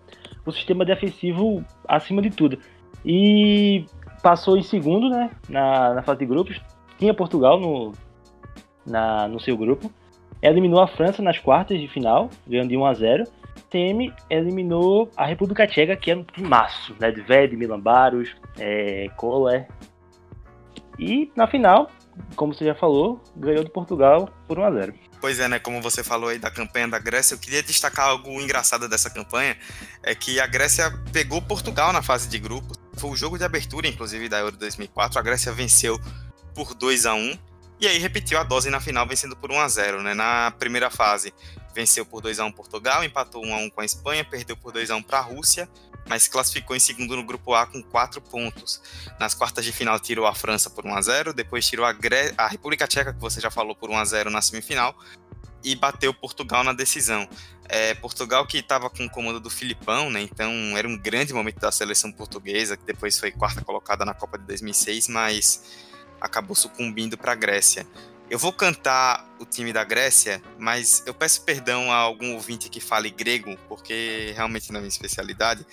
o 0.44 0.52
sistema 0.52 0.84
defensivo 0.84 1.64
acima 1.86 2.22
de 2.22 2.30
tudo. 2.30 2.58
E 3.04 3.84
passou 4.22 4.56
em 4.56 4.62
segundo, 4.62 5.08
né, 5.10 5.30
na, 5.48 5.94
na 5.94 6.02
fase 6.02 6.20
de 6.20 6.26
grupos. 6.26 6.60
Tinha 6.98 7.12
Portugal 7.12 7.58
no, 7.58 7.92
na, 8.86 9.26
no 9.28 9.40
seu 9.40 9.56
grupo. 9.56 9.92
Eliminou 10.40 10.80
a 10.80 10.88
França 10.88 11.22
nas 11.22 11.38
quartas 11.38 11.80
de 11.80 11.88
final, 11.88 12.30
ganhando 12.46 12.68
de 12.68 12.76
1 12.76 12.86
a 12.86 12.94
0. 12.94 13.24
Teme 13.68 14.12
eliminou 14.28 15.10
a 15.16 15.24
República 15.24 15.66
Tcheca, 15.66 15.96
que 15.96 16.10
é 16.10 16.16
um 16.16 16.24
timaço, 16.24 16.94
né, 17.00 17.10
de 17.10 17.20
Ved, 17.22 17.56
Milan 17.56 17.80
Baros, 17.80 18.34
é, 18.58 19.08
Kohler. 19.16 19.66
E 20.98 21.30
na 21.34 21.46
final, 21.46 21.88
como 22.36 22.54
você 22.54 22.64
já 22.64 22.74
falou, 22.74 23.22
ganhou 23.36 23.64
de 23.64 23.70
Portugal 23.70 24.28
por 24.46 24.58
1 24.58 24.64
a 24.64 24.70
0. 24.70 24.94
Pois 25.20 25.38
é, 25.38 25.48
né? 25.48 25.58
Como 25.58 25.80
você 25.80 26.02
falou 26.02 26.28
aí 26.28 26.38
da 26.38 26.50
campanha 26.50 26.88
da 26.88 26.98
Grécia, 26.98 27.34
eu 27.34 27.38
queria 27.38 27.62
destacar 27.62 28.08
algo 28.08 28.28
engraçado 28.40 28.88
dessa 28.88 29.08
campanha, 29.08 29.56
é 30.02 30.14
que 30.14 30.40
a 30.40 30.46
Grécia 30.46 30.90
pegou 31.12 31.40
Portugal 31.40 31.92
na 31.92 32.02
fase 32.02 32.28
de 32.28 32.38
grupos. 32.38 32.76
Foi 32.94 33.10
o 33.10 33.16
jogo 33.16 33.38
de 33.38 33.44
abertura, 33.44 33.86
inclusive, 33.86 34.28
da 34.28 34.38
Euro 34.40 34.56
2004. 34.56 35.18
A 35.18 35.22
Grécia 35.22 35.52
venceu 35.52 36.00
por 36.54 36.74
2 36.74 37.06
a 37.06 37.14
1 37.14 37.38
e 37.80 37.86
aí 37.86 37.98
repetiu 37.98 38.38
a 38.38 38.44
dose 38.44 38.70
na 38.70 38.80
final, 38.80 39.06
vencendo 39.06 39.36
por 39.36 39.50
1 39.50 39.60
a 39.60 39.68
0 39.68 40.02
né? 40.02 40.14
Na 40.14 40.52
primeira 40.52 40.90
fase, 40.90 41.34
venceu 41.74 42.06
por 42.06 42.20
2 42.20 42.38
a 42.38 42.44
1 42.44 42.52
Portugal, 42.52 43.02
empatou 43.02 43.44
1 43.44 43.54
a 43.54 43.58
1 43.58 43.70
com 43.70 43.80
a 43.80 43.84
Espanha, 43.84 44.24
perdeu 44.24 44.56
por 44.56 44.72
2 44.72 44.90
a 44.90 44.96
1 44.96 45.02
para 45.02 45.18
a 45.18 45.22
Rússia, 45.22 45.68
mas 46.06 46.28
classificou 46.28 46.74
em 46.74 46.80
segundo 46.80 47.16
no 47.16 47.24
grupo 47.24 47.54
A 47.54 47.66
com 47.66 47.82
4 47.82 48.20
pontos. 48.20 48.80
Nas 49.18 49.34
quartas 49.34 49.64
de 49.64 49.72
final 49.72 49.98
tirou 50.00 50.26
a 50.26 50.34
França 50.34 50.68
por 50.68 50.84
1 50.84 50.94
a 50.94 51.02
0, 51.02 51.32
depois 51.32 51.66
tirou 51.66 51.86
a, 51.86 51.92
Gre 51.92 52.34
a 52.36 52.46
República 52.46 52.86
Tcheca, 52.86 53.12
que 53.12 53.20
você 53.20 53.40
já 53.40 53.50
falou, 53.50 53.74
por 53.74 53.90
1 53.90 53.96
a 53.96 54.04
0 54.04 54.30
na 54.30 54.42
semifinal, 54.42 54.96
e 55.64 55.74
bateu 55.76 56.12
Portugal 56.12 56.64
na 56.64 56.72
decisão. 56.72 57.28
É, 57.68 57.94
Portugal 57.94 58.46
que 58.46 58.58
estava 58.58 58.90
com 58.90 59.04
o 59.04 59.10
comando 59.10 59.40
do 59.40 59.48
Filipão, 59.48 60.10
né? 60.10 60.20
Então 60.20 60.50
era 60.76 60.86
um 60.86 60.98
grande 60.98 61.32
momento 61.32 61.60
da 61.60 61.70
seleção 61.70 62.10
portuguesa, 62.12 62.76
que 62.76 62.84
depois 62.84 63.18
foi 63.18 63.30
quarta 63.30 63.64
colocada 63.64 64.04
na 64.04 64.12
Copa 64.12 64.36
de 64.36 64.44
2006, 64.46 65.08
mas 65.08 65.62
acabou 66.20 66.54
sucumbindo 66.54 67.16
para 67.16 67.32
a 67.32 67.34
Grécia. 67.34 67.86
Eu 68.30 68.38
vou 68.38 68.52
cantar 68.52 69.28
o 69.38 69.44
time 69.44 69.72
da 69.72 69.84
Grécia, 69.84 70.42
mas 70.58 71.02
eu 71.06 71.12
peço 71.12 71.42
perdão 71.42 71.92
a 71.92 71.96
algum 71.96 72.34
ouvinte 72.34 72.70
que 72.70 72.80
fale 72.80 73.10
grego, 73.10 73.56
porque 73.68 74.32
realmente 74.34 74.70
não 74.70 74.78
é 74.78 74.80
minha 74.80 74.88
especialidade, 74.88 75.66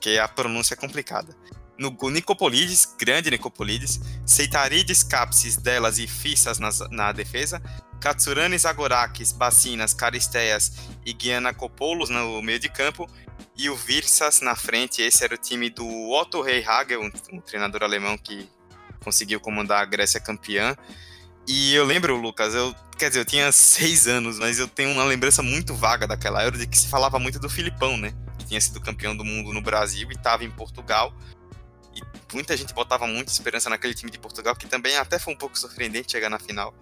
que 0.00 0.18
a 0.18 0.28
pronúncia 0.28 0.74
é 0.74 0.76
complicada. 0.76 1.36
No 1.76 1.96
Nicopolides, 2.10 2.94
grande 2.98 3.30
Nicopolides, 3.30 4.00
Seitarides, 4.24 5.02
Capsis, 5.02 5.56
Delas 5.56 5.98
e 5.98 6.06
Fissas 6.06 6.58
na 6.58 7.10
defesa, 7.10 7.60
Katsuranes, 8.00 8.64
Agorakis, 8.64 9.32
Bacinas, 9.32 9.92
Caristeias 9.94 10.72
e 11.04 11.16
Giannakopoulos 11.18 12.08
no 12.08 12.40
meio 12.42 12.58
de 12.58 12.68
campo, 12.68 13.08
e 13.56 13.68
o 13.68 13.76
Virsas 13.76 14.40
na 14.40 14.56
frente. 14.56 15.02
Esse 15.02 15.24
era 15.24 15.34
o 15.34 15.38
time 15.38 15.70
do 15.70 15.86
Otto 16.10 16.40
Rehhagel, 16.40 17.02
um, 17.02 17.10
um 17.32 17.40
treinador 17.40 17.82
alemão 17.82 18.16
que 18.16 18.48
conseguiu 19.02 19.40
comandar 19.40 19.82
a 19.82 19.84
Grécia 19.84 20.20
campeã. 20.20 20.76
E 21.52 21.74
eu 21.74 21.84
lembro, 21.84 22.14
Lucas, 22.14 22.54
eu, 22.54 22.72
quer 22.96 23.08
dizer, 23.08 23.22
eu 23.22 23.24
tinha 23.24 23.50
seis 23.50 24.06
anos, 24.06 24.38
mas 24.38 24.60
eu 24.60 24.68
tenho 24.68 24.92
uma 24.92 25.02
lembrança 25.02 25.42
muito 25.42 25.74
vaga 25.74 26.06
daquela 26.06 26.44
Euro 26.44 26.56
de 26.56 26.64
que 26.64 26.78
se 26.78 26.88
falava 26.88 27.18
muito 27.18 27.40
do 27.40 27.50
Filipão, 27.50 27.96
né? 27.96 28.12
Que 28.38 28.46
tinha 28.46 28.60
sido 28.60 28.80
campeão 28.80 29.16
do 29.16 29.24
mundo 29.24 29.52
no 29.52 29.60
Brasil 29.60 30.08
e 30.08 30.14
estava 30.14 30.44
em 30.44 30.50
Portugal. 30.50 31.12
E 31.92 32.00
muita 32.32 32.56
gente 32.56 32.72
botava 32.72 33.04
muita 33.08 33.32
esperança 33.32 33.68
naquele 33.68 33.94
time 33.94 34.12
de 34.12 34.18
Portugal, 34.20 34.54
que 34.54 34.68
também 34.68 34.96
até 34.96 35.18
foi 35.18 35.34
um 35.34 35.36
pouco 35.36 35.58
surpreendente 35.58 36.12
chegar 36.12 36.30
na 36.30 36.38
final. 36.38 36.72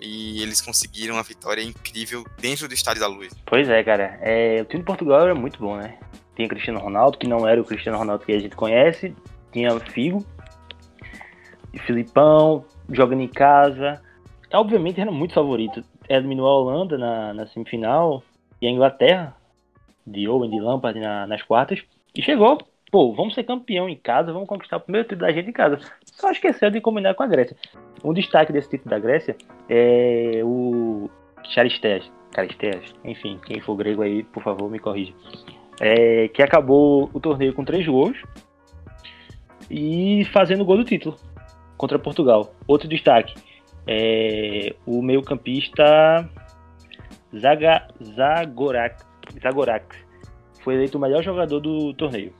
E 0.00 0.40
eles 0.40 0.62
conseguiram 0.62 1.16
uma 1.16 1.22
vitória 1.22 1.62
incrível 1.62 2.24
dentro 2.40 2.66
do 2.66 2.72
Estádio 2.72 3.02
da 3.02 3.06
Luz. 3.06 3.30
Pois 3.44 3.68
é, 3.68 3.84
cara. 3.84 4.18
É, 4.22 4.62
o 4.62 4.64
time 4.64 4.80
de 4.80 4.86
Portugal 4.86 5.24
era 5.24 5.34
muito 5.34 5.58
bom, 5.58 5.76
né? 5.76 5.98
Tinha 6.34 6.48
Cristiano 6.48 6.80
Ronaldo, 6.80 7.18
que 7.18 7.28
não 7.28 7.46
era 7.46 7.60
o 7.60 7.64
Cristiano 7.64 7.98
Ronaldo 7.98 8.24
que 8.24 8.32
a 8.32 8.38
gente 8.38 8.56
conhece. 8.56 9.14
Tinha 9.52 9.78
Figo 9.80 10.24
e 11.74 11.78
Filipão, 11.80 12.64
jogando 12.90 13.20
em 13.20 13.28
casa. 13.28 14.02
Obviamente 14.54 15.00
era 15.00 15.10
muito 15.10 15.34
favorito. 15.34 15.82
Eliminou 16.08 16.46
a 16.46 16.58
Holanda 16.58 16.98
na, 16.98 17.34
na 17.34 17.46
semifinal 17.46 18.22
e 18.60 18.66
a 18.66 18.70
Inglaterra, 18.70 19.36
de 20.06 20.28
Owen, 20.28 20.50
de 20.50 20.60
Lampard 20.60 20.98
na, 20.98 21.26
nas 21.26 21.42
quartas. 21.42 21.82
E 22.14 22.22
chegou, 22.22 22.58
pô, 22.90 23.12
vamos 23.12 23.34
ser 23.34 23.44
campeão 23.44 23.88
em 23.88 23.96
casa, 23.96 24.32
vamos 24.32 24.48
conquistar 24.48 24.76
o 24.76 24.80
primeiro 24.80 25.08
título 25.08 25.26
da 25.26 25.32
gente 25.32 25.50
em 25.50 25.52
casa. 25.52 25.78
Só 26.04 26.30
esqueceu 26.30 26.70
de 26.70 26.80
combinar 26.80 27.14
com 27.14 27.22
a 27.22 27.26
Grécia. 27.26 27.56
Um 28.04 28.12
destaque 28.12 28.52
desse 28.52 28.70
título 28.70 28.90
da 28.90 28.98
Grécia 28.98 29.36
é 29.68 30.40
o 30.44 31.10
Charisteas. 31.44 32.10
Charisteas, 32.34 32.94
enfim, 33.04 33.38
quem 33.46 33.60
for 33.60 33.76
grego 33.76 34.02
aí, 34.02 34.24
por 34.24 34.42
favor, 34.42 34.70
me 34.70 34.78
corrija 34.78 35.12
é, 35.80 36.28
que 36.28 36.42
acabou 36.42 37.10
o 37.12 37.20
torneio 37.20 37.52
com 37.52 37.64
três 37.64 37.86
gols 37.86 38.16
e 39.70 40.24
fazendo 40.32 40.62
o 40.62 40.64
gol 40.64 40.76
do 40.76 40.84
título 40.84 41.16
contra 41.76 41.98
Portugal. 41.98 42.54
Outro 42.66 42.88
destaque, 42.88 43.34
é, 43.86 44.74
o 44.86 45.02
meio-campista 45.02 46.28
Zaga, 47.38 47.88
Zagorak, 48.02 49.04
Zagorak 49.42 49.96
foi 50.62 50.74
eleito 50.74 50.98
o 50.98 51.00
melhor 51.00 51.22
jogador 51.22 51.60
do 51.60 51.92
torneio. 51.94 52.32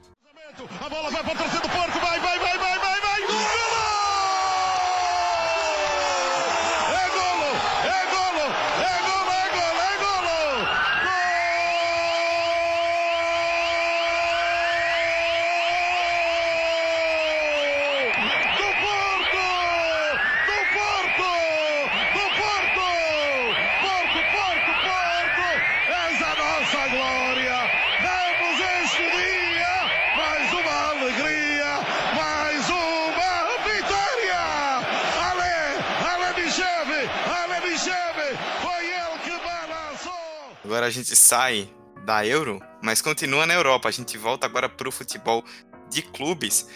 Agora 40.85 40.93
a 40.93 41.03
gente 41.03 41.15
sai 41.15 41.67
da 42.05 42.23
Euro, 42.27 42.61
mas 42.79 43.01
continua 43.01 43.47
na 43.47 43.55
Europa. 43.55 43.89
A 43.89 43.91
gente 43.91 44.19
volta 44.19 44.45
agora 44.45 44.69
para 44.69 44.87
o 44.87 44.91
futebol 44.91 45.43
de 45.89 46.03
clubes 46.03 46.67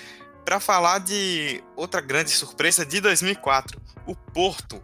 para 0.43 0.60
falar 0.60 0.97
de 0.97 1.64
outra 1.76 2.01
grande 2.01 2.32
surpresa 2.32 2.84
de 2.84 2.99
2004, 3.01 3.80
o 4.07 4.16
Porto. 4.16 4.82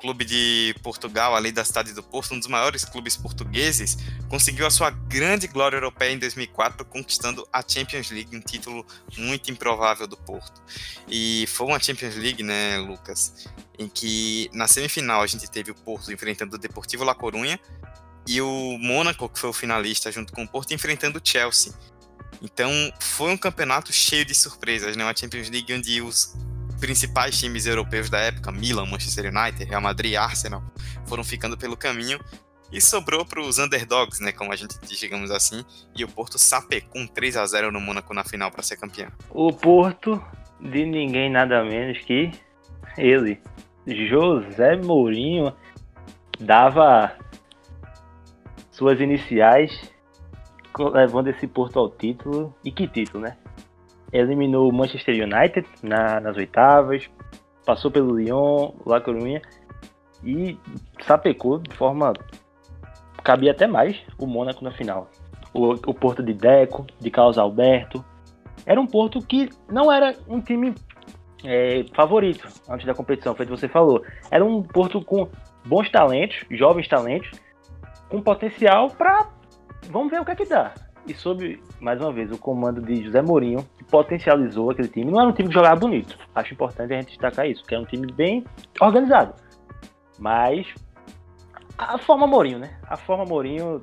Clube 0.00 0.24
de 0.24 0.74
Portugal, 0.82 1.34
ali 1.34 1.50
da 1.50 1.64
cidade 1.64 1.92
do 1.92 2.02
Porto, 2.02 2.32
um 2.32 2.38
dos 2.38 2.46
maiores 2.46 2.84
clubes 2.84 3.16
portugueses, 3.16 3.96
conseguiu 4.28 4.64
a 4.64 4.70
sua 4.70 4.90
grande 4.90 5.48
glória 5.48 5.76
europeia 5.76 6.12
em 6.12 6.18
2004, 6.18 6.84
conquistando 6.84 7.46
a 7.52 7.62
Champions 7.66 8.10
League, 8.10 8.36
um 8.36 8.40
título 8.40 8.86
muito 9.16 9.50
improvável 9.50 10.06
do 10.06 10.16
Porto. 10.16 10.62
E 11.08 11.46
foi 11.48 11.66
uma 11.66 11.80
Champions 11.80 12.14
League, 12.14 12.44
né, 12.44 12.78
Lucas, 12.78 13.48
em 13.76 13.88
que 13.88 14.48
na 14.52 14.68
semifinal 14.68 15.22
a 15.22 15.26
gente 15.26 15.50
teve 15.50 15.72
o 15.72 15.74
Porto 15.74 16.12
enfrentando 16.12 16.54
o 16.54 16.58
Deportivo 16.58 17.02
La 17.02 17.14
Corunha 17.14 17.58
e 18.28 18.42
o 18.42 18.78
Mônaco, 18.78 19.26
que 19.26 19.38
foi 19.38 19.48
o 19.48 19.54
finalista, 19.54 20.12
junto 20.12 20.34
com 20.34 20.44
o 20.44 20.48
Porto, 20.48 20.74
enfrentando 20.74 21.18
o 21.18 21.22
Chelsea. 21.24 21.72
Então, 22.42 22.70
foi 23.00 23.32
um 23.32 23.38
campeonato 23.38 23.90
cheio 23.90 24.22
de 24.22 24.34
surpresas, 24.34 24.94
né? 24.94 25.02
Uma 25.02 25.16
Champions 25.16 25.48
League 25.48 25.72
onde 25.72 26.02
os 26.02 26.36
principais 26.78 27.38
times 27.38 27.64
europeus 27.64 28.10
da 28.10 28.18
época, 28.18 28.52
Milan, 28.52 28.84
Manchester 28.84 29.32
United, 29.34 29.64
Real 29.64 29.80
Madrid, 29.80 30.14
Arsenal, 30.14 30.62
foram 31.06 31.24
ficando 31.24 31.56
pelo 31.56 31.74
caminho 31.74 32.20
e 32.70 32.82
sobrou 32.82 33.24
para 33.24 33.40
os 33.40 33.58
underdogs, 33.58 34.20
né, 34.20 34.30
como 34.30 34.52
a 34.52 34.56
gente 34.56 34.78
diz, 34.82 34.98
digamos 34.98 35.30
assim, 35.30 35.64
e 35.96 36.04
o 36.04 36.08
Porto 36.08 36.38
sapecou 36.38 37.00
um 37.00 37.06
3 37.06 37.38
a 37.38 37.46
0 37.46 37.72
no 37.72 37.80
Mônaco 37.80 38.12
na 38.12 38.22
final 38.22 38.50
para 38.50 38.62
ser 38.62 38.76
campeão. 38.76 39.10
O 39.30 39.50
Porto 39.50 40.22
de 40.60 40.84
ninguém 40.84 41.30
nada 41.30 41.64
menos 41.64 41.98
que 42.00 42.30
ele, 42.98 43.40
José 43.86 44.76
Mourinho, 44.76 45.52
dava 46.38 47.16
suas 48.78 49.00
iniciais, 49.00 49.92
levando 50.78 51.26
esse 51.26 51.48
Porto 51.48 51.80
ao 51.80 51.90
título. 51.90 52.54
E 52.64 52.70
que 52.70 52.86
título, 52.86 53.24
né? 53.24 53.36
Eliminou 54.12 54.70
o 54.70 54.72
Manchester 54.72 55.14
United 55.14 55.66
na, 55.82 56.20
nas 56.20 56.36
oitavas, 56.36 57.10
passou 57.66 57.90
pelo 57.90 58.16
Lyon, 58.16 58.72
La 58.86 59.00
Coruña 59.00 59.42
e 60.24 60.56
sapecou 61.02 61.58
de 61.58 61.74
forma. 61.74 62.12
cabia 63.22 63.50
até 63.50 63.66
mais 63.66 64.00
o 64.16 64.26
Mônaco 64.26 64.64
na 64.64 64.70
final. 64.70 65.10
O, 65.52 65.72
o 65.72 65.94
Porto 65.94 66.22
de 66.22 66.32
Deco, 66.32 66.86
de 67.00 67.10
Carlos 67.10 67.36
Alberto. 67.36 68.02
Era 68.64 68.80
um 68.80 68.86
Porto 68.86 69.20
que 69.20 69.48
não 69.68 69.90
era 69.90 70.14
um 70.28 70.40
time 70.40 70.74
é, 71.44 71.84
favorito 71.94 72.46
antes 72.68 72.86
da 72.86 72.94
competição, 72.94 73.34
foi 73.34 73.44
o 73.44 73.48
que 73.48 73.56
você 73.56 73.68
falou. 73.68 74.02
Era 74.30 74.44
um 74.44 74.62
Porto 74.62 75.02
com 75.04 75.28
bons 75.66 75.90
talentos, 75.90 76.44
jovens 76.50 76.88
talentos, 76.88 77.30
com 78.08 78.22
potencial 78.22 78.90
para. 78.90 79.28
Vamos 79.90 80.10
ver 80.10 80.20
o 80.20 80.24
que 80.24 80.30
é 80.32 80.36
que 80.36 80.44
dá. 80.44 80.74
E 81.06 81.14
sob, 81.14 81.62
mais 81.80 82.00
uma 82.00 82.12
vez, 82.12 82.30
o 82.30 82.36
comando 82.36 82.82
de 82.82 83.04
José 83.04 83.22
Mourinho, 83.22 83.66
que 83.78 83.84
potencializou 83.84 84.70
aquele 84.70 84.88
time. 84.88 85.10
Não 85.10 85.20
era 85.20 85.28
um 85.28 85.32
time 85.32 85.48
que 85.48 85.54
jogava 85.54 85.76
bonito. 85.76 86.18
Acho 86.34 86.52
importante 86.52 86.92
a 86.92 86.96
gente 86.96 87.08
destacar 87.08 87.48
isso, 87.48 87.64
que 87.64 87.74
é 87.74 87.78
um 87.78 87.84
time 87.84 88.12
bem 88.12 88.44
organizado. 88.80 89.34
Mas 90.18 90.66
a 91.78 91.96
forma 91.96 92.26
Mourinho, 92.26 92.58
né? 92.58 92.78
A 92.82 92.96
forma 92.96 93.24
Mourinho 93.24 93.82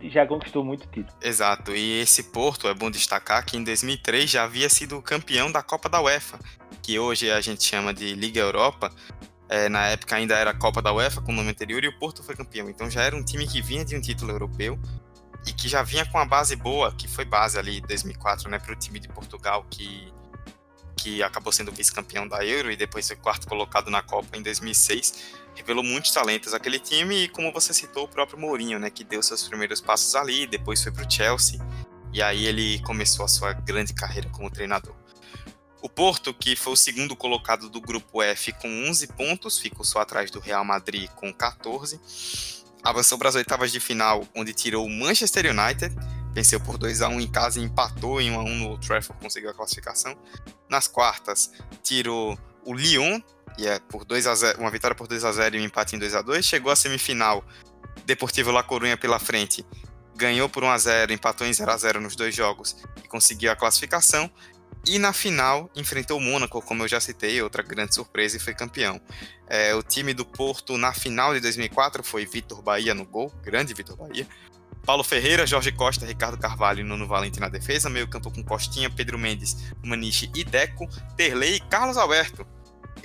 já 0.00 0.26
conquistou 0.26 0.64
muito 0.64 0.86
título. 0.88 1.16
Exato, 1.20 1.72
e 1.74 2.00
esse 2.00 2.24
Porto, 2.24 2.68
é 2.68 2.74
bom 2.74 2.90
destacar 2.90 3.44
que 3.44 3.56
em 3.56 3.64
2003 3.64 4.30
já 4.30 4.44
havia 4.44 4.68
sido 4.68 5.00
campeão 5.02 5.50
da 5.50 5.62
Copa 5.62 5.88
da 5.88 6.00
UEFA, 6.00 6.38
que 6.82 6.98
hoje 6.98 7.30
a 7.30 7.40
gente 7.40 7.62
chama 7.62 7.92
de 7.92 8.14
Liga 8.14 8.40
Europa, 8.40 8.90
é, 9.52 9.68
na 9.68 9.88
época 9.88 10.16
ainda 10.16 10.34
era 10.34 10.50
a 10.50 10.54
Copa 10.54 10.80
da 10.80 10.94
UEFA 10.94 11.20
com 11.20 11.30
o 11.30 11.34
nome 11.34 11.50
anterior 11.50 11.84
e 11.84 11.88
o 11.88 11.98
Porto 11.98 12.22
foi 12.22 12.34
campeão. 12.34 12.70
Então 12.70 12.88
já 12.90 13.02
era 13.02 13.14
um 13.14 13.22
time 13.22 13.46
que 13.46 13.60
vinha 13.60 13.84
de 13.84 13.94
um 13.94 14.00
título 14.00 14.32
europeu 14.32 14.80
e 15.46 15.52
que 15.52 15.68
já 15.68 15.82
vinha 15.82 16.06
com 16.06 16.18
a 16.18 16.24
base 16.24 16.56
boa, 16.56 16.90
que 16.94 17.06
foi 17.06 17.26
base 17.26 17.58
ali 17.58 17.76
em 17.76 17.82
2004, 17.82 18.48
né, 18.48 18.58
para 18.58 18.72
o 18.72 18.76
time 18.76 18.98
de 18.98 19.08
Portugal 19.08 19.66
que 19.70 20.10
que 20.96 21.20
acabou 21.20 21.52
sendo 21.52 21.72
vice-campeão 21.72 22.28
da 22.28 22.44
Euro 22.46 22.70
e 22.70 22.76
depois 22.76 23.08
foi 23.08 23.16
quarto 23.16 23.48
colocado 23.48 23.90
na 23.90 24.02
Copa 24.02 24.36
em 24.36 24.42
2006. 24.42 25.34
Revelou 25.54 25.82
muitos 25.82 26.12
talentos 26.12 26.54
aquele 26.54 26.78
time 26.78 27.24
e 27.24 27.28
como 27.28 27.52
você 27.52 27.74
citou 27.74 28.04
o 28.04 28.08
próprio 28.08 28.38
Mourinho, 28.38 28.78
né, 28.78 28.88
que 28.88 29.04
deu 29.04 29.22
seus 29.22 29.46
primeiros 29.48 29.80
passos 29.80 30.14
ali, 30.14 30.46
depois 30.46 30.82
foi 30.82 30.92
para 30.92 31.04
o 31.04 31.10
Chelsea 31.10 31.60
e 32.12 32.22
aí 32.22 32.46
ele 32.46 32.78
começou 32.80 33.24
a 33.24 33.28
sua 33.28 33.52
grande 33.52 33.92
carreira 33.92 34.30
como 34.30 34.50
treinador. 34.50 34.94
O 35.82 35.88
Porto, 35.88 36.32
que 36.32 36.54
foi 36.54 36.74
o 36.74 36.76
segundo 36.76 37.16
colocado 37.16 37.68
do 37.68 37.80
grupo 37.80 38.22
F 38.22 38.52
com 38.52 38.68
11 38.88 39.08
pontos, 39.08 39.58
ficou 39.58 39.84
só 39.84 40.00
atrás 40.00 40.30
do 40.30 40.38
Real 40.38 40.64
Madrid 40.64 41.10
com 41.10 41.34
14. 41.34 42.00
Avançou 42.84 43.18
para 43.18 43.28
as 43.28 43.34
oitavas 43.34 43.72
de 43.72 43.80
final, 43.80 44.24
onde 44.32 44.54
tirou 44.54 44.86
o 44.86 44.88
Manchester 44.88 45.46
United, 45.46 45.92
venceu 46.32 46.60
por 46.60 46.78
2 46.78 47.02
a 47.02 47.08
1 47.08 47.20
em 47.20 47.28
casa 47.28 47.58
e 47.58 47.64
empatou 47.64 48.20
em 48.20 48.30
1 48.30 48.38
a 48.38 48.44
1 48.44 48.54
no 48.58 48.78
Trafford, 48.78 49.20
conseguiu 49.20 49.50
a 49.50 49.54
classificação. 49.54 50.16
Nas 50.68 50.86
quartas, 50.86 51.50
tirou 51.82 52.38
o 52.64 52.72
Lyon, 52.72 53.20
e 53.58 53.66
é 53.66 53.80
por 53.80 54.04
2 54.04 54.26
a 54.28 54.34
0, 54.36 54.60
uma 54.60 54.70
vitória 54.70 54.94
por 54.94 55.08
2 55.08 55.24
a 55.24 55.32
0 55.32 55.56
e 55.56 55.60
um 55.60 55.64
empate 55.64 55.96
em 55.96 55.98
2 55.98 56.14
a 56.14 56.22
2. 56.22 56.46
Chegou 56.46 56.70
à 56.70 56.76
semifinal, 56.76 57.44
Deportivo 58.06 58.52
La 58.52 58.62
Coruña 58.62 58.96
pela 58.96 59.18
frente, 59.18 59.66
ganhou 60.14 60.48
por 60.48 60.62
1 60.62 60.70
a 60.70 60.78
0, 60.78 61.12
empatou 61.12 61.46
em 61.46 61.52
0 61.52 61.70
a 61.70 61.76
0 61.76 62.00
nos 62.00 62.14
dois 62.14 62.34
jogos 62.34 62.76
e 63.02 63.08
conseguiu 63.08 63.50
a 63.50 63.56
classificação. 63.56 64.30
E 64.84 64.98
na 64.98 65.12
final 65.12 65.70
enfrentou 65.76 66.18
o 66.18 66.20
Mônaco, 66.20 66.60
como 66.60 66.82
eu 66.82 66.88
já 66.88 67.00
citei, 67.00 67.40
outra 67.40 67.62
grande 67.62 67.94
surpresa 67.94 68.36
e 68.36 68.40
foi 68.40 68.52
campeão. 68.52 69.00
É, 69.46 69.74
o 69.74 69.82
time 69.82 70.12
do 70.12 70.24
Porto 70.24 70.76
na 70.76 70.92
final 70.92 71.32
de 71.34 71.40
2004 71.40 72.02
foi 72.02 72.26
Vitor 72.26 72.60
Bahia 72.62 72.92
no 72.92 73.04
gol, 73.04 73.32
grande 73.42 73.74
Vitor 73.74 73.96
Bahia. 73.96 74.26
Paulo 74.84 75.04
Ferreira, 75.04 75.46
Jorge 75.46 75.70
Costa, 75.70 76.04
Ricardo 76.04 76.36
Carvalho 76.36 76.80
e 76.80 76.84
Nuno 76.84 77.06
Valente 77.06 77.38
na 77.38 77.48
defesa. 77.48 77.88
Meio 77.88 78.08
campo 78.08 78.32
com 78.32 78.42
Costinha, 78.42 78.90
Pedro 78.90 79.16
Mendes, 79.16 79.72
Maniche 79.84 80.28
e 80.34 80.42
Deco, 80.42 80.88
Terlei 81.16 81.56
e 81.56 81.60
Carlos 81.60 81.96
Alberto. 81.96 82.44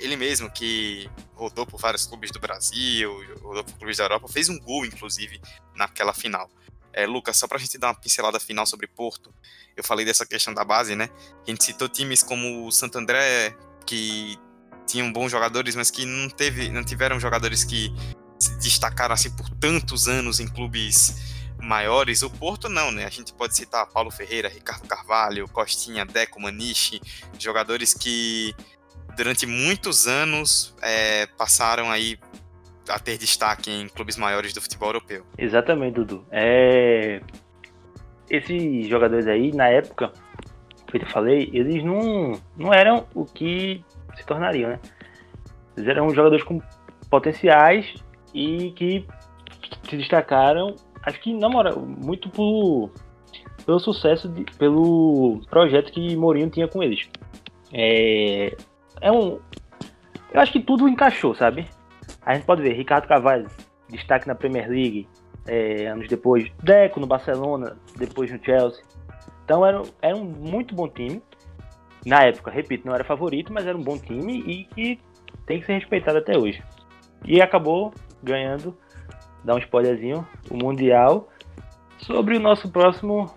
Ele 0.00 0.16
mesmo 0.16 0.50
que 0.50 1.08
rodou 1.34 1.64
por 1.64 1.80
vários 1.80 2.06
clubes 2.06 2.30
do 2.32 2.40
Brasil, 2.40 3.12
rodou 3.40 3.62
por 3.62 3.74
clubes 3.78 3.96
da 3.96 4.04
Europa, 4.04 4.28
fez 4.28 4.48
um 4.48 4.58
gol, 4.58 4.84
inclusive, 4.84 5.40
naquela 5.76 6.12
final. 6.12 6.50
É, 6.92 7.06
Lucas, 7.06 7.36
só 7.36 7.46
para 7.46 7.58
a 7.58 7.60
gente 7.60 7.78
dar 7.78 7.88
uma 7.88 7.94
pincelada 7.94 8.40
final 8.40 8.66
sobre 8.66 8.86
Porto, 8.86 9.32
eu 9.76 9.84
falei 9.84 10.04
dessa 10.04 10.26
questão 10.26 10.52
da 10.52 10.64
base, 10.64 10.96
né? 10.96 11.08
A 11.46 11.50
gente 11.50 11.64
citou 11.64 11.88
times 11.88 12.22
como 12.22 12.66
o 12.66 12.72
Santo 12.72 12.98
André, 12.98 13.56
que 13.86 14.38
tinham 14.86 15.12
bons 15.12 15.30
jogadores, 15.30 15.76
mas 15.76 15.90
que 15.90 16.04
não, 16.04 16.28
teve, 16.28 16.70
não 16.70 16.82
tiveram 16.82 17.20
jogadores 17.20 17.62
que 17.62 17.92
se 18.38 18.56
destacaram 18.58 19.14
assim 19.14 19.30
por 19.30 19.48
tantos 19.50 20.08
anos 20.08 20.40
em 20.40 20.48
clubes 20.48 21.36
maiores. 21.60 22.22
O 22.22 22.30
Porto 22.30 22.68
não, 22.68 22.90
né? 22.90 23.04
A 23.04 23.10
gente 23.10 23.32
pode 23.32 23.54
citar 23.54 23.86
Paulo 23.86 24.10
Ferreira, 24.10 24.48
Ricardo 24.48 24.86
Carvalho, 24.86 25.48
Costinha, 25.48 26.06
Deco, 26.06 26.40
Maniche, 26.40 27.00
jogadores 27.38 27.92
que 27.92 28.54
durante 29.16 29.46
muitos 29.46 30.06
anos 30.06 30.74
é, 30.80 31.26
passaram 31.26 31.90
aí 31.90 32.18
a 32.90 32.98
ter 32.98 33.18
destaque 33.18 33.70
em 33.70 33.88
clubes 33.88 34.16
maiores 34.16 34.52
do 34.52 34.60
futebol 34.60 34.88
europeu. 34.88 35.24
Exatamente, 35.36 35.94
Dudu. 35.94 36.24
É... 36.30 37.20
Esses 38.30 38.86
jogadores 38.86 39.26
aí, 39.26 39.52
na 39.52 39.68
época, 39.68 40.12
que 40.86 40.98
eu 40.98 41.06
falei, 41.06 41.50
eles 41.52 41.82
não, 41.84 42.32
não 42.56 42.72
eram 42.72 43.06
o 43.14 43.24
que 43.24 43.84
se 44.16 44.24
tornariam, 44.24 44.70
né? 44.70 44.80
Eles 45.76 45.88
eram 45.88 46.08
jogadores 46.10 46.44
com 46.44 46.60
potenciais 47.10 47.94
e 48.34 48.72
que 48.72 49.06
se 49.88 49.96
destacaram, 49.96 50.74
acho 51.02 51.20
que, 51.20 51.32
na 51.32 51.48
moral, 51.48 51.80
muito 51.80 52.28
por, 52.30 52.90
pelo 53.64 53.78
sucesso, 53.78 54.28
de, 54.28 54.44
pelo 54.56 55.40
projeto 55.50 55.92
que 55.92 56.16
Mourinho 56.16 56.50
tinha 56.50 56.68
com 56.68 56.82
eles. 56.82 57.08
É, 57.72 58.56
é 59.00 59.12
um. 59.12 59.38
Eu 60.32 60.40
acho 60.40 60.52
que 60.52 60.60
tudo 60.60 60.88
encaixou, 60.88 61.34
sabe? 61.34 61.66
A 62.22 62.34
gente 62.34 62.44
pode 62.44 62.62
ver 62.62 62.74
Ricardo 62.74 63.06
Carvalho, 63.06 63.48
destaque 63.88 64.26
na 64.26 64.34
Premier 64.34 64.68
League, 64.68 65.08
é, 65.46 65.86
anos 65.86 66.08
depois, 66.08 66.50
Deco 66.62 67.00
no 67.00 67.06
Barcelona, 67.06 67.76
depois 67.96 68.30
no 68.30 68.42
Chelsea. 68.44 68.82
Então 69.44 69.64
era, 69.64 69.82
era 70.02 70.16
um 70.16 70.24
muito 70.24 70.74
bom 70.74 70.88
time. 70.88 71.22
Na 72.04 72.22
época, 72.22 72.50
repito, 72.50 72.86
não 72.86 72.94
era 72.94 73.04
favorito, 73.04 73.52
mas 73.52 73.66
era 73.66 73.76
um 73.76 73.82
bom 73.82 73.98
time 73.98 74.40
e 74.40 74.64
que 74.64 75.00
tem 75.46 75.60
que 75.60 75.66
ser 75.66 75.74
respeitado 75.74 76.18
até 76.18 76.36
hoje. 76.36 76.62
E 77.24 77.40
acabou 77.40 77.92
ganhando, 78.22 78.76
dá 79.42 79.54
um 79.54 79.58
spoilerzinho, 79.58 80.26
o 80.50 80.56
Mundial 80.56 81.28
sobre 81.98 82.36
o 82.36 82.40
nosso 82.40 82.68
próximo 82.70 83.34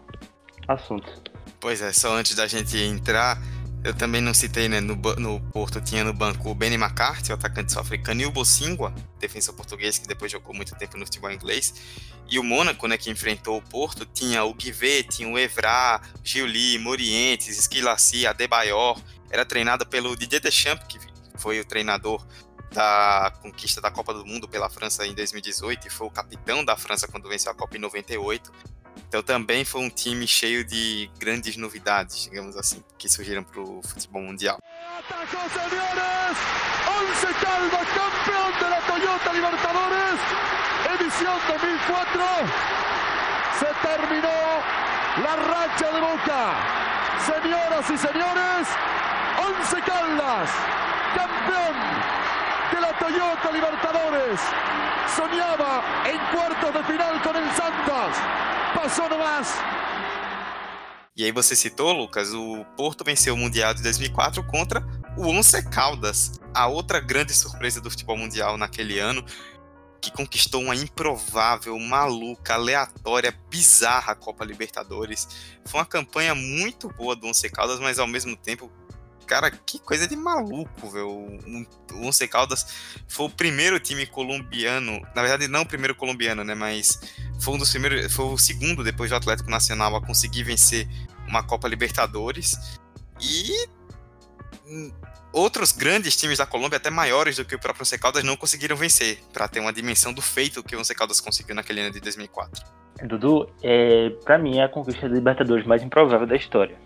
assunto. 0.67 1.11
Pois 1.59 1.82
é, 1.82 1.91
só 1.93 2.15
antes 2.15 2.36
da 2.36 2.47
gente 2.47 2.77
entrar, 2.77 3.38
eu 3.84 3.93
também 3.93 4.21
não 4.21 4.34
citei, 4.34 4.69
né? 4.69 4.79
No, 4.79 4.95
no 4.95 5.39
Porto 5.51 5.82
tinha 5.82 6.03
no 6.03 6.13
banco 6.13 6.49
o 6.49 6.55
Benny 6.55 6.75
McCarthy, 6.75 7.32
o 7.32 7.36
atacante 7.36 7.71
sul-africano, 7.71 8.21
e 8.21 8.25
o 8.25 8.32
Bocingua, 8.32 8.93
defensor 9.19 9.55
português, 9.55 9.97
que 9.97 10.07
depois 10.07 10.32
jogou 10.32 10.53
muito 10.53 10.75
tempo 10.75 10.97
no 10.97 11.05
futebol 11.05 11.32
inglês. 11.32 11.73
E 12.29 12.38
o 12.38 12.43
Mônaco, 12.43 12.88
né, 12.88 12.97
que 12.97 13.09
enfrentou 13.09 13.57
o 13.57 13.61
Porto, 13.61 14.05
tinha 14.05 14.43
o 14.43 14.53
Guivet, 14.53 15.09
tinha 15.09 15.27
o 15.27 15.38
Evra, 15.38 15.99
Giuli, 16.23 16.77
Morientes, 16.77 17.57
Esquilaci, 17.57 18.25
Adebayor. 18.25 19.01
Era 19.29 19.45
treinado 19.45 19.86
pelo 19.86 20.15
Didier 20.15 20.41
Deschamps, 20.41 20.86
que 20.88 20.99
foi 21.38 21.59
o 21.59 21.65
treinador 21.65 22.25
da 22.71 23.34
conquista 23.41 23.82
da 23.82 23.91
Copa 23.91 24.13
do 24.13 24.25
Mundo 24.25 24.47
pela 24.47 24.69
França 24.69 25.05
em 25.05 25.13
2018 25.13 25.88
e 25.88 25.89
foi 25.89 26.07
o 26.07 26.09
capitão 26.09 26.63
da 26.63 26.77
França 26.77 27.07
quando 27.07 27.27
venceu 27.27 27.51
a 27.51 27.55
Copa 27.55 27.75
em 27.75 27.79
98. 27.79 28.51
Então 29.12 29.22
também 29.22 29.66
foi 29.66 29.82
um 29.82 29.89
time 29.89 30.26
cheio 30.26 30.64
de 30.64 31.12
grandes 31.20 31.57
novidades, 31.57 32.24
digamos 32.24 32.55
assim, 32.55 32.82
que 32.97 33.09
surgiram 33.09 33.43
para 33.43 33.59
o 33.59 33.82
futebol 33.84 34.22
mundial. 34.22 34.57
Atacó, 34.99 35.49
senhores! 35.49 36.38
Once 36.88 37.28
Caldas, 37.43 37.88
campeão 37.91 38.70
da 38.70 38.82
Toyota 38.88 39.34
Libertadores, 39.34 40.20
edição 40.93 41.38
2004. 41.45 42.22
Se 43.59 43.66
terminou 43.86 44.64
a 45.28 45.36
racha 45.43 45.91
de 45.91 45.99
Boca. 45.99 46.55
Senhoras 47.20 47.89
e 47.89 47.97
senhores, 47.97 48.68
Once 49.43 49.82
Caldas, 49.82 50.49
campeão 51.18 51.74
da 52.80 52.93
Toyota 52.93 53.51
Libertadores. 53.51 54.39
Soñaba 55.14 55.84
en 56.05 56.18
cuartos 56.34 56.74
de 56.74 56.84
final 56.86 57.22
con 57.22 57.36
el 57.36 57.51
Santos. 57.51 58.41
Passou 58.82 59.07
no 59.07 59.19
mais. 59.19 59.47
E 61.15 61.23
aí 61.23 61.32
você 61.32 61.55
citou, 61.55 61.93
Lucas, 61.93 62.34
o 62.34 62.65
Porto 62.75 63.03
venceu 63.03 63.36
o 63.36 63.38
Mundial 63.38 63.75
de 63.75 63.84
2004 63.84 64.43
contra 64.47 64.84
o 65.15 65.27
Once 65.27 65.61
Caldas, 65.69 66.39
a 66.51 66.65
outra 66.65 66.99
grande 66.99 67.32
surpresa 67.32 67.79
do 67.79 67.91
futebol 67.91 68.17
mundial 68.17 68.57
naquele 68.57 68.97
ano, 68.97 69.23
que 70.01 70.11
conquistou 70.11 70.63
uma 70.63 70.75
improvável, 70.75 71.77
maluca, 71.77 72.55
aleatória, 72.55 73.38
bizarra 73.51 74.15
Copa 74.15 74.43
Libertadores. 74.43 75.27
Foi 75.63 75.79
uma 75.79 75.86
campanha 75.86 76.34
muito 76.34 76.89
boa 76.89 77.15
do 77.15 77.27
Once 77.27 77.47
Caldas, 77.51 77.79
mas 77.79 77.99
ao 77.99 78.07
mesmo 78.07 78.36
tempo 78.36 78.71
cara, 79.32 79.49
que 79.49 79.79
coisa 79.79 80.05
de 80.05 80.15
maluco, 80.17 80.89
velho. 80.89 81.07
O 81.07 82.05
Once 82.05 82.27
Caldas 82.27 82.99
foi 83.07 83.27
o 83.27 83.29
primeiro 83.29 83.79
time 83.79 84.05
colombiano, 84.05 85.01
na 85.15 85.21
verdade 85.21 85.47
não 85.47 85.61
o 85.61 85.65
primeiro 85.65 85.95
colombiano, 85.95 86.43
né, 86.43 86.53
mas 86.53 86.99
foi 87.39 87.53
um 87.53 87.57
dos 87.57 87.69
primeiros, 87.69 88.13
foi 88.13 88.25
o 88.25 88.38
segundo 88.38 88.84
depois 88.84 89.09
do 89.09 89.15
Atlético 89.15 89.49
Nacional 89.49 89.95
a 89.95 90.05
conseguir 90.05 90.43
vencer 90.43 90.86
uma 91.29 91.41
Copa 91.43 91.69
Libertadores 91.69 92.57
e 93.21 93.69
outros 95.32 95.71
grandes 95.71 96.17
times 96.17 96.39
da 96.39 96.45
Colômbia, 96.45 96.75
até 96.75 96.89
maiores 96.89 97.38
do 97.38 97.45
que 97.45 97.55
o 97.55 97.59
próprio 97.59 97.84
Once 97.84 97.97
Caldas, 97.97 98.25
não 98.25 98.36
conseguiram 98.36 98.75
vencer, 98.75 99.17
para 99.32 99.47
ter 99.47 99.61
uma 99.61 99.71
dimensão 99.71 100.11
do 100.11 100.21
feito 100.21 100.61
que 100.61 100.75
o 100.75 100.79
Once 100.79 100.93
Caldas 100.93 101.21
conseguiu 101.21 101.55
naquele 101.55 101.79
ano 101.79 101.93
de 101.93 102.01
2004. 102.01 102.65
Dudu, 103.07 103.49
é, 103.63 104.09
para 104.25 104.38
mim 104.38 104.57
é 104.57 104.65
a 104.65 104.69
conquista 104.69 105.07
da 105.07 105.15
Libertadores 105.15 105.65
mais 105.65 105.82
improvável 105.82 106.27
da 106.27 106.36
história. 106.36 106.77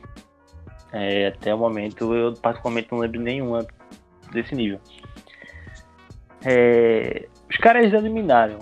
É, 0.97 1.27
até 1.27 1.53
o 1.53 1.57
momento 1.57 2.15
eu 2.15 2.33
particularmente 2.35 2.87
não 2.89 2.99
lembro 2.99 3.19
nenhuma 3.19 3.67
desse 4.31 4.55
nível. 4.55 4.79
É, 6.45 7.27
os 7.49 7.57
caras 7.57 7.91
eliminaram 7.91 8.59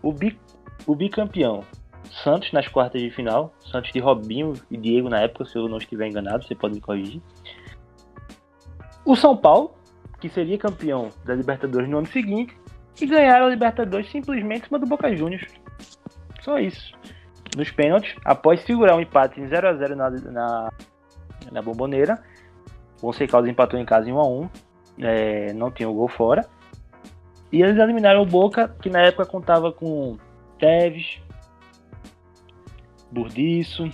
o, 0.00 0.12
bi, 0.12 0.38
o 0.86 0.94
bicampeão 0.94 1.64
Santos 2.22 2.52
nas 2.52 2.68
quartas 2.68 3.02
de 3.02 3.10
final, 3.10 3.52
Santos 3.58 3.92
de 3.92 3.98
Robinho 3.98 4.52
e 4.70 4.76
Diego 4.76 5.08
na 5.08 5.20
época, 5.20 5.44
se 5.44 5.56
eu 5.56 5.68
não 5.68 5.78
estiver 5.78 6.06
enganado, 6.06 6.44
você 6.44 6.54
pode 6.54 6.76
me 6.76 6.80
corrigir. 6.80 7.20
O 9.04 9.16
São 9.16 9.36
Paulo, 9.36 9.74
que 10.20 10.28
seria 10.28 10.56
campeão 10.58 11.10
da 11.24 11.34
Libertadores 11.34 11.88
no 11.88 11.98
ano 11.98 12.06
seguinte, 12.06 12.56
e 13.00 13.06
ganharam 13.06 13.46
a 13.46 13.50
Libertadores 13.50 14.08
simplesmente 14.10 14.62
em 14.62 14.64
cima 14.66 14.78
do 14.78 14.86
Boca 14.86 15.14
Juniors. 15.14 15.44
Só 16.42 16.58
isso. 16.58 16.92
Nos 17.56 17.70
pênaltis, 17.72 18.14
após 18.24 18.60
segurar 18.62 18.94
um 18.94 19.00
empate 19.00 19.40
em 19.40 19.48
0 19.48 19.68
a 19.68 19.74
0 19.74 19.96
na, 19.96 20.10
na 20.10 20.72
na 21.50 21.62
Bomboneira. 21.62 22.22
O 23.00 23.08
Once 23.08 23.24
empatou 23.24 23.78
em 23.78 23.84
casa 23.84 24.08
em 24.08 24.12
1 24.12 24.18
a 24.18 24.26
1 24.26 24.48
é, 25.00 25.52
não 25.52 25.70
tinha 25.70 25.88
o 25.88 25.94
gol 25.94 26.08
fora. 26.08 26.46
E 27.50 27.62
eles 27.62 27.78
eliminaram 27.78 28.22
o 28.22 28.26
Boca, 28.26 28.68
que 28.80 28.90
na 28.90 29.00
época 29.00 29.24
contava 29.24 29.72
com 29.72 30.16
Teves, 30.58 31.20
Burdiço, 33.10 33.88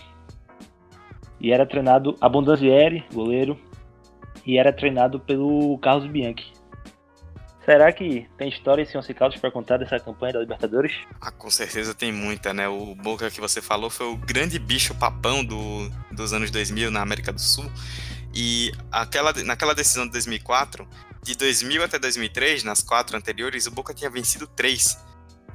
e 1.40 1.52
era 1.52 1.64
treinado 1.64 2.16
Abondanzieri, 2.20 3.04
goleiro, 3.12 3.56
e 4.44 4.58
era 4.58 4.72
treinado 4.72 5.20
pelo 5.20 5.78
Carlos 5.78 6.06
Bianchi. 6.06 6.52
Será 7.64 7.90
que 7.92 8.28
tem 8.36 8.48
história 8.48 8.82
esse 8.82 8.96
Once 8.96 9.12
Caldas 9.14 9.40
para 9.40 9.50
contar 9.50 9.78
dessa 9.78 9.98
campanha 9.98 10.34
da 10.34 10.40
Libertadores? 10.40 10.92
Ah, 11.20 11.30
com 11.30 11.50
certeza 11.50 11.94
tem 11.94 12.12
muita, 12.12 12.52
né? 12.52 12.68
O 12.68 12.94
Boca 12.94 13.30
que 13.30 13.40
você 13.40 13.62
falou 13.62 13.88
foi 13.88 14.06
o 14.06 14.16
grande 14.16 14.58
bicho 14.58 14.94
papão 14.94 15.42
do, 15.42 15.90
dos 16.12 16.32
anos 16.34 16.50
2000 16.50 16.90
na 16.90 17.00
América 17.00 17.32
do 17.32 17.40
Sul. 17.40 17.70
E 18.34 18.70
aquela, 18.92 19.32
naquela 19.44 19.74
decisão 19.74 20.04
de 20.04 20.12
2004, 20.12 20.86
de 21.22 21.34
2000 21.36 21.84
até 21.84 21.98
2003, 21.98 22.64
nas 22.64 22.82
quatro 22.82 23.16
anteriores, 23.16 23.66
o 23.66 23.70
Boca 23.70 23.94
tinha 23.94 24.10
vencido 24.10 24.46
três. 24.46 24.98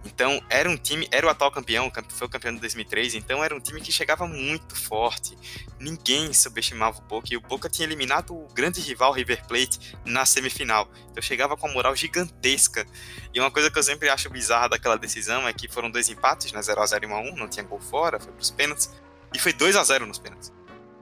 Então, 0.06 0.42
era 0.50 0.70
um 0.70 0.78
time, 0.78 1.08
era 1.12 1.28
o 1.28 1.30
atual 1.30 1.52
campeão, 1.52 1.92
foi 2.10 2.28
o 2.28 2.30
campeão 2.30 2.54
de 2.54 2.60
2003, 2.60 3.16
então 3.16 3.44
era 3.44 3.56
um 3.56 3.60
time 3.60 3.82
que 3.82 3.92
chegava 3.92 4.26
muito 4.26 4.76
forte. 4.76 5.38
Ninguém 5.80 6.34
subestimava 6.34 7.00
o 7.00 7.02
Boca 7.02 7.28
e 7.32 7.38
o 7.38 7.42
Boca 7.42 7.70
tinha 7.70 7.86
eliminado 7.86 8.34
o 8.34 8.48
grande 8.54 8.80
rival 8.82 9.12
River 9.12 9.46
Plate 9.46 9.98
na 10.06 10.26
semifinal. 10.26 10.90
Então 11.12 11.22
chegava 11.22 11.58
com 11.58 11.68
uma 11.68 11.74
moral 11.74 11.96
gigantesca. 11.96 12.86
E 13.34 13.40
uma 13.40 13.52
coisa 13.52 13.70
que 13.70 13.78
eu 13.78 13.84
sempre 13.84 14.10
acho 14.10 14.30
bizarra 14.30 14.70
daquela 14.70 14.98
decisão 14.98 15.48
é 15.48 15.54
que 15.54 15.68
foram 15.68 15.92
dois 15.92 16.10
empates, 16.10 16.52
né, 16.52 16.62
0 16.62 16.82
a 16.82 16.86
0 16.86 17.06
e 17.06 17.08
1 17.08 17.16
a 17.16 17.20
1, 17.20 17.36
não 17.36 17.48
tinha 17.48 17.66
gol 17.66 17.80
fora, 17.80 18.20
foi 18.20 18.32
pros 18.32 18.52
pênaltis, 18.52 18.90
e 19.34 19.40
foi 19.40 19.54
2 19.54 19.76
a 19.76 19.84
0 19.84 20.06
nos 20.06 20.18
pênaltis. 20.18 20.52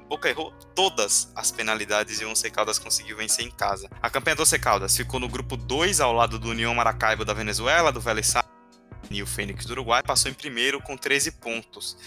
O 0.06 0.10
Boca 0.10 0.30
errou 0.30 0.54
todas 0.74 1.30
as 1.36 1.52
penalidades 1.52 2.22
e 2.22 2.26
o 2.26 2.30
Once 2.30 2.50
Caldas 2.50 2.80
conseguiu 2.80 3.18
vencer 3.18 3.46
em 3.46 3.52
casa. 3.52 3.90
A 4.02 4.10
campanha 4.10 4.38
do 4.38 4.42
Once 4.44 4.58
Caldas 4.58 4.96
ficou 4.96 5.20
no 5.20 5.28
grupo 5.28 5.58
2 5.58 6.00
ao 6.00 6.14
lado 6.14 6.40
do 6.40 6.50
União 6.50 6.74
Maracaibo 6.74 7.26
da 7.26 7.34
Venezuela, 7.34 7.92
do 7.92 8.00
Vélez 8.00 8.28
e 9.10 9.24
o 9.24 9.28
Fênix 9.28 9.66
do 9.66 9.72
Uruguai 9.72 10.04
passou 10.04 10.30
em 10.30 10.34
primeiro 10.34 10.82
com 10.82 10.98
13 10.98 11.32
pontos. 11.34 11.98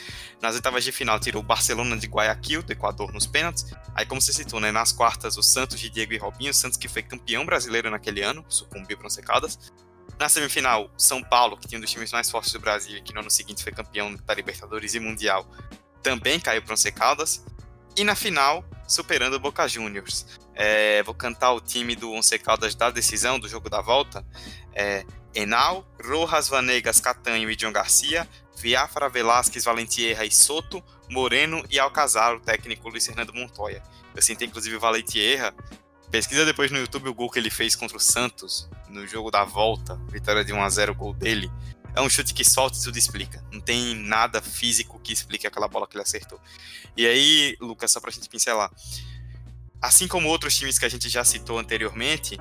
Nas 0.41 0.55
oitavas 0.55 0.85
de 0.85 0.93
final 0.93 1.19
tirou 1.19 1.43
o 1.43 1.47
Barcelona 1.47 1.97
de 1.97 2.07
Guayaquil, 2.07 2.63
do 2.63 2.73
Equador, 2.73 3.13
nos 3.13 3.27
pênaltis. 3.27 3.67
Aí, 3.95 4.07
como 4.07 4.21
você 4.21 4.33
citou, 4.33 4.61
né, 4.61 4.71
nas 4.71 4.93
quartas, 4.93 5.37
o 5.37 5.43
Santos 5.43 5.79
de 5.79 5.91
Diego 5.91 6.13
e 6.13 6.19
Robinho, 6.19 6.51
o 6.51 6.55
Santos 6.55 6.79
que 6.79 6.89
foi 6.89 7.03
campeão 7.03 7.45
brasileiro 7.45 7.91
naquele 7.91 8.23
ano, 8.23 8.45
sucumbiu 8.49 8.99
para 8.99 9.09
o 9.09 9.23
Caldas. 9.23 9.59
Na 10.19 10.29
semifinal, 10.29 10.91
São 10.99 11.23
Paulo, 11.23 11.57
que 11.57 11.67
tinha 11.67 11.79
um 11.79 11.81
dos 11.81 11.91
times 11.91 12.13
mais 12.13 12.31
fortes 12.31 12.53
do 12.53 12.61
Brasil 12.61 12.99
e 12.99 13.03
que 13.03 13.15
no 13.15 13.21
ano 13.21 13.31
seguinte 13.31 13.63
foi 13.63 13.73
campeão 13.73 14.15
da 14.15 14.35
Libertadores 14.35 14.95
e 14.95 15.01
Mundial, 15.01 15.47
também 16.03 16.39
caiu 16.39 16.63
para 16.63 16.75
o 16.75 16.93
Caldas. 16.93 17.45
E 17.97 18.05
na 18.05 18.15
final, 18.15 18.65
superando 18.91 19.35
o 19.35 19.41
Boca 19.41 19.67
Juniors. 19.69 20.27
É, 20.55 21.03
vou 21.05 21.15
cantar 21.15 21.53
o 21.53 21.61
time 21.61 21.95
do 21.95 22.11
Once 22.13 22.37
Caldas 22.39 22.75
da 22.75 22.91
decisão, 22.91 23.39
do 23.39 23.49
jogo 23.49 23.71
da 23.71 23.81
volta. 23.81 24.27
É, 24.75 25.07
Enal, 25.35 25.87
Rojas, 26.03 26.49
Vanegas, 26.49 27.01
Catanho 27.01 27.51
e 27.51 27.57
John 27.57 27.73
Garcia, 27.73 28.29
Viafra, 28.57 29.09
Velasquez, 29.09 29.65
Valentierra 29.65 30.25
e 30.25 30.31
Soto, 30.31 30.83
Moreno 31.09 31.65
e 31.71 31.79
Alcazar, 31.79 32.35
o 32.35 32.41
técnico 32.41 32.89
Luiz 32.89 33.07
Fernando 33.07 33.33
Montoya. 33.33 33.83
Eu 34.15 34.23
senti 34.23 34.45
inclusive 34.45 34.77
o 34.77 34.81
Valentierra. 34.81 35.55
Pesquisa 36.11 36.45
depois 36.45 36.71
no 36.71 36.79
YouTube 36.79 37.09
o 37.09 37.15
gol 37.15 37.31
que 37.31 37.39
ele 37.39 37.51
fez 37.51 37.77
contra 37.77 37.97
o 37.97 38.01
Santos 38.01 38.69
no 38.89 39.07
jogo 39.07 39.31
da 39.31 39.45
volta, 39.45 39.95
vitória 40.09 40.45
de 40.45 40.53
1 40.53 40.63
a 40.63 40.69
0 40.69 40.93
o 40.93 40.95
gol 40.95 41.15
dele. 41.15 41.51
É 41.95 42.01
um 42.01 42.09
chute 42.09 42.35
que 42.35 42.45
solta 42.45 42.79
e 42.79 42.83
tudo 42.83 42.99
explica. 42.99 43.45
Não 43.53 43.61
tem 43.61 43.95
nada 43.95 44.41
físico 44.41 45.01
que 45.01 45.13
explique 45.13 45.47
aquela 45.47 45.69
bola 45.69 45.87
que 45.87 45.97
ele 45.97 46.03
acertou. 46.03 46.41
E 46.97 47.07
aí, 47.07 47.57
Lucas, 47.61 47.91
só 47.91 48.01
pra 48.01 48.11
gente 48.11 48.29
pincelar. 48.29 48.71
Assim 49.81 50.07
como 50.07 50.29
outros 50.29 50.57
times 50.57 50.79
que 50.79 50.85
a 50.85 50.89
gente 50.89 51.09
já 51.09 51.25
citou 51.25 51.59
anteriormente, 51.59 52.37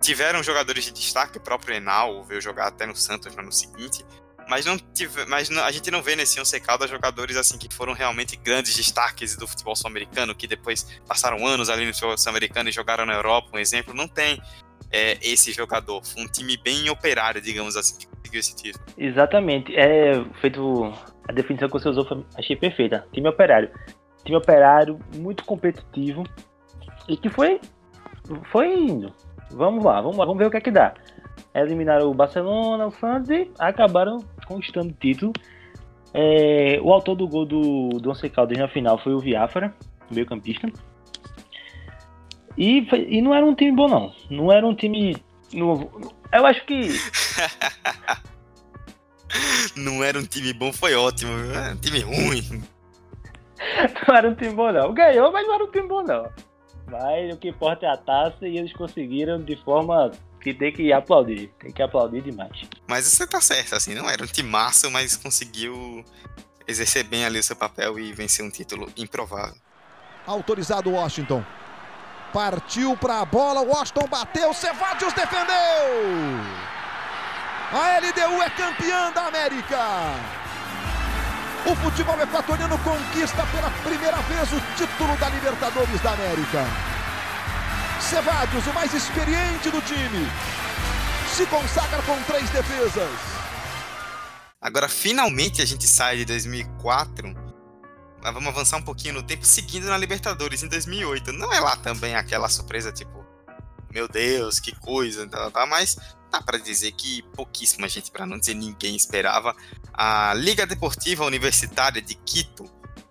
tiveram 0.00 0.42
jogadores 0.42 0.84
de 0.84 0.92
destaque, 0.92 1.38
o 1.38 1.40
próprio 1.40 1.74
Enal 1.74 2.24
veio 2.24 2.40
jogar 2.40 2.68
até 2.68 2.86
no 2.86 2.96
Santos 2.96 3.34
no 3.34 3.42
ano 3.42 3.52
seguinte, 3.52 4.04
mas 4.48 4.66
não 4.66 4.76
tive, 4.76 5.24
mas 5.26 5.48
não, 5.48 5.62
a 5.62 5.70
gente 5.70 5.90
não 5.90 6.02
vê 6.02 6.16
nesse 6.16 6.40
Once 6.40 6.58
Caldas 6.60 6.90
jogadores 6.90 7.36
assim 7.36 7.56
que 7.56 7.72
foram 7.72 7.92
realmente 7.92 8.36
grandes 8.36 8.74
destaques 8.74 9.36
do 9.36 9.46
futebol 9.46 9.76
sul-americano, 9.76 10.34
que 10.34 10.46
depois 10.46 11.00
passaram 11.06 11.46
anos 11.46 11.70
ali 11.70 11.86
no 11.86 11.92
futebol 11.92 12.18
sul-americano 12.18 12.68
e 12.68 12.72
jogaram 12.72 13.06
na 13.06 13.14
Europa, 13.14 13.50
um 13.54 13.58
exemplo, 13.58 13.94
não 13.94 14.08
tem 14.08 14.42
é, 14.90 15.16
esse 15.22 15.52
jogador. 15.52 16.04
Foi 16.04 16.22
um 16.22 16.26
time 16.26 16.56
bem 16.56 16.90
operário, 16.90 17.40
digamos 17.40 17.76
assim, 17.76 17.96
que 17.98 18.06
conseguiu 18.06 18.40
esse 18.40 18.56
título. 18.56 18.84
Exatamente. 18.98 19.76
É 19.76 20.24
feito 20.40 20.92
a 21.28 21.32
definição 21.32 21.68
que 21.68 21.74
você 21.74 21.88
usou, 21.88 22.26
achei 22.36 22.56
perfeita. 22.56 23.06
Time 23.12 23.28
operário. 23.28 23.70
Time 24.24 24.36
operário, 24.36 24.98
muito 25.14 25.44
competitivo 25.44 26.24
e 27.08 27.16
que 27.16 27.28
foi 27.28 27.60
foi 28.50 28.72
indo. 28.72 29.12
Vamos 29.50 29.84
lá, 29.84 30.00
vamos 30.00 30.16
lá, 30.16 30.24
vamos 30.24 30.38
ver 30.38 30.46
o 30.46 30.50
que 30.50 30.56
é 30.56 30.60
que 30.60 30.70
dá. 30.70 30.94
Eliminaram 31.54 32.10
o 32.10 32.14
Barcelona, 32.14 32.86
o 32.86 32.92
Santos 32.92 33.30
e 33.30 33.50
acabaram 33.58 34.18
conquistando 34.46 34.90
o 34.90 34.92
título. 34.92 35.32
É, 36.12 36.80
o 36.82 36.92
autor 36.92 37.16
do 37.16 37.28
gol 37.28 37.44
do, 37.44 37.88
do 38.00 38.10
Once 38.10 38.28
Caldas 38.28 38.58
na 38.58 38.68
final 38.68 38.98
foi 38.98 39.14
o 39.14 39.20
Viáfara, 39.20 39.74
meio 40.10 40.26
campista. 40.26 40.68
E, 42.56 42.86
e 43.08 43.22
não 43.22 43.34
era 43.34 43.44
um 43.44 43.54
time 43.54 43.72
bom, 43.72 43.88
não. 43.88 44.12
Não 44.28 44.52
era 44.52 44.66
um 44.66 44.74
time 44.74 45.16
novo. 45.52 46.14
Eu 46.32 46.46
acho 46.46 46.64
que. 46.66 46.90
não 49.76 50.02
era 50.02 50.18
um 50.18 50.24
time 50.24 50.52
bom, 50.52 50.72
foi 50.72 50.94
ótimo. 50.94 51.32
Era 51.52 51.72
um 51.72 51.76
time 51.76 52.00
ruim. 52.00 52.62
não 54.06 54.16
era 54.16 54.28
um 54.28 54.34
time 54.34 54.54
bom, 54.54 54.72
não. 54.72 54.92
Ganhou, 54.92 55.32
mas 55.32 55.46
não 55.46 55.54
era 55.54 55.64
um 55.64 55.70
time 55.70 55.88
bom, 55.88 56.02
não. 56.02 56.28
Mas 56.90 57.32
o 57.32 57.36
que 57.36 57.48
importa 57.48 57.86
é 57.86 57.88
a 57.88 57.96
taça 57.96 58.46
e 58.46 58.58
eles 58.58 58.72
conseguiram 58.72 59.40
de 59.40 59.56
forma 59.56 60.10
que 60.40 60.52
tem 60.52 60.72
que 60.72 60.92
aplaudir. 60.92 61.52
Tem 61.58 61.72
que 61.72 61.82
aplaudir 61.82 62.22
demais. 62.22 62.62
Mas 62.88 63.04
você 63.04 63.26
tá 63.26 63.40
certo, 63.40 63.74
assim, 63.74 63.94
não 63.94 64.08
era 64.08 64.22
um 64.22 64.26
time 64.26 64.48
massa, 64.48 64.90
mas 64.90 65.16
conseguiu 65.16 66.04
exercer 66.66 67.04
bem 67.04 67.24
ali 67.24 67.38
o 67.38 67.42
seu 67.42 67.56
papel 67.56 67.98
e 67.98 68.12
vencer 68.12 68.44
um 68.44 68.50
título 68.50 68.90
improvável. 68.96 69.54
Autorizado 70.26 70.90
Washington. 70.90 71.44
Partiu 72.32 72.96
para 72.96 73.20
a 73.20 73.24
bola, 73.24 73.60
Washington 73.60 74.06
bateu, 74.08 74.52
Cevadios 74.54 75.12
defendeu. 75.12 75.54
A 77.72 77.98
LDU 77.98 78.42
é 78.42 78.50
campeã 78.50 79.12
da 79.12 79.26
América. 79.26 79.78
O 81.66 81.76
futebol 81.76 82.20
equatoriano 82.20 82.78
conquista 82.78 83.46
pela 83.46 83.70
primeira 83.82 84.16
vez 84.22 84.52
o 84.52 84.60
título 84.76 85.16
da 85.16 85.28
Libertadores 85.28 86.00
da 86.00 86.12
América. 86.12 86.64
Cevadios, 88.00 88.66
o 88.66 88.72
mais 88.72 88.92
experiente 88.94 89.70
do 89.70 89.80
time, 89.82 90.26
se 91.34 91.46
consagra 91.46 92.02
com 92.02 92.20
três 92.22 92.48
defesas. 92.50 93.10
Agora, 94.60 94.88
finalmente 94.88 95.62
a 95.62 95.64
gente 95.64 95.86
sai 95.86 96.18
de 96.18 96.24
2004, 96.24 97.34
mas 98.22 98.34
vamos 98.34 98.48
avançar 98.48 98.78
um 98.78 98.82
pouquinho 98.82 99.14
no 99.14 99.22
tempo, 99.22 99.44
seguindo 99.44 99.86
na 99.86 99.96
Libertadores 99.96 100.62
em 100.62 100.68
2008. 100.68 101.32
Não 101.32 101.52
é 101.52 101.60
lá 101.60 101.76
também 101.76 102.14
aquela 102.14 102.48
surpresa 102.48 102.90
tipo, 102.90 103.24
meu 103.90 104.08
Deus, 104.08 104.58
que 104.58 104.74
coisa, 104.78 105.26
tá, 105.28 105.50
tá, 105.50 105.66
mas 105.66 105.96
dá 106.30 106.40
para 106.40 106.58
dizer 106.58 106.92
que 106.92 107.22
pouquíssima 107.34 107.88
gente, 107.88 108.10
para 108.10 108.26
não 108.26 108.38
dizer 108.38 108.54
ninguém, 108.54 108.94
esperava 108.94 109.54
a 109.92 110.32
Liga 110.34 110.66
Deportiva 110.66 111.24
Universitária 111.24 112.00
de 112.00 112.14
Quito, 112.14 112.64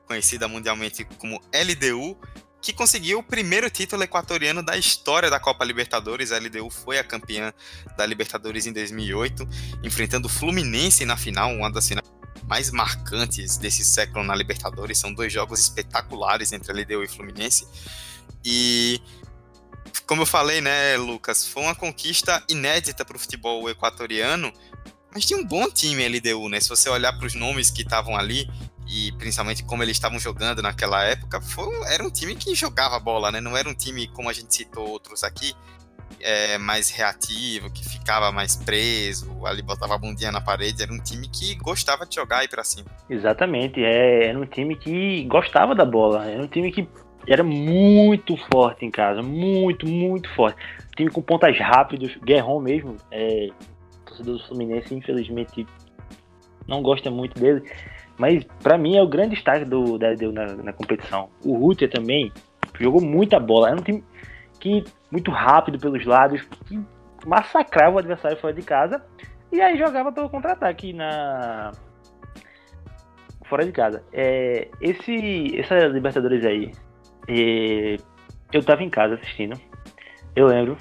conhecida 0.06 0.48
mundialmente 0.48 1.04
como 1.18 1.42
LDU, 1.54 2.18
que 2.62 2.74
conseguiu 2.74 3.20
o 3.20 3.24
primeiro 3.24 3.70
título 3.70 4.04
equatoriano 4.04 4.62
da 4.62 4.78
história 4.78 5.30
da 5.30 5.40
Copa 5.40 5.64
Libertadores. 5.64 6.32
A 6.32 6.38
LDU 6.38 6.70
foi 6.70 7.00
a 7.00 7.04
campeã 7.04 7.54
da 7.98 8.06
Libertadores 8.06 8.66
em 8.66 8.74
2008, 8.74 9.48
enfrentando 9.84 10.28
o 10.28 10.30
Fluminense 10.30 11.06
na 11.06 11.16
final, 11.16 11.52
uma 11.54 11.72
das 11.72 11.88
finais 11.88 12.10
mais 12.48 12.72
marcantes 12.72 13.58
desse 13.58 13.86
século 13.86 14.24
na 14.24 14.36
Libertadores. 14.36 14.98
São 14.98 15.14
dois 15.14 15.32
jogos 15.32 15.60
espetaculares 15.60 16.52
entre 16.52 16.72
a 16.72 16.76
LDU 16.76 17.04
e 17.04 17.08
Fluminense. 17.08 17.68
E 18.44 19.00
como 20.10 20.24
eu 20.24 20.26
falei, 20.26 20.60
né, 20.60 20.98
Lucas, 20.98 21.48
foi 21.48 21.62
uma 21.62 21.76
conquista 21.76 22.44
inédita 22.50 23.06
para 23.06 23.16
o 23.16 23.20
futebol 23.20 23.70
equatoriano, 23.70 24.52
mas 25.14 25.24
tinha 25.24 25.40
um 25.40 25.46
bom 25.46 25.70
time 25.70 26.04
LDU, 26.08 26.50
né? 26.50 26.60
Se 26.60 26.68
você 26.68 26.90
olhar 26.90 27.16
para 27.16 27.28
os 27.28 27.36
nomes 27.36 27.70
que 27.70 27.84
estavam 27.84 28.18
ali 28.18 28.50
e 28.88 29.12
principalmente 29.20 29.64
como 29.64 29.84
eles 29.84 29.98
estavam 29.98 30.18
jogando 30.18 30.64
naquela 30.64 31.04
época, 31.04 31.40
foi, 31.40 31.68
era 31.94 32.04
um 32.04 32.10
time 32.10 32.34
que 32.34 32.56
jogava 32.56 33.00
bola, 33.00 33.32
né? 33.32 33.40
Não 33.40 33.56
era 33.56 33.70
um 33.70 33.76
time 33.76 34.08
como 34.08 34.32
a 34.32 34.34
gente 34.34 34.52
citou 34.52 34.90
outros 34.90 35.24
aqui, 35.24 35.54
é, 36.20 36.58
mais 36.58 36.90
reativo, 36.90 37.72
que 37.72 37.88
ficava 37.88 38.32
mais 38.32 38.56
preso, 38.56 39.46
ali 39.46 39.62
botava 39.62 39.94
a 39.94 39.98
bundinha 40.00 40.32
na 40.32 40.42
parede, 40.42 40.82
era 40.82 40.92
um 40.92 41.00
time 41.00 41.28
que 41.28 41.54
gostava 41.54 42.08
de 42.08 42.16
jogar 42.16 42.44
e 42.44 42.48
para 42.48 42.64
cima. 42.64 42.88
Exatamente, 43.08 43.80
é, 43.84 44.30
era 44.30 44.40
um 44.40 44.48
time 44.48 44.76
que 44.76 45.24
gostava 45.26 45.76
da 45.76 45.86
bola, 45.86 46.26
era 46.26 46.42
um 46.42 46.48
time 46.48 46.72
que 46.72 46.90
era 47.28 47.44
muito 47.44 48.36
forte 48.52 48.86
em 48.86 48.92
casa, 48.92 49.22
muito, 49.22 49.88
muito 49.88 50.30
forte. 50.36 50.58
Time 50.96 51.12
com 51.12 51.22
pontas 51.22 51.58
rápidos, 51.60 52.16
Guerron 52.18 52.60
mesmo, 52.60 52.96
é, 53.12 53.50
torcedor 54.06 54.38
do 54.38 54.44
Fluminense, 54.44 54.94
infelizmente, 54.94 55.66
não 56.68 56.82
gosta 56.82 57.10
muito 57.12 57.40
dele. 57.40 57.64
Mas 58.18 58.44
para 58.62 58.78
mim 58.78 58.98
é 58.98 59.02
o 59.02 59.08
grande 59.08 59.36
destaque 59.36 59.64
do 59.64 59.98
Dedeu 59.98 60.32
na, 60.32 60.48
na 60.56 60.74
competição. 60.74 61.30
O 61.44 61.56
Ruter 61.56 61.90
também 61.90 62.32
jogou 62.80 63.02
muita 63.02 63.40
bola. 63.40 63.70
Era 63.70 63.80
um 63.80 63.84
time 63.84 64.04
que 64.60 64.84
muito 65.10 65.32
rápido 65.32 65.80
pelos 65.80 66.06
lados, 66.06 66.42
que 66.66 66.80
massacrava 67.26 67.96
o 67.96 68.00
adversário 68.00 68.38
fora 68.38 68.54
de 68.54 68.62
casa 68.62 69.02
e 69.52 69.62
aí 69.62 69.78
jogava 69.78 70.12
pelo 70.12 70.30
contra-ataque 70.30 70.94
na 70.94 71.72
fora 73.46 73.66
de 73.66 73.72
casa. 73.72 74.04
É, 74.12 74.70
esse 74.82 75.58
essa 75.58 75.88
Libertadores 75.88 76.46
aí 76.46 76.72
e 77.30 78.00
eu 78.52 78.64
tava 78.64 78.84
em 78.84 78.90
casa 78.90 79.16
assistindo. 79.16 79.60
Eu 80.36 80.48
lembro. 80.48 80.78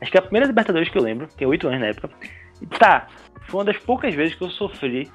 Acho 0.00 0.10
que 0.10 0.16
é 0.16 0.20
a 0.20 0.22
primeira 0.22 0.46
Libertadores 0.46 0.88
que 0.88 0.98
eu 0.98 1.02
lembro, 1.02 1.28
tem 1.28 1.46
oito 1.46 1.68
anos 1.68 1.80
na 1.80 1.86
época. 1.86 2.10
E 2.60 2.66
tá, 2.66 3.06
foi 3.46 3.60
uma 3.60 3.66
das 3.66 3.78
poucas 3.78 4.14
vezes 4.14 4.34
que 4.34 4.42
eu 4.42 4.50
sofri 4.50 5.08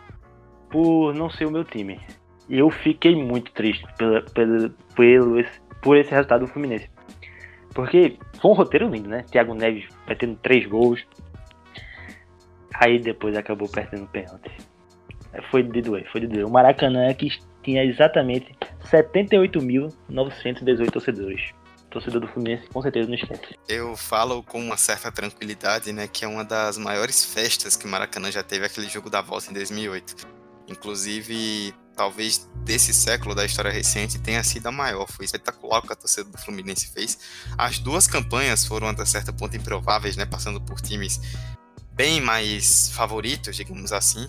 por 0.70 1.14
não 1.14 1.30
ser 1.30 1.46
o 1.46 1.52
meu 1.52 1.64
time. 1.64 2.00
E 2.48 2.60
eu 2.60 2.70
fiquei 2.70 3.16
muito 3.16 3.52
triste 3.52 3.86
pela, 3.98 4.22
pela, 4.22 4.70
pelo, 4.96 5.40
esse, 5.40 5.60
por 5.82 5.98
esse 5.98 6.12
resultado 6.12 6.46
do 6.46 6.48
Fluminense. 6.48 6.90
Porque 7.74 8.18
foi 8.40 8.52
um 8.52 8.54
roteiro 8.54 8.90
lindo, 8.90 9.10
né? 9.10 9.24
Thiago 9.30 9.54
Neves 9.54 9.88
metendo 10.08 10.38
três 10.38 10.66
gols. 10.66 11.06
Aí 12.76 13.00
depois 13.00 13.36
acabou 13.36 13.68
perdendo 13.68 14.06
o 14.06 14.08
pênalti. 14.08 14.52
Foi 15.52 15.64
de 15.64 15.82
doer, 15.82 16.10
foi 16.12 16.22
de 16.22 16.28
doer. 16.28 16.46
O 16.46 16.50
Maracanã 16.50 17.14
que 17.14 17.28
tinha 17.68 17.84
exatamente 17.84 18.56
78.918 18.90 20.90
torcedores. 20.90 21.52
Torcedor 21.90 22.22
do 22.22 22.28
Fluminense 22.30 22.66
com 22.70 22.82
certeza 22.82 23.10
não 23.10 23.16
esquece. 23.16 23.60
Eu 23.68 23.98
falo 23.98 24.42
com 24.42 24.62
uma 24.62 24.78
certa 24.78 25.12
tranquilidade, 25.12 25.92
né, 25.92 26.08
que 26.08 26.24
é 26.24 26.28
uma 26.28 26.46
das 26.46 26.78
maiores 26.78 27.26
festas 27.26 27.76
que 27.76 27.86
Maracanã 27.86 28.32
já 28.32 28.42
teve 28.42 28.66
aquele 28.66 28.88
jogo 28.88 29.10
da 29.10 29.22
volta 29.22 29.52
em 29.52 29.54
2008. 29.54 30.16
Inclusive, 30.70 31.74
talvez 31.96 32.50
desse 32.64 32.94
século 32.94 33.36
da 33.36 33.44
história 33.44 33.72
recente 33.72 34.18
tenha 34.20 34.46
sido 34.46 34.68
a 34.68 34.72
maior. 34.72 35.06
Foi 35.10 35.26
espetacular 35.26 35.80
o 35.80 35.82
que 35.82 35.92
a 35.92 35.96
torcida 35.96 36.30
do 36.30 36.38
Fluminense 36.38 36.88
fez. 36.94 37.20
As 37.58 37.80
duas 37.80 38.08
campanhas 38.08 38.66
foram 38.66 38.88
até 38.88 39.04
certo 39.06 39.34
ponto 39.34 39.58
improváveis, 39.58 40.16
né, 40.16 40.26
passando 40.26 40.62
por 40.62 40.80
times 40.80 41.20
bem 41.92 42.22
mais 42.22 42.92
favoritos, 42.92 43.58
digamos 43.58 43.92
assim. 43.92 44.26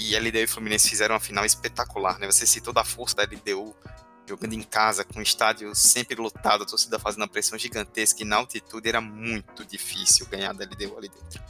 E 0.00 0.16
a 0.16 0.20
LDU 0.20 0.38
e 0.38 0.44
o 0.44 0.48
Fluminense 0.48 0.88
fizeram 0.88 1.14
uma 1.16 1.20
final 1.20 1.44
espetacular, 1.44 2.20
né? 2.20 2.26
Você 2.30 2.46
citou 2.46 2.72
da 2.72 2.84
força 2.84 3.16
da 3.16 3.24
LDU 3.24 3.74
jogando 4.28 4.52
em 4.52 4.62
casa, 4.62 5.02
com 5.02 5.18
o 5.18 5.22
estádio 5.22 5.74
sempre 5.74 6.14
lotado, 6.14 6.62
a 6.62 6.66
torcida 6.66 7.00
fazendo 7.00 7.22
uma 7.22 7.28
pressão 7.28 7.58
gigantesca 7.58 8.22
e 8.22 8.24
na 8.24 8.36
altitude 8.36 8.88
era 8.88 9.00
muito 9.00 9.64
difícil 9.64 10.26
ganhar 10.26 10.52
da 10.52 10.64
LDU 10.64 10.96
ali 10.96 11.08
dentro. 11.08 11.42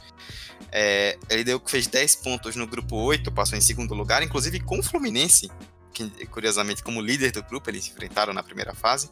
É, 0.71 1.15
ele 1.29 1.43
deu 1.43 1.59
que 1.59 1.69
fez 1.69 1.85
10 1.85 2.15
pontos 2.15 2.55
no 2.55 2.65
grupo 2.65 2.95
8, 2.95 3.31
passou 3.31 3.55
em 3.55 3.61
segundo 3.61 3.93
lugar, 3.93 4.23
inclusive 4.23 4.59
com 4.61 4.79
o 4.79 4.83
Fluminense, 4.83 5.51
que 5.93 6.09
curiosamente 6.25 6.81
como 6.81 7.01
líder 7.01 7.31
do 7.31 7.43
grupo, 7.43 7.69
eles 7.69 7.83
se 7.83 7.91
enfrentaram 7.91 8.33
na 8.33 8.41
primeira 8.41 8.73
fase. 8.73 9.11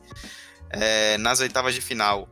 É, 0.71 1.15
nas 1.19 1.41
oitavas 1.41 1.75
de 1.75 1.81
final, 1.81 2.27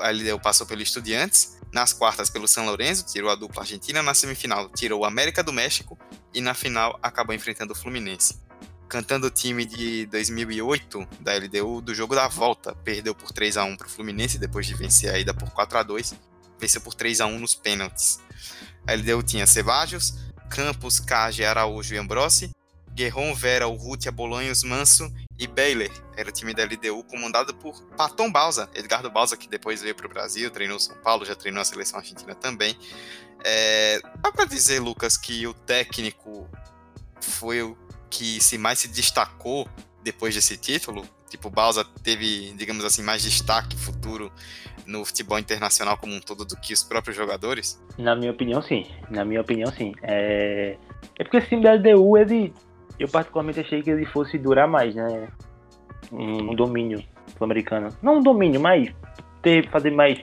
a 0.00 0.10
LDU 0.10 0.40
passou 0.40 0.66
pelo 0.66 0.82
Estudiantes, 0.82 1.59
nas 1.72 1.92
quartas 1.92 2.28
pelo 2.28 2.48
São 2.48 2.66
Lourenço, 2.66 3.06
tirou 3.06 3.30
a 3.30 3.34
dupla 3.34 3.62
argentina, 3.62 4.02
na 4.02 4.14
semifinal 4.14 4.68
tirou 4.70 5.00
o 5.00 5.04
América 5.04 5.42
do 5.42 5.52
México 5.52 5.98
e 6.34 6.40
na 6.40 6.54
final 6.54 6.98
acabou 7.02 7.34
enfrentando 7.34 7.72
o 7.72 7.76
Fluminense. 7.76 8.40
Cantando 8.88 9.28
o 9.28 9.30
time 9.30 9.64
de 9.64 10.06
2008 10.06 11.06
da 11.20 11.34
LDU 11.34 11.80
do 11.80 11.94
jogo 11.94 12.14
da 12.14 12.26
volta, 12.26 12.74
perdeu 12.74 13.14
por 13.14 13.30
3 13.30 13.56
a 13.56 13.64
1 13.64 13.76
para 13.76 13.86
o 13.86 13.90
Fluminense 13.90 14.38
depois 14.38 14.66
de 14.66 14.74
vencer 14.74 15.14
a 15.14 15.18
ida 15.18 15.32
por 15.32 15.48
4 15.50 15.78
a 15.78 15.82
2, 15.82 16.14
venceu 16.58 16.80
por 16.80 16.94
3 16.94 17.20
a 17.20 17.26
1 17.26 17.38
nos 17.38 17.54
pênaltis. 17.54 18.18
A 18.86 18.94
LDU 18.94 19.22
tinha 19.22 19.46
Cevajos, 19.46 20.14
Campos, 20.48 20.98
Cage, 20.98 21.44
Araújo 21.44 21.94
e 21.94 21.98
Ambrossi, 21.98 22.50
Guerron, 23.00 23.34
Vera, 23.34 23.66
Urrutia, 23.66 24.12
Bolanhos, 24.12 24.62
Manso 24.62 25.10
e 25.38 25.46
Baylor. 25.46 25.88
Era 26.14 26.28
o 26.28 26.32
time 26.32 26.52
da 26.52 26.64
LDU 26.64 27.02
comandado 27.04 27.54
por 27.54 27.82
Paton 27.96 28.30
Balsa, 28.30 28.68
Edgardo 28.74 29.10
Balsa, 29.10 29.38
que 29.38 29.48
depois 29.48 29.80
veio 29.80 29.94
para 29.94 30.06
o 30.06 30.10
Brasil, 30.10 30.50
treinou 30.50 30.78
São 30.78 30.94
Paulo, 30.98 31.24
já 31.24 31.34
treinou 31.34 31.62
a 31.62 31.64
seleção 31.64 31.98
argentina 31.98 32.34
também. 32.34 32.76
É, 33.42 34.02
dá 34.18 34.30
para 34.30 34.44
dizer, 34.44 34.80
Lucas, 34.80 35.16
que 35.16 35.46
o 35.46 35.54
técnico 35.54 36.46
foi 37.22 37.62
o 37.62 37.74
que 38.10 38.38
se 38.38 38.58
mais 38.58 38.80
se 38.80 38.88
destacou 38.88 39.66
depois 40.02 40.34
desse 40.34 40.58
título? 40.58 41.08
Tipo, 41.30 41.48
Balsa 41.48 41.86
teve, 42.02 42.52
digamos 42.52 42.84
assim, 42.84 43.02
mais 43.02 43.22
destaque 43.22 43.78
futuro 43.78 44.30
no 44.84 45.06
futebol 45.06 45.38
internacional 45.38 45.96
como 45.96 46.14
um 46.14 46.20
todo 46.20 46.44
do 46.44 46.54
que 46.56 46.74
os 46.74 46.82
próprios 46.82 47.16
jogadores? 47.16 47.82
Na 47.96 48.14
minha 48.14 48.30
opinião, 48.30 48.60
sim. 48.60 48.86
Na 49.08 49.24
minha 49.24 49.40
opinião, 49.40 49.72
sim. 49.72 49.94
É, 50.02 50.76
é 51.18 51.24
porque 51.24 51.38
esse 51.38 51.48
time 51.48 51.62
da 51.62 51.72
LDU, 51.72 52.18
ele 52.18 52.52
eu 53.00 53.08
particularmente 53.08 53.60
achei 53.60 53.82
que 53.82 53.90
ele 53.90 54.04
fosse 54.04 54.38
durar 54.38 54.68
mais, 54.68 54.94
né? 54.94 55.28
Um, 56.12 56.54
domínio 56.54 57.02
sul-americano. 57.36 57.88
Não 58.02 58.18
um 58.18 58.22
domínio, 58.22 58.60
mas 58.60 58.92
ter, 59.42 59.68
fazer 59.70 59.90
mais 59.90 60.22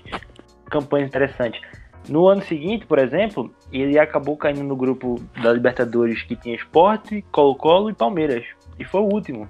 campanhas 0.70 1.08
interessantes. 1.08 1.60
No 2.08 2.28
ano 2.28 2.42
seguinte, 2.44 2.86
por 2.86 3.00
exemplo, 3.00 3.54
ele 3.72 3.98
acabou 3.98 4.38
caindo 4.38 4.64
no 4.64 4.76
grupo 4.76 5.16
da 5.42 5.52
Libertadores 5.52 6.22
que 6.22 6.36
tinha 6.36 6.56
Esporte, 6.56 7.24
Colo-Colo 7.32 7.90
e 7.90 7.94
Palmeiras. 7.94 8.46
E 8.80 8.86
foi 8.86 9.02
o 9.02 9.12
último 9.12 9.50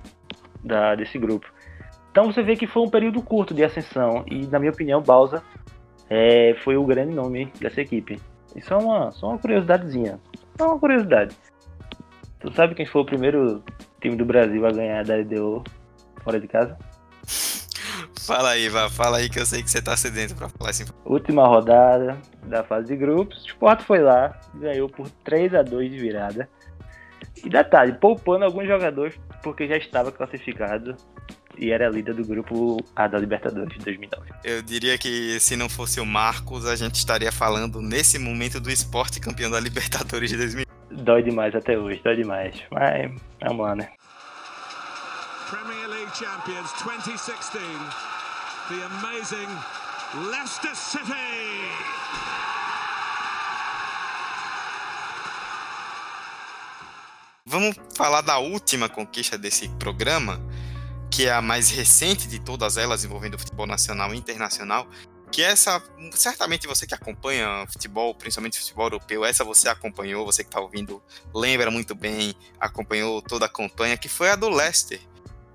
da, 0.64 0.96
desse 0.96 1.20
grupo. 1.20 1.52
Então 2.12 2.32
você 2.32 2.42
vê 2.42 2.56
que 2.56 2.66
foi 2.66 2.82
um 2.82 2.90
período 2.90 3.22
curto 3.22 3.54
de 3.54 3.64
ascensão. 3.64 4.24
E 4.26 4.48
na 4.48 4.58
minha 4.58 4.72
opinião, 4.72 5.02
Balsa 5.02 5.44
é, 6.10 6.56
foi 6.64 6.78
o 6.78 6.86
grande 6.86 7.14
nome 7.14 7.52
dessa 7.60 7.82
equipe. 7.82 8.20
Isso 8.56 8.74
é 8.74 8.78
uma, 8.78 9.12
só 9.12 9.30
uma 9.30 9.38
curiosidadezinha. 9.38 10.20
Só 10.58 10.70
uma 10.70 10.80
curiosidade. 10.80 11.36
Tu 12.40 12.54
sabe 12.54 12.76
quem 12.76 12.86
foi 12.86 13.02
o 13.02 13.06
primeiro 13.06 13.64
time 14.02 14.16
do 14.16 14.26
Brasil 14.26 14.66
a 14.66 14.72
ganhar 14.72 15.04
da 15.04 15.16
LDO 15.16 15.64
fora 16.24 16.40
de 16.40 16.48
casa? 16.48 16.78
Fala 18.26 18.50
aí, 18.52 18.68
Vá, 18.68 18.90
fala 18.90 19.18
aí 19.18 19.30
que 19.30 19.40
eu 19.40 19.46
sei 19.46 19.64
que 19.64 19.72
você 19.72 19.82
tá 19.82 19.96
sedento 19.96 20.36
pra 20.36 20.50
falar 20.50 20.72
assim. 20.72 20.86
Última 21.06 21.48
rodada 21.48 22.18
da 22.44 22.64
fase 22.64 22.88
de 22.88 22.96
grupos, 22.96 23.44
o 23.44 23.48
Sport 23.48 23.82
foi 23.84 24.00
lá, 24.00 24.38
ganhou 24.56 24.90
por 24.90 25.10
3 25.24 25.56
a 25.56 25.64
2 25.64 25.92
de 25.92 25.98
virada. 25.98 26.50
E 27.44 27.50
detalhe, 27.50 27.94
poupando 27.94 28.46
alguns 28.46 28.68
jogadores 28.68 29.16
porque 29.42 29.68
já 29.68 29.78
estava 29.78 30.12
classificado 30.12 30.96
e 31.58 31.72
era 31.72 31.90
líder 31.90 32.14
do 32.14 32.26
grupo 32.26 32.78
A 32.96 33.08
da 33.08 33.18
Libertadores 33.18 33.78
de 33.78 33.84
2009. 33.84 34.30
Eu 34.44 34.62
diria 34.62 34.98
que 34.98 35.40
se 35.40 35.56
não 35.56 35.70
fosse 35.70 36.00
o 36.00 36.06
Marcos, 36.06 36.66
a 36.66 36.76
gente 36.76 36.96
estaria 36.96 37.32
falando 37.32 37.82
nesse 37.82 38.20
momento 38.20 38.60
do 38.60 38.70
esporte 38.70 39.20
campeão 39.20 39.50
da 39.50 39.60
Libertadores 39.60 40.30
de 40.30 40.38
2009. 40.38 40.67
Dói 40.90 41.22
demais 41.22 41.54
até 41.54 41.78
hoje, 41.78 42.02
dói 42.04 42.16
demais. 42.16 42.64
Mas 42.72 43.12
vamos 43.42 43.66
lá, 43.66 43.76
né? 43.76 43.92
Premier 45.50 45.88
League 45.88 46.12
champions 46.16 46.72
2016, 46.84 47.62
the 48.70 48.84
amazing 48.86 49.48
Leicester 50.30 50.76
City. 50.76 51.14
Vamos 57.46 57.76
falar 57.96 58.22
da 58.22 58.40
última 58.40 58.90
conquista 58.90 59.38
desse 59.38 59.70
programa, 59.80 60.40
que 61.10 61.28
é 61.28 61.32
a 61.32 61.42
mais 61.42 61.70
recente 61.70 62.28
de 62.28 62.40
todas 62.40 62.76
elas 62.78 63.06
envolvendo 63.06 63.36
o 63.36 63.40
futebol 63.40 63.66
nacional 63.66 64.14
e 64.14 64.18
internacional, 64.18 64.86
que 65.32 65.44
essa, 65.44 65.82
certamente 66.12 66.68
você 66.68 66.88
que 66.88 66.94
acompanha 66.94 67.66
futebol, 67.68 68.16
principalmente 68.16 68.60
futebol 68.60 68.86
europeu, 68.86 69.26
essa 69.26 69.44
você 69.44 69.68
acompanhou, 69.68 70.26
você 70.26 70.44
que 70.44 70.50
está 70.50 70.60
ouvindo, 70.60 71.02
lembra 71.34 71.70
muito 71.70 71.94
bem, 71.94 72.36
acompanhou 72.60 73.22
toda 73.22 73.46
a 73.46 73.50
campanha, 73.50 73.98
que 73.98 74.08
foi 74.08 74.30
a 74.30 74.36
do 74.36 74.50
Leicester. 74.50 75.00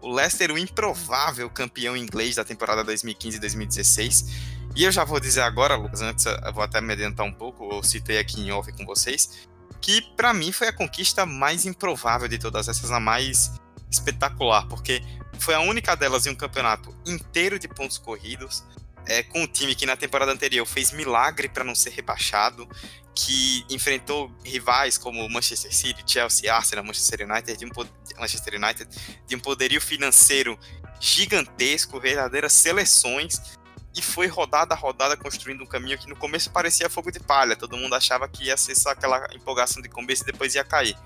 O 0.01 0.13
Leicester, 0.13 0.51
o 0.51 0.59
improvável 0.59 1.49
campeão 1.49 1.97
inglês 1.97 2.37
da 2.37 2.45
temporada 2.45 2.85
2015-2016. 2.85 4.53
E 4.75 4.85
eu 4.85 4.93
já 4.93 5.05
vou 5.05 5.21
dizer 5.21 5.43
agora, 5.43 5.77
Lucas, 5.77 6.01
antes 6.01 6.27
eu 6.27 6.53
vou 6.53 6.63
até 6.63 6.81
me 6.81 6.93
adiantar 6.93 7.27
um 7.27 7.33
pouco, 7.33 7.69
eu 7.73 7.83
citei 7.83 8.19
aqui 8.19 8.41
em 8.41 8.51
off 8.51 8.71
com 8.73 8.85
vocês, 8.85 9.49
que 9.81 10.03
para 10.17 10.33
mim 10.33 10.51
foi 10.51 10.69
a 10.69 10.73
conquista 10.73 11.27
mais 11.27 11.67
improvável 11.67 12.27
de 12.27 12.39
todas 12.39 12.69
essas, 12.69 12.91
a 12.91 12.99
mais 12.99 13.53
espetacular, 13.91 14.67
porque 14.69 15.03
foi 15.39 15.55
a 15.55 15.61
única 15.61 15.95
delas 15.95 16.27
em 16.27 16.31
um 16.31 16.35
campeonato 16.35 16.95
inteiro 17.07 17.59
de 17.59 17.69
pontos 17.69 17.99
corridos, 17.99 18.65
é, 19.07 19.23
com 19.23 19.43
um 19.43 19.47
time 19.47 19.75
que 19.75 19.87
na 19.87 19.97
temporada 19.97 20.33
anterior 20.33 20.67
fez 20.67 20.93
milagre 20.93 21.49
para 21.49 21.65
não 21.65 21.75
ser 21.75 21.91
rebaixado, 21.91 22.69
que 23.15 23.65
enfrentou 23.69 24.33
rivais 24.45 24.97
como 24.97 25.29
Manchester 25.29 25.75
City, 25.75 26.03
Chelsea, 26.07 26.53
Arsenal, 26.53 26.85
Manchester 26.85 27.29
United, 27.29 27.59
de 27.59 27.67
um, 27.67 27.71
Manchester 28.19 28.55
United, 28.55 28.89
de 29.27 29.37
um 29.37 29.41
poderio 29.41 29.81
financeiro 29.81 30.59
gigantesco, 30.99 32.01
verdadeiras 32.01 32.53
seleções, 32.53 33.59
e 33.95 34.01
foi 34.01 34.27
rodada 34.27 34.75
a 34.75 34.77
rodada 34.77 35.17
construindo 35.17 35.63
um 35.63 35.67
caminho 35.67 35.99
que 35.99 36.09
no 36.09 36.17
começo 36.17 36.51
parecia 36.51 36.89
fogo 36.89 37.11
de 37.11 37.21
palha, 37.21 37.55
todo 37.55 37.77
mundo 37.77 37.95
achava 37.95 38.27
que 38.27 38.45
ia 38.45 38.57
ser 38.57 38.75
só 38.75 38.91
aquela 38.91 39.27
empolgação 39.35 39.83
de 39.83 39.89
começo 39.89 40.23
e 40.23 40.27
depois 40.27 40.55
ia 40.55 40.65
cair. 40.65 40.97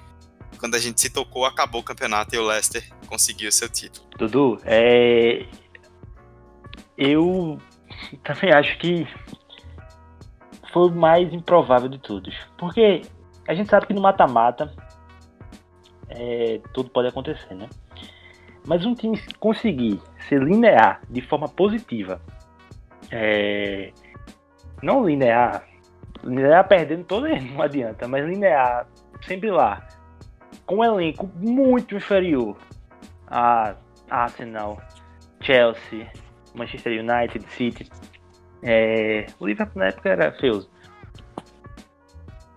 Quando 0.59 0.77
a 0.77 0.79
gente 0.79 1.01
se 1.01 1.11
tocou, 1.11 1.45
acabou 1.45 1.81
o 1.81 1.85
campeonato 1.85 2.35
e 2.35 2.39
o 2.39 2.47
Leicester 2.47 2.89
conseguiu 3.09 3.51
seu 3.51 3.69
título. 3.69 4.07
Dudu, 4.17 4.61
é... 4.65 5.47
eu 6.97 7.61
também 8.23 8.53
acho 8.53 8.79
que 8.79 9.07
foi 10.73 10.89
o 10.89 10.95
mais 10.95 11.33
improvável 11.33 11.89
de 11.89 11.99
todos. 11.99 12.35
Porque 12.59 13.03
a 13.49 13.55
gente 13.55 13.71
sabe 13.71 13.87
que 13.87 13.95
no 13.95 14.01
mata-mata 14.01 14.73
é, 16.09 16.61
tudo 16.73 16.91
pode 16.91 17.09
acontecer, 17.09 17.55
né? 17.55 17.69
Mas 18.67 18.85
um 18.85 18.95
time 18.95 19.21
conseguir 19.39 20.01
se 20.29 20.37
linear 20.37 21.01
de 21.09 21.21
forma 21.21 21.49
positiva, 21.49 22.21
é, 23.11 23.93
não 24.83 25.05
linear, 25.07 25.65
linear 26.25 26.67
perdendo 26.67 27.05
todo 27.05 27.29
não 27.53 27.63
adianta, 27.63 28.09
mas 28.09 28.27
linear 28.27 28.87
sempre 29.23 29.51
lá, 29.51 29.87
com 30.67 30.77
um 30.77 30.85
elenco 30.85 31.31
muito 31.37 31.95
inferior 31.95 32.57
a 33.29 33.75
Arsenal, 34.11 34.81
Chelsea, 35.41 36.11
Manchester 36.57 37.01
United, 37.01 37.45
City. 37.51 37.89
É, 38.63 39.27
o 39.39 39.47
Liverpool 39.47 39.81
na 39.81 39.89
época 39.89 40.09
era 40.09 40.33
feio. 40.33 40.67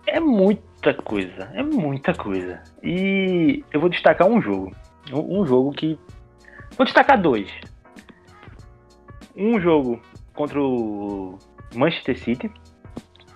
É 0.06 0.18
muita 0.18 0.94
coisa, 0.94 1.50
é 1.54 1.62
muita 1.62 2.14
coisa. 2.14 2.62
E 2.82 3.64
eu 3.72 3.80
vou 3.80 3.88
destacar 3.88 4.26
um 4.26 4.40
jogo. 4.40 4.74
Um 5.12 5.46
jogo 5.46 5.72
que. 5.72 5.98
Vou 6.76 6.84
destacar 6.84 7.20
dois. 7.20 7.50
Um 9.36 9.60
jogo 9.60 10.00
contra 10.34 10.60
o 10.60 11.38
Manchester 11.74 12.18
City, 12.18 12.50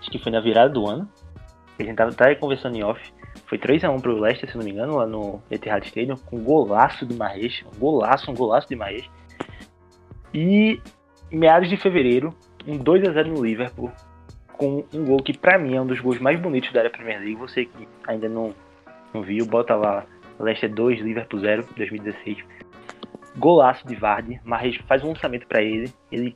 acho 0.00 0.10
que 0.10 0.18
foi 0.18 0.32
na 0.32 0.40
virada 0.40 0.70
do 0.70 0.86
ano. 0.86 1.08
A 1.78 1.82
gente 1.82 1.96
tava, 1.96 2.12
tava 2.12 2.34
conversando 2.36 2.76
em 2.76 2.84
off. 2.84 3.00
Foi 3.46 3.58
3x1 3.58 4.00
pro 4.00 4.18
Leicester, 4.18 4.50
se 4.50 4.56
não 4.56 4.64
me 4.64 4.70
engano, 4.70 4.96
lá 4.96 5.06
no 5.06 5.42
Etihad 5.50 5.84
Stadium, 5.86 6.16
com 6.16 6.36
um 6.36 6.44
golaço 6.44 7.04
de 7.04 7.14
Marres. 7.14 7.64
Um 7.74 7.78
golaço, 7.78 8.30
um 8.30 8.34
golaço 8.34 8.68
de 8.68 8.76
Marres. 8.76 9.08
E 10.34 10.80
meados 11.30 11.68
de 11.68 11.76
fevereiro, 11.76 12.34
um 12.66 12.76
2 12.76 13.08
a 13.08 13.12
0 13.12 13.28
no 13.30 13.44
Liverpool, 13.44 13.92
com 14.54 14.84
um 14.92 15.04
gol 15.04 15.22
que 15.22 15.36
para 15.36 15.58
mim 15.58 15.76
é 15.76 15.80
um 15.80 15.86
dos 15.86 16.00
gols 16.00 16.18
mais 16.18 16.38
bonitos 16.40 16.72
da 16.72 16.80
área 16.80 16.90
Premier 16.90 17.18
League. 17.20 17.36
Você 17.36 17.66
que 17.66 17.88
ainda 18.06 18.28
não, 18.28 18.52
não 19.12 19.22
viu, 19.22 19.46
bota 19.46 19.76
lá 19.76 20.04
Leicester 20.40 20.72
2, 20.72 21.00
Liverpool 21.00 21.40
0, 21.40 21.64
2016. 21.76 22.38
Golaço 23.36 23.86
de 23.86 23.94
Vardy, 23.94 24.40
Marres 24.44 24.76
faz 24.88 25.02
um 25.02 25.08
lançamento 25.08 25.46
para 25.46 25.60
ele, 25.60 25.92
ele 26.10 26.34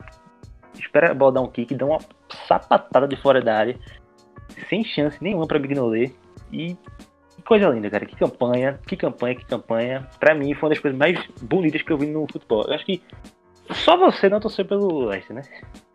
espera 0.74 1.12
a 1.12 1.14
bola 1.14 1.32
dar 1.32 1.42
um 1.42 1.46
kick, 1.46 1.74
dá 1.74 1.86
uma 1.86 1.99
sapatada 2.46 3.07
de 3.07 3.16
fora 3.16 3.40
da 3.40 3.57
área, 3.57 3.78
sem 4.68 4.84
chance 4.84 5.22
nenhuma 5.22 5.46
para 5.46 5.59
Mignolet. 5.59 6.14
E 6.53 6.76
que 7.36 7.42
coisa 7.44 7.68
linda, 7.68 7.90
cara. 7.90 8.07
Que 8.07 8.16
campanha, 8.16 8.80
que 8.86 8.96
campanha, 8.96 9.34
que 9.34 9.44
campanha. 9.44 10.09
Pra 10.18 10.34
mim 10.34 10.55
foi 10.55 10.68
uma 10.68 10.70
das 10.70 10.78
coisas 10.80 10.99
mais 10.99 11.24
bonitas 11.42 11.82
que 11.82 11.92
eu 11.92 11.99
vi 11.99 12.07
no 12.07 12.26
futebol. 12.30 12.64
Eu 12.66 12.74
acho 12.74 12.84
que 12.84 13.03
Só 13.84 13.96
você 13.96 14.28
não 14.28 14.40
torceu 14.40 14.64
pelo 14.64 15.06
Leicester, 15.06 15.36
né? 15.36 15.42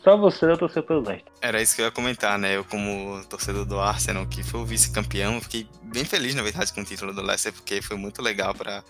Só 0.04 0.18
você 0.18 0.46
não 0.46 0.58
torceu 0.58 0.84
pelo 0.84 1.02
Leicester. 1.02 1.32
Era 1.42 1.62
isso 1.62 1.76
que 1.76 1.82
eu 1.82 1.86
ia 1.86 1.92
comentar, 1.92 2.38
né? 2.38 2.58
Eu, 2.58 2.66
como 2.66 3.24
torcedor 3.26 3.66
do 3.66 3.80
Arsenal, 3.80 4.28
que 4.28 4.44
foi 4.44 4.60
o 4.60 4.66
vice-campeão, 4.66 5.42
fiquei 5.42 5.68
bem 5.84 6.06
feliz, 6.06 6.36
na 6.36 6.44
verdade, 6.44 6.72
com 6.74 6.82
o 6.82 6.86
título 6.86 7.14
do 7.14 7.22
Leicester, 7.22 7.54
porque 7.54 7.82
foi 7.82 7.98
muito 7.98 8.22
legal 8.22 8.54
para 8.54 8.84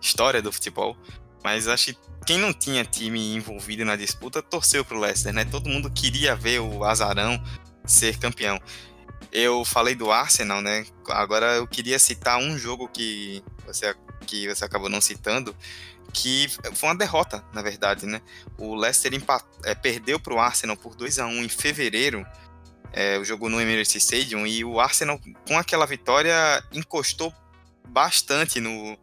história 0.00 0.40
do 0.40 0.52
futebol. 0.52 0.96
Mas 1.42 1.68
acho 1.68 1.92
que 1.94 1.98
quem 2.26 2.38
não 2.38 2.52
tinha 2.52 2.84
time 2.84 3.34
envolvido 3.34 3.84
na 3.84 3.96
disputa 3.96 4.42
torceu 4.42 4.84
pro 4.84 4.98
Leicester, 4.98 5.32
né? 5.32 5.44
Todo 5.44 5.68
mundo 5.68 5.90
queria 5.90 6.36
ver 6.36 6.60
o 6.60 6.84
Azarão 6.84 7.42
ser 7.84 8.18
campeão. 8.18 8.60
Eu 9.32 9.64
falei 9.64 9.94
do 9.94 10.10
Arsenal, 10.10 10.60
né? 10.60 10.84
Agora 11.08 11.56
eu 11.56 11.66
queria 11.66 11.98
citar 11.98 12.38
um 12.38 12.58
jogo 12.58 12.88
que 12.88 13.42
você, 13.66 13.94
que 14.26 14.48
você 14.48 14.64
acabou 14.64 14.88
não 14.88 15.00
citando, 15.00 15.54
que 16.10 16.48
foi 16.74 16.88
uma 16.88 16.94
derrota, 16.94 17.44
na 17.52 17.62
verdade, 17.62 18.06
né? 18.06 18.20
O 18.58 18.74
Leicester 18.74 19.14
empat, 19.14 19.44
é, 19.64 19.74
perdeu 19.74 20.18
para 20.18 20.34
o 20.34 20.38
Arsenal 20.38 20.76
por 20.76 20.94
2 20.94 21.18
a 21.18 21.26
1 21.26 21.44
em 21.44 21.48
fevereiro, 21.48 22.26
é, 22.92 23.18
o 23.18 23.24
jogo 23.24 23.48
no 23.48 23.60
Emirates 23.60 23.94
Stadium, 23.94 24.46
e 24.46 24.64
o 24.64 24.80
Arsenal, 24.80 25.20
com 25.46 25.58
aquela 25.58 25.86
vitória, 25.86 26.34
encostou 26.72 27.32
bastante 27.88 28.60
no, 28.60 28.98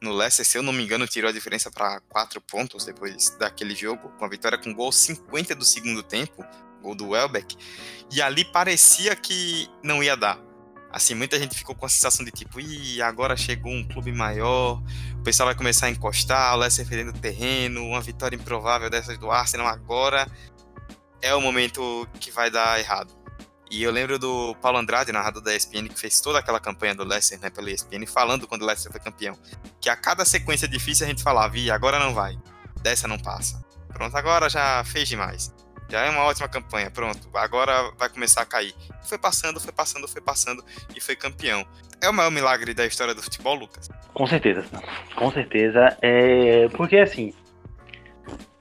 no 0.00 0.12
Leicester, 0.12 0.46
se 0.46 0.58
eu 0.58 0.62
não 0.62 0.72
me 0.72 0.82
engano, 0.82 1.06
tirou 1.06 1.28
a 1.28 1.32
diferença 1.32 1.70
para 1.70 2.00
4 2.08 2.40
pontos 2.40 2.84
depois 2.84 3.30
daquele 3.38 3.74
jogo, 3.74 4.08
com 4.18 4.24
a 4.24 4.28
vitória 4.28 4.58
com 4.58 4.72
gol 4.72 4.92
50 4.92 5.54
do 5.54 5.64
segundo 5.64 6.02
tempo, 6.02 6.44
gol 6.80 6.94
do 6.94 7.10
Welbeck, 7.10 7.56
e 8.10 8.20
ali 8.20 8.44
parecia 8.44 9.14
que 9.14 9.68
não 9.82 10.02
ia 10.02 10.16
dar 10.16 10.38
assim, 10.92 11.14
muita 11.14 11.38
gente 11.38 11.56
ficou 11.56 11.74
com 11.74 11.86
a 11.86 11.88
sensação 11.88 12.24
de 12.24 12.30
tipo, 12.30 12.60
ih, 12.60 13.00
agora 13.00 13.36
chegou 13.36 13.72
um 13.72 13.82
clube 13.82 14.12
maior, 14.12 14.80
o 15.14 15.22
pessoal 15.22 15.46
vai 15.46 15.54
começar 15.54 15.86
a 15.86 15.90
encostar, 15.90 16.54
o 16.54 16.58
Leicester 16.58 16.86
perdendo 16.86 17.18
terreno, 17.18 17.82
uma 17.84 18.00
vitória 18.00 18.36
improvável 18.36 18.90
dessas 18.90 19.16
do 19.18 19.30
Arsenal, 19.30 19.66
agora 19.66 20.30
é 21.22 21.34
o 21.34 21.40
momento 21.40 22.06
que 22.20 22.30
vai 22.30 22.50
dar 22.50 22.78
errado. 22.78 23.10
E 23.70 23.82
eu 23.82 23.90
lembro 23.90 24.18
do 24.18 24.54
Paulo 24.56 24.76
Andrade, 24.76 25.12
narrador 25.12 25.42
da 25.42 25.56
ESPN, 25.56 25.88
que 25.88 25.98
fez 25.98 26.20
toda 26.20 26.38
aquela 26.38 26.60
campanha 26.60 26.94
do 26.94 27.04
Leicester, 27.04 27.40
né, 27.40 27.48
pela 27.48 27.70
ESPN, 27.70 28.06
falando 28.06 28.46
quando 28.46 28.62
o 28.62 28.66
Leicester 28.66 28.92
foi 28.92 29.00
campeão, 29.00 29.38
que 29.80 29.88
a 29.88 29.96
cada 29.96 30.26
sequência 30.26 30.68
difícil 30.68 31.06
a 31.06 31.08
gente 31.08 31.22
falava, 31.22 31.56
ih, 31.56 31.70
agora 31.70 31.98
não 31.98 32.12
vai, 32.12 32.38
dessa 32.82 33.08
não 33.08 33.18
passa. 33.18 33.64
Pronto, 33.88 34.14
agora 34.14 34.50
já 34.50 34.84
fez 34.84 35.08
demais. 35.08 35.50
Já 35.92 36.06
é 36.06 36.08
uma 36.08 36.24
ótima 36.24 36.48
campanha, 36.48 36.90
pronto. 36.90 37.28
Agora 37.34 37.92
vai 37.98 38.08
começar 38.08 38.40
a 38.40 38.46
cair. 38.46 38.74
Foi 39.02 39.18
passando, 39.18 39.60
foi 39.60 39.72
passando, 39.72 40.08
foi 40.08 40.22
passando 40.22 40.64
e 40.96 41.02
foi 41.02 41.14
campeão. 41.14 41.66
É 42.00 42.08
o 42.08 42.14
maior 42.14 42.30
milagre 42.30 42.72
da 42.72 42.86
história 42.86 43.14
do 43.14 43.22
futebol, 43.22 43.54
Lucas? 43.56 43.90
Com 44.14 44.26
certeza. 44.26 44.64
Com 45.14 45.30
certeza. 45.30 45.94
É... 46.00 46.66
Porque 46.70 46.96
assim, 46.96 47.34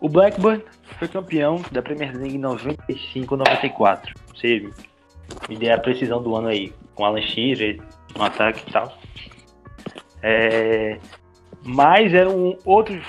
o 0.02 0.10
Blackburn 0.10 0.62
foi 1.00 1.08
campeão 1.08 1.64
da 1.72 1.82
Premier 1.82 2.14
League 2.18 2.36
em 2.36 2.38
95, 2.38 3.38
94. 3.38 4.14
Você 4.36 4.70
me 5.48 5.56
dê 5.56 5.72
a 5.72 5.80
precisão 5.80 6.22
do 6.22 6.36
ano 6.36 6.50
aí, 6.50 6.74
com 6.96 7.06
Alan 7.06 7.22
Shearer 7.22 7.82
no 8.14 8.26
ataque 8.26 8.62
e 8.68 8.74
tal. 8.74 9.00
É... 10.22 11.00
Mas 11.64 12.14
era 12.14 12.30
um 12.30 12.58
outro 12.66 13.02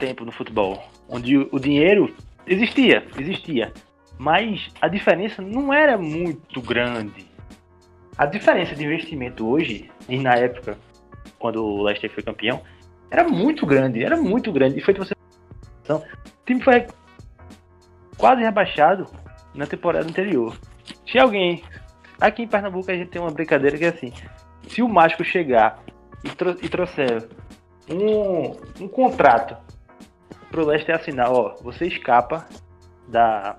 tempo 0.00 0.24
no 0.24 0.32
futebol, 0.32 0.82
onde 1.08 1.38
o 1.38 1.60
dinheiro 1.60 2.12
Existia, 2.48 3.06
existia. 3.18 3.72
Mas 4.18 4.70
a 4.80 4.88
diferença 4.88 5.42
não 5.42 5.72
era 5.72 5.98
muito 5.98 6.60
grande. 6.60 7.26
A 8.16 8.26
diferença 8.26 8.74
de 8.74 8.84
investimento 8.84 9.46
hoje, 9.46 9.90
e 10.08 10.18
na 10.18 10.34
época, 10.34 10.76
quando 11.38 11.62
o 11.62 11.82
Leicester 11.82 12.10
foi 12.10 12.22
campeão, 12.22 12.60
era 13.10 13.28
muito 13.28 13.64
grande, 13.64 14.02
era 14.02 14.16
muito 14.16 14.50
grande. 14.50 14.78
E 14.78 14.80
foi 14.80 14.94
de 14.94 15.00
você. 15.00 15.14
O 15.88 16.02
time 16.44 16.62
foi 16.62 16.86
quase 18.16 18.42
rebaixado 18.42 19.06
na 19.54 19.66
temporada 19.66 20.08
anterior. 20.08 20.56
Se 21.06 21.18
alguém. 21.18 21.62
Aqui 22.20 22.42
em 22.42 22.48
Pernambuco 22.48 22.90
a 22.90 22.94
gente 22.94 23.10
tem 23.10 23.22
uma 23.22 23.30
brincadeira 23.30 23.78
que 23.78 23.84
é 23.84 23.88
assim: 23.88 24.12
se 24.66 24.82
o 24.82 24.88
mágico 24.88 25.22
chegar 25.22 25.80
e, 26.24 26.30
tro 26.30 26.56
e 26.60 26.68
trouxer 26.68 27.28
um, 27.88 28.84
um 28.84 28.88
contrato 28.88 29.56
pro 30.50 30.64
Leicester 30.64 30.96
assinar, 30.96 31.30
ó, 31.30 31.54
você 31.62 31.86
escapa 31.86 32.46
da 33.08 33.56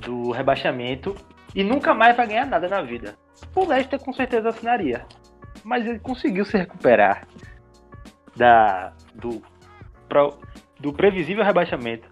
do 0.00 0.30
rebaixamento 0.30 1.14
e 1.54 1.64
nunca 1.64 1.92
mais 1.92 2.16
vai 2.16 2.26
ganhar 2.26 2.46
nada 2.46 2.68
na 2.68 2.82
vida. 2.82 3.16
O 3.54 3.66
Leicester 3.66 3.98
com 3.98 4.12
certeza 4.12 4.48
assinaria, 4.48 5.04
mas 5.64 5.86
ele 5.86 5.98
conseguiu 5.98 6.44
se 6.44 6.56
recuperar 6.56 7.26
da 8.36 8.92
do 9.14 9.42
do 10.80 10.92
previsível 10.92 11.44
rebaixamento. 11.44 12.08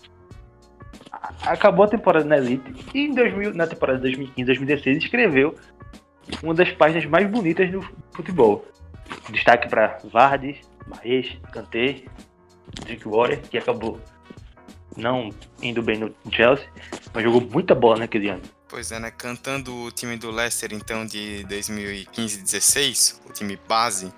Acabou 1.47 1.87
a 1.87 1.89
temporada 1.89 2.25
na 2.25 2.37
Elite 2.37 2.75
e 2.95 3.07
em 3.07 3.15
2000, 3.15 3.55
na 3.55 3.67
temporada 3.67 4.07
2015-2016 4.07 4.99
escreveu 4.99 5.55
uma 6.43 6.53
das 6.53 6.71
páginas 6.73 7.07
mais 7.07 7.27
bonitas 7.29 7.71
do 7.71 7.81
futebol. 8.13 8.65
Destaque 9.31 9.69
para 9.69 9.99
Vardy, 10.13 10.61
Maes, 10.87 11.39
Kanté, 11.53 12.03
Drinkwater, 12.85 13.41
que 13.43 13.59
acabou 13.59 14.01
não 14.97 15.31
indo 15.63 15.83
bem 15.83 15.99
no 15.99 16.15
Chelsea, 16.33 16.67
mas 17.13 17.23
jogou 17.23 17.41
muita 17.41 17.75
bola 17.75 17.99
naquele 17.99 18.29
ano. 18.29 18.43
Pois 18.69 18.91
é, 18.91 18.99
né? 18.99 19.11
Cantando 19.11 19.75
o 19.75 19.91
time 19.91 20.17
do 20.17 20.31
Leicester, 20.31 20.73
então, 20.73 21.07
de 21.07 21.45
2015-16, 21.49 23.21
o 23.29 23.33
time 23.33 23.59
base, 23.69 24.13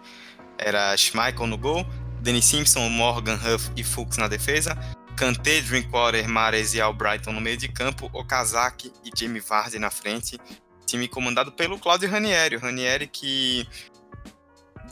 era 0.57 0.97
Schmeichel 0.97 1.47
no 1.47 1.59
gol, 1.59 1.85
Danny 2.21 2.43
Simpson, 2.43 2.89
Morgan, 2.89 3.35
Huff 3.35 3.71
e 3.77 3.85
Fuchs 3.85 4.17
na 4.17 4.29
defesa, 4.29 4.77
Kanté, 5.17 5.61
Drinkwater, 5.61 6.29
Mares 6.29 6.75
e 6.75 6.81
Albrighton 6.81 7.33
no 7.33 7.41
meio 7.41 7.57
de 7.57 7.69
campo, 7.69 8.09
Okazaki 8.13 8.93
e 9.05 9.11
Jamie 9.17 9.41
Vardy 9.41 9.79
na 9.79 9.91
frente, 9.91 10.39
time 10.87 11.07
comandado 11.07 11.53
pelo 11.53 11.79
Claudio 11.79 12.09
Ranieri, 12.09 12.57
o 12.57 12.61
Ranieri 12.61 13.07
que 13.07 13.69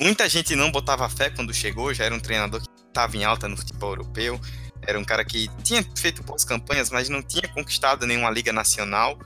muita 0.00 0.28
gente 0.28 0.54
não 0.54 0.70
botava 0.70 1.08
fé 1.08 1.30
quando 1.30 1.54
chegou, 1.54 1.94
já 1.94 2.04
era 2.04 2.14
um 2.14 2.20
treinador 2.20 2.60
que 2.60 2.68
estava 2.96 3.14
em 3.14 3.24
alta 3.24 3.46
no 3.46 3.56
futebol 3.56 3.90
europeu, 3.90 4.40
era 4.80 4.98
um 4.98 5.04
cara 5.04 5.22
que 5.22 5.48
tinha 5.62 5.84
feito 5.94 6.22
boas 6.22 6.44
campanhas, 6.44 6.88
mas 6.90 7.10
não 7.10 7.22
tinha 7.22 7.46
conquistado 7.48 8.06
nenhuma 8.06 8.30
liga 8.30 8.52
nacional 8.52 9.18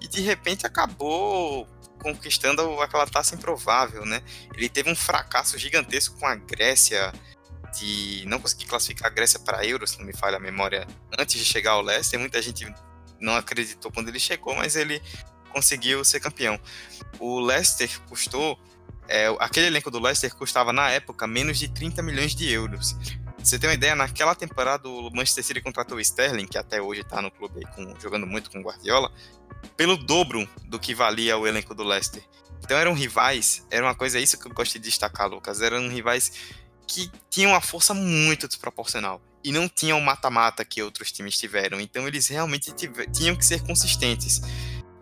e 0.00 0.06
de 0.06 0.20
repente 0.20 0.64
acabou 0.64 1.66
conquistando 2.00 2.80
aquela 2.80 3.06
taça 3.06 3.34
improvável, 3.34 4.04
né? 4.04 4.22
Ele 4.54 4.68
teve 4.68 4.90
um 4.90 4.94
fracasso 4.94 5.58
gigantesco 5.58 6.16
com 6.20 6.26
a 6.26 6.36
Grécia 6.36 7.12
de 7.76 8.24
não 8.26 8.38
conseguir 8.38 8.66
classificar 8.66 9.10
a 9.10 9.14
Grécia 9.14 9.40
para 9.40 9.66
Euro, 9.66 9.86
se 9.86 9.98
não 9.98 10.06
me 10.06 10.12
falha 10.12 10.36
a 10.36 10.40
memória, 10.40 10.86
antes 11.18 11.36
de 11.36 11.44
chegar 11.44 11.72
ao 11.72 11.82
Leicester. 11.82 12.20
Muita 12.20 12.40
gente 12.40 12.72
não 13.20 13.34
acreditou 13.34 13.90
quando 13.90 14.08
ele 14.08 14.20
chegou, 14.20 14.54
mas 14.54 14.76
ele 14.76 15.02
conseguiu 15.50 16.04
ser 16.04 16.20
campeão. 16.20 16.60
O 17.18 17.40
Leicester 17.40 17.90
custou 18.08 18.58
é, 19.08 19.26
aquele 19.38 19.66
elenco 19.66 19.90
do 19.90 19.98
Leicester 19.98 20.34
custava 20.34 20.72
na 20.72 20.90
época 20.90 21.26
menos 21.26 21.58
de 21.58 21.68
30 21.68 22.02
milhões 22.02 22.34
de 22.34 22.50
euros. 22.50 22.96
Você 23.38 23.58
tem 23.58 23.68
uma 23.68 23.74
ideia, 23.74 23.94
naquela 23.94 24.34
temporada 24.34 24.88
o 24.88 25.10
Manchester 25.10 25.44
City 25.44 25.60
contratou 25.60 25.98
o 25.98 26.00
Sterling, 26.00 26.46
que 26.46 26.58
até 26.58 26.82
hoje 26.82 27.02
está 27.02 27.22
no 27.22 27.30
clube 27.30 27.64
com, 27.74 27.94
jogando 28.00 28.26
muito 28.26 28.50
com 28.50 28.58
o 28.58 28.62
Guardiola, 28.62 29.12
pelo 29.76 29.96
dobro 29.96 30.48
do 30.64 30.78
que 30.80 30.94
valia 30.94 31.38
o 31.38 31.46
elenco 31.46 31.74
do 31.74 31.84
Leicester. 31.84 32.22
Então 32.64 32.76
eram 32.76 32.92
rivais, 32.92 33.64
era 33.70 33.84
uma 33.86 33.94
coisa, 33.94 34.18
isso 34.18 34.38
que 34.38 34.48
eu 34.48 34.52
gosto 34.52 34.72
de 34.72 34.80
destacar, 34.80 35.28
Lucas, 35.28 35.60
eram 35.60 35.88
rivais 35.88 36.32
que 36.86 37.10
tinham 37.30 37.52
uma 37.52 37.60
força 37.60 37.94
muito 37.94 38.48
desproporcional 38.48 39.20
e 39.44 39.52
não 39.52 39.68
tinham 39.68 39.98
o 39.98 40.02
mata-mata 40.02 40.64
que 40.64 40.82
outros 40.82 41.12
times 41.12 41.38
tiveram. 41.38 41.80
Então 41.80 42.08
eles 42.08 42.26
realmente 42.26 42.74
tinham 43.12 43.36
que 43.36 43.46
ser 43.46 43.62
consistentes 43.62 44.40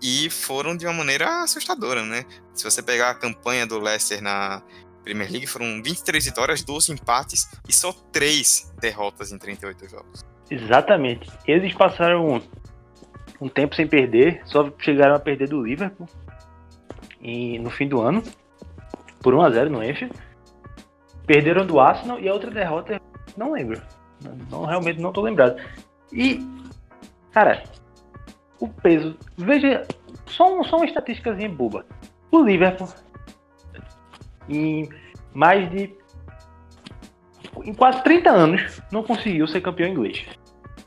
e 0.05 0.29
foram 0.29 0.77
de 0.77 0.85
uma 0.85 0.93
maneira 0.93 1.43
assustadora, 1.43 2.05
né? 2.05 2.27
Se 2.53 2.63
você 2.63 2.83
pegar 2.83 3.09
a 3.09 3.15
campanha 3.15 3.67
do 3.67 3.79
Leicester 3.79 4.21
na 4.21 4.63
Premier 5.03 5.31
League, 5.31 5.47
foram 5.47 5.83
23 5.83 6.23
vitórias, 6.27 6.63
12 6.63 6.93
empates 6.93 7.51
e 7.67 7.73
só 7.73 7.91
3 8.13 8.75
derrotas 8.79 9.33
em 9.33 9.39
38 9.39 9.89
jogos. 9.89 10.23
Exatamente. 10.51 11.31
Eles 11.47 11.73
passaram 11.73 12.43
um 13.41 13.49
tempo 13.49 13.75
sem 13.75 13.87
perder, 13.87 14.43
só 14.45 14.71
chegaram 14.79 15.15
a 15.15 15.19
perder 15.19 15.49
do 15.49 15.65
Liverpool 15.65 16.07
e 17.23 17.59
no 17.59 17.71
fim 17.71 17.89
do 17.89 18.03
ano 18.03 18.23
por 19.23 19.33
1 19.33 19.41
a 19.41 19.51
0 19.53 19.71
no 19.71 19.83
Enfield. 19.83 20.15
Perderam 21.27 21.65
do 21.65 21.81
Arsenal 21.81 22.21
e 22.21 22.29
a 22.29 22.35
outra 22.35 22.51
derrota 22.51 23.01
não 23.39 23.53
lembro. 23.53 23.81
Não, 24.51 24.67
realmente 24.67 25.01
não 25.01 25.15
tô 25.15 25.23
lembrado. 25.23 25.59
E 26.13 26.47
cara, 27.33 27.65
o 28.65 28.69
peso. 28.69 29.17
Veja, 29.37 29.87
só, 30.27 30.59
um, 30.59 30.65
só 30.65 30.77
uma 30.77 30.87
estatística 30.87 31.33
boba. 31.51 31.85
O 32.31 32.43
Liverpool, 32.43 32.89
em 34.49 34.89
mais 35.33 35.71
de. 35.71 35.95
Em 37.65 37.73
quase 37.73 38.03
30 38.03 38.31
anos, 38.31 38.83
não 38.91 39.03
conseguiu 39.03 39.47
ser 39.47 39.61
campeão 39.61 39.89
inglês. 39.89 40.25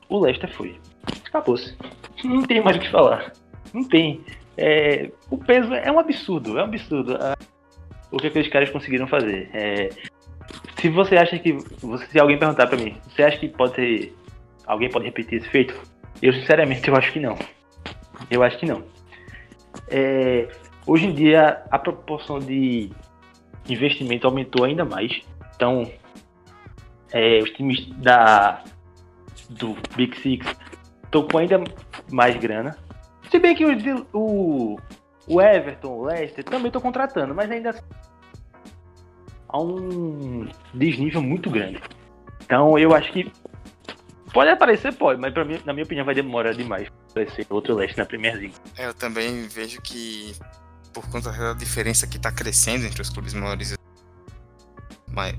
O 0.09 0.19
Leicester 0.19 0.51
foi. 0.53 0.79
Acabou-se. 1.27 1.77
Não 2.23 2.43
tem 2.43 2.61
mais 2.61 2.77
o 2.77 2.79
que 2.79 2.89
falar. 2.89 3.31
Não 3.73 3.83
tem. 3.83 4.21
É, 4.57 5.11
o 5.29 5.37
peso 5.37 5.73
é 5.73 5.91
um 5.91 5.99
absurdo. 5.99 6.57
É 6.57 6.61
um 6.61 6.65
absurdo. 6.65 7.15
Ah, 7.15 7.37
o 8.11 8.17
que 8.17 8.27
aqueles 8.27 8.49
caras 8.49 8.69
conseguiram 8.69 9.07
fazer. 9.07 9.49
É, 9.53 9.89
Se 10.79 10.89
você 10.89 11.15
acha 11.15 11.37
que. 11.39 11.57
Se 12.09 12.19
alguém 12.19 12.37
perguntar 12.37 12.67
pra 12.67 12.77
mim, 12.77 12.97
você 13.07 13.23
acha 13.23 13.37
que 13.37 13.47
pode 13.47 13.73
ter. 13.73 14.15
Alguém 14.65 14.89
pode 14.89 15.05
repetir 15.05 15.39
esse 15.39 15.49
feito? 15.49 15.79
Eu 16.21 16.33
sinceramente 16.33 16.87
eu 16.87 16.95
acho 16.95 17.13
que 17.13 17.19
não. 17.19 17.37
Eu 18.29 18.43
acho 18.43 18.57
que 18.57 18.65
não. 18.65 18.83
É, 19.89 20.47
hoje 20.85 21.05
em 21.05 21.13
dia 21.13 21.63
a 21.69 21.79
proporção 21.79 22.39
de 22.39 22.89
investimento 23.67 24.27
aumentou 24.27 24.65
ainda 24.65 24.83
mais. 24.83 25.21
Então 25.55 25.89
é, 27.11 27.39
os 27.39 27.51
times 27.51 27.87
da 27.97 28.63
do 29.49 29.75
Big 29.95 30.17
Six 30.19 30.45
estão 31.03 31.27
com 31.27 31.37
ainda 31.37 31.63
mais 32.11 32.35
grana. 32.37 32.77
Se 33.29 33.39
bem 33.39 33.55
que 33.55 33.65
o, 33.65 34.07
o, 34.13 34.79
o 35.27 35.41
Everton, 35.41 35.89
o 35.89 36.05
Leicester 36.05 36.43
também 36.43 36.67
estão 36.67 36.81
contratando, 36.81 37.33
mas 37.33 37.49
ainda 37.49 37.71
assim, 37.71 37.81
há 39.47 39.59
um 39.59 40.47
desnível 40.73 41.21
muito 41.21 41.49
grande. 41.49 41.81
Então 42.43 42.77
eu 42.77 42.93
acho 42.93 43.11
que 43.11 43.31
pode 44.33 44.49
aparecer, 44.49 44.93
pode, 44.93 45.19
mas 45.19 45.33
mim, 45.47 45.61
na 45.65 45.73
minha 45.73 45.85
opinião 45.85 46.05
vai 46.05 46.15
demorar 46.15 46.53
demais 46.53 46.89
para 46.89 47.23
aparecer 47.23 47.45
outro 47.49 47.75
Leicester 47.75 48.03
na 48.03 48.07
Premier 48.07 48.35
League. 48.35 48.55
É, 48.77 48.87
eu 48.87 48.93
também 48.93 49.47
vejo 49.47 49.81
que 49.81 50.35
por 50.93 51.07
conta 51.09 51.31
da 51.31 51.53
diferença 51.53 52.07
que 52.07 52.17
está 52.17 52.31
crescendo 52.31 52.85
entre 52.85 53.01
os 53.01 53.09
clubes 53.09 53.33
maiores 53.33 53.71
e 53.71 53.77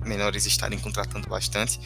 menores 0.07 0.47
estarem 0.47 0.79
contratando 0.79 1.29
bastante, 1.29 1.81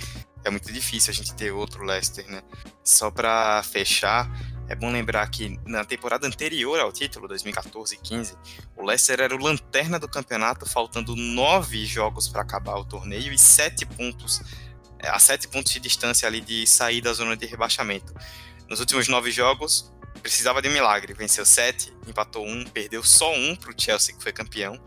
é 0.44 0.50
muito 0.50 0.72
difícil 0.72 1.10
a 1.10 1.14
gente 1.14 1.34
ter 1.34 1.52
outro 1.52 1.84
Leicester, 1.84 2.26
né? 2.30 2.42
Só 2.82 3.10
para 3.10 3.62
fechar, 3.62 4.30
é 4.68 4.74
bom 4.74 4.90
lembrar 4.90 5.28
que 5.28 5.58
na 5.66 5.84
temporada 5.84 6.26
anterior 6.26 6.80
ao 6.80 6.92
título, 6.92 7.28
2014-15, 7.28 8.36
o 8.76 8.84
Leicester 8.84 9.20
era 9.20 9.34
o 9.34 9.38
lanterna 9.38 9.98
do 9.98 10.08
campeonato, 10.08 10.66
faltando 10.66 11.14
nove 11.14 11.84
jogos 11.84 12.28
para 12.28 12.42
acabar 12.42 12.76
o 12.76 12.84
torneio 12.84 13.32
e 13.32 13.38
sete 13.38 13.84
pontos, 13.84 14.42
a 15.08 15.18
sete 15.18 15.48
pontos 15.48 15.72
de 15.72 15.80
distância 15.80 16.26
ali 16.26 16.40
de 16.40 16.66
sair 16.66 17.00
da 17.00 17.12
zona 17.12 17.36
de 17.36 17.46
rebaixamento. 17.46 18.14
Nos 18.68 18.80
últimos 18.80 19.08
nove 19.08 19.30
jogos, 19.30 19.92
precisava 20.22 20.62
de 20.62 20.68
um 20.68 20.72
milagre, 20.72 21.12
venceu 21.12 21.44
sete, 21.44 21.92
empatou 22.06 22.46
um, 22.46 22.64
perdeu 22.64 23.02
só 23.02 23.34
um 23.34 23.56
para 23.56 23.70
o 23.70 23.74
Chelsea, 23.76 24.14
que 24.14 24.22
foi 24.22 24.32
campeão, 24.32 24.80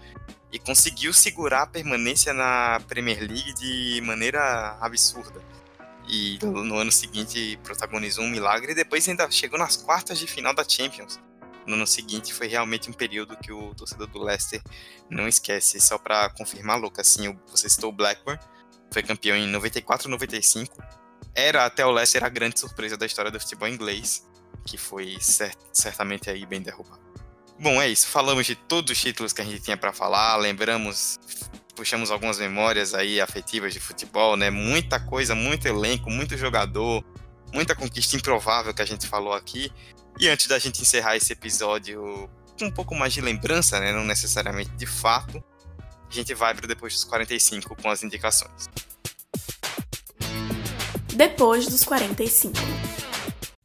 e 0.51 0.59
conseguiu 0.59 1.13
segurar 1.13 1.63
a 1.63 1.67
permanência 1.67 2.33
na 2.33 2.81
Premier 2.87 3.19
League 3.19 3.53
de 3.55 4.01
maneira 4.01 4.77
absurda. 4.79 5.41
E 6.07 6.39
no 6.41 6.77
ano 6.77 6.91
seguinte 6.91 7.59
protagonizou 7.63 8.23
um 8.23 8.29
milagre 8.29 8.71
e 8.71 8.75
depois 8.75 9.07
ainda 9.09 9.29
chegou 9.31 9.57
nas 9.57 9.75
quartas 9.75 10.19
de 10.19 10.27
final 10.27 10.53
da 10.53 10.63
Champions. 10.63 11.19
No 11.65 11.73
ano 11.73 11.87
seguinte 11.87 12.31
foi 12.31 12.47
realmente 12.47 12.89
um 12.89 12.93
período 12.93 13.35
que 13.37 13.51
o 13.51 13.73
torcedor 13.73 14.07
do 14.07 14.19
Leicester 14.19 14.61
não 15.09 15.27
esquece. 15.27 15.81
Só 15.81 15.97
para 15.97 16.29
confirmar, 16.29 16.79
Lucas, 16.79 17.09
assim, 17.09 17.37
você 17.47 17.67
citou 17.67 17.89
o 17.89 17.93
Blackburn, 17.93 18.39
foi 18.91 19.03
campeão 19.03 19.35
em 19.35 19.47
94 19.47 20.09
95. 20.09 20.83
Era 21.33 21.65
até 21.65 21.85
o 21.85 21.91
Leicester 21.91 22.23
a 22.23 22.29
grande 22.29 22.59
surpresa 22.59 22.95
da 22.95 23.05
história 23.05 23.29
do 23.29 23.39
futebol 23.39 23.67
inglês, 23.67 24.25
que 24.65 24.77
foi 24.77 25.17
cert 25.19 25.57
certamente 25.73 26.29
aí 26.29 26.45
bem 26.45 26.61
derrubado. 26.61 27.03
Bom, 27.59 27.81
é 27.81 27.87
isso. 27.87 28.07
Falamos 28.07 28.45
de 28.45 28.55
todos 28.55 28.91
os 28.91 29.01
títulos 29.01 29.33
que 29.33 29.41
a 29.41 29.45
gente 29.45 29.61
tinha 29.61 29.77
para 29.77 29.93
falar, 29.93 30.35
lembramos, 30.37 31.19
puxamos 31.75 32.11
algumas 32.11 32.39
memórias 32.39 32.93
aí 32.93 33.19
afetivas 33.21 33.73
de 33.73 33.79
futebol, 33.79 34.35
né? 34.35 34.49
Muita 34.49 34.99
coisa, 34.99 35.35
muito 35.35 35.67
elenco, 35.67 36.09
muito 36.09 36.37
jogador, 36.37 37.03
muita 37.53 37.75
conquista 37.75 38.15
improvável 38.15 38.73
que 38.73 38.81
a 38.81 38.85
gente 38.85 39.07
falou 39.07 39.33
aqui. 39.33 39.71
E 40.19 40.27
antes 40.29 40.47
da 40.47 40.59
gente 40.59 40.81
encerrar 40.81 41.17
esse 41.17 41.33
episódio 41.33 42.29
com 42.57 42.65
um 42.65 42.71
pouco 42.71 42.95
mais 42.95 43.13
de 43.13 43.21
lembrança, 43.21 43.79
né? 43.79 43.91
Não 43.91 44.03
necessariamente 44.03 44.71
de 44.71 44.85
fato, 44.85 45.43
a 46.09 46.13
gente 46.13 46.33
vai 46.33 46.53
para 46.53 46.67
depois 46.67 46.93
dos 46.93 47.03
45 47.03 47.75
com 47.75 47.89
as 47.89 48.03
indicações. 48.03 48.69
Depois 51.15 51.67
dos 51.67 51.83
45. 51.83 52.53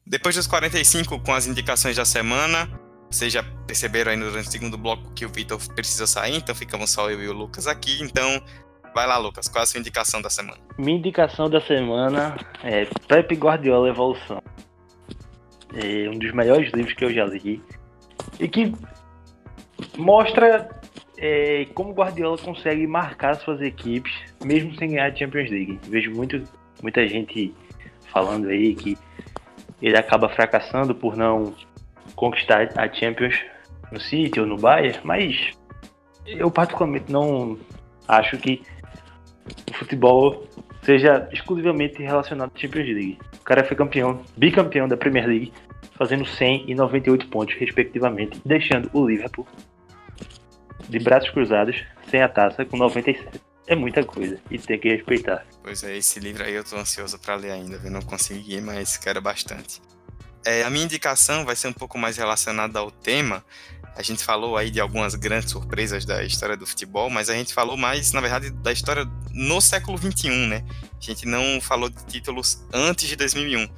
Depois 0.07 0.35
dos 0.37 0.47
45 0.47 1.21
com 1.21 1.35
as 1.35 1.47
indicações 1.47 1.97
da 1.97 2.05
semana, 2.05 2.69
vocês 3.11 3.33
já 3.33 3.43
perceberam 3.67 4.13
aí 4.13 4.19
durante 4.19 4.49
o 4.49 4.51
segundo 4.51 4.79
bloco 4.79 5.13
que 5.13 5.27
o 5.27 5.29
Vitor 5.29 5.59
precisa 5.75 6.07
sair, 6.07 6.37
então 6.37 6.55
ficamos 6.55 6.91
só 6.91 7.11
eu 7.11 7.23
e 7.23 7.29
o 7.29 7.33
Lucas 7.33 7.67
aqui. 7.67 8.03
Então, 8.03 8.43
vai 8.95 9.07
lá, 9.07 9.19
Lucas, 9.19 9.49
qual 9.49 9.63
é 9.63 9.65
a 9.65 9.67
sua 9.67 9.81
indicação 9.81 10.23
da 10.23 10.31
semana? 10.31 10.59
Minha 10.79 10.99
indicação 10.99 11.51
da 11.51 11.61
semana 11.61 12.37
é 12.63 12.87
Pepe 13.09 13.35
Guardiola 13.35 13.89
Evolução. 13.89 14.43
É 15.75 16.09
um 16.09 16.19
dos 16.19 16.33
melhores 16.33 16.73
livros 16.73 16.95
que 16.95 17.05
eu 17.05 17.13
já 17.13 17.25
li. 17.25 17.63
E 18.39 18.49
que 18.49 18.73
mostra 19.97 20.80
é, 21.21 21.67
como 21.75 21.93
Guardiola 21.93 22.39
consegue 22.39 22.87
marcar 22.87 23.35
suas 23.35 23.61
equipes, 23.61 24.11
mesmo 24.43 24.75
sem 24.77 24.89
ganhar 24.89 25.13
a 25.13 25.15
Champions 25.15 25.51
League. 25.51 25.79
Vejo 25.87 26.11
muito, 26.13 26.43
muita 26.83 27.07
gente 27.07 27.55
falando 28.11 28.49
aí 28.49 28.75
que 28.75 28.97
ele 29.83 29.99
acaba 29.99 30.31
fracassando 30.31 30.95
por 30.95 31.17
não 31.17 31.55
conquistar 32.17 32.71
a 32.75 32.91
Champions 32.91 33.39
no 33.93 34.01
City 34.01 34.41
ou 34.41 34.47
no 34.47 34.57
Bayern, 34.57 34.99
mas 35.05 35.53
eu 36.27 36.51
particularmente 36.51 37.13
não 37.13 37.59
acho 38.09 38.39
que 38.39 38.63
o 39.69 39.75
futebol 39.75 40.47
seja 40.83 41.29
exclusivamente 41.33 42.03
relacionado 42.03 42.51
à 42.55 42.59
Champions 42.59 42.87
League. 42.87 43.19
O 43.39 43.45
cara 43.45 43.63
foi 43.63 43.77
campeão, 43.77 44.23
bicampeão 44.39 44.89
da 44.89 44.97
Premier 44.97 45.27
League, 45.27 45.53
fazendo 45.99 46.25
100 46.25 46.71
e 46.71 46.75
98 46.75 47.29
pontos, 47.29 47.55
respectivamente, 47.57 48.41
deixando 48.45 48.89
o 48.95 49.07
Liverpool 49.07 49.47
de 50.91 50.99
braços 50.99 51.31
cruzados, 51.31 51.85
sem 52.11 52.21
a 52.23 52.29
taça, 52.29 52.65
com 52.65 52.77
97. 52.77 53.41
É 53.67 53.77
muita 53.77 54.03
coisa 54.03 54.39
e 54.51 54.59
tem 54.59 54.79
que 54.79 54.89
respeitar. 54.89 55.47
Pois 55.63 55.85
é, 55.85 55.97
esse 55.97 56.19
livro 56.19 56.43
aí 56.43 56.55
eu 56.55 56.65
tô 56.65 56.77
ansioso 56.77 57.19
para 57.19 57.37
ler 57.37 57.53
ainda, 57.53 57.81
eu 57.85 57.91
não 57.91 58.03
consegui, 58.03 58.61
mas 58.61 58.97
quero 58.97 59.23
bastante. 59.23 59.81
É, 60.45 60.65
a 60.65 60.71
minha 60.71 60.85
indicação 60.85 61.45
vai 61.45 61.55
ser 61.55 61.69
um 61.69 61.73
pouco 61.73 61.97
mais 61.97 62.17
relacionada 62.17 62.79
ao 62.79 62.91
tema. 62.91 63.45
A 63.95 64.03
gente 64.03 64.25
falou 64.25 64.57
aí 64.57 64.71
de 64.71 64.81
algumas 64.81 65.15
grandes 65.15 65.51
surpresas 65.51 66.05
da 66.05 66.25
história 66.25 66.57
do 66.57 66.67
futebol, 66.67 67.11
mas 67.11 67.29
a 67.29 67.35
gente 67.35 67.53
falou 67.53 67.77
mais, 67.77 68.13
na 68.13 68.21
verdade, 68.21 68.51
da 68.51 68.73
história 68.73 69.07
no 69.33 69.61
século 69.61 69.99
XXI, 69.99 70.47
né? 70.49 70.65
A 70.83 71.05
gente 71.05 71.27
não 71.27 71.61
falou 71.61 71.89
de 71.89 72.05
títulos 72.07 72.67
antes 72.73 73.07
de 73.07 73.17
2001. 73.17 73.69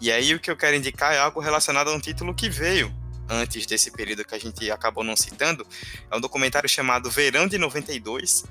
E 0.00 0.12
aí 0.12 0.34
o 0.34 0.40
que 0.40 0.50
eu 0.50 0.56
quero 0.56 0.76
indicar 0.76 1.12
é 1.12 1.18
algo 1.18 1.40
relacionado 1.40 1.90
a 1.90 1.94
um 1.94 2.00
título 2.00 2.34
que 2.34 2.48
veio 2.48 2.94
antes 3.28 3.66
desse 3.66 3.90
período 3.90 4.24
que 4.24 4.34
a 4.34 4.38
gente 4.38 4.70
acabou 4.70 5.04
não 5.04 5.16
citando. 5.16 5.66
É 6.10 6.16
um 6.16 6.20
documentário 6.20 6.68
chamado 6.68 7.10
Verão 7.10 7.46
de 7.46 7.58
92. 7.58 8.44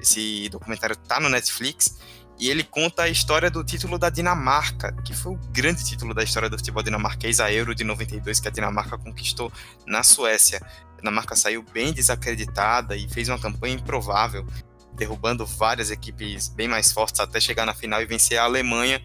Esse 0.00 0.48
documentário 0.48 0.96
tá 0.96 1.18
no 1.18 1.28
Netflix 1.28 1.96
e 2.38 2.48
ele 2.48 2.62
conta 2.62 3.02
a 3.02 3.08
história 3.08 3.50
do 3.50 3.64
título 3.64 3.98
da 3.98 4.10
Dinamarca, 4.10 4.92
que 5.04 5.12
foi 5.12 5.32
o 5.32 5.38
grande 5.50 5.84
título 5.84 6.14
da 6.14 6.22
história 6.22 6.48
do 6.48 6.56
futebol 6.56 6.82
dinamarquês, 6.82 7.40
a 7.40 7.52
Euro 7.52 7.74
de 7.74 7.82
92, 7.82 8.38
que 8.38 8.46
a 8.46 8.50
Dinamarca 8.50 8.96
conquistou 8.96 9.52
na 9.84 10.04
Suécia. 10.04 10.60
A 10.94 10.96
Dinamarca 10.98 11.34
saiu 11.34 11.62
bem 11.62 11.92
desacreditada 11.92 12.96
e 12.96 13.08
fez 13.08 13.28
uma 13.28 13.40
campanha 13.40 13.74
improvável, 13.74 14.46
derrubando 14.94 15.44
várias 15.44 15.90
equipes 15.90 16.48
bem 16.48 16.68
mais 16.68 16.92
fortes 16.92 17.18
até 17.18 17.40
chegar 17.40 17.66
na 17.66 17.74
final 17.74 18.00
e 18.00 18.06
vencer 18.06 18.38
a 18.38 18.44
Alemanha, 18.44 19.02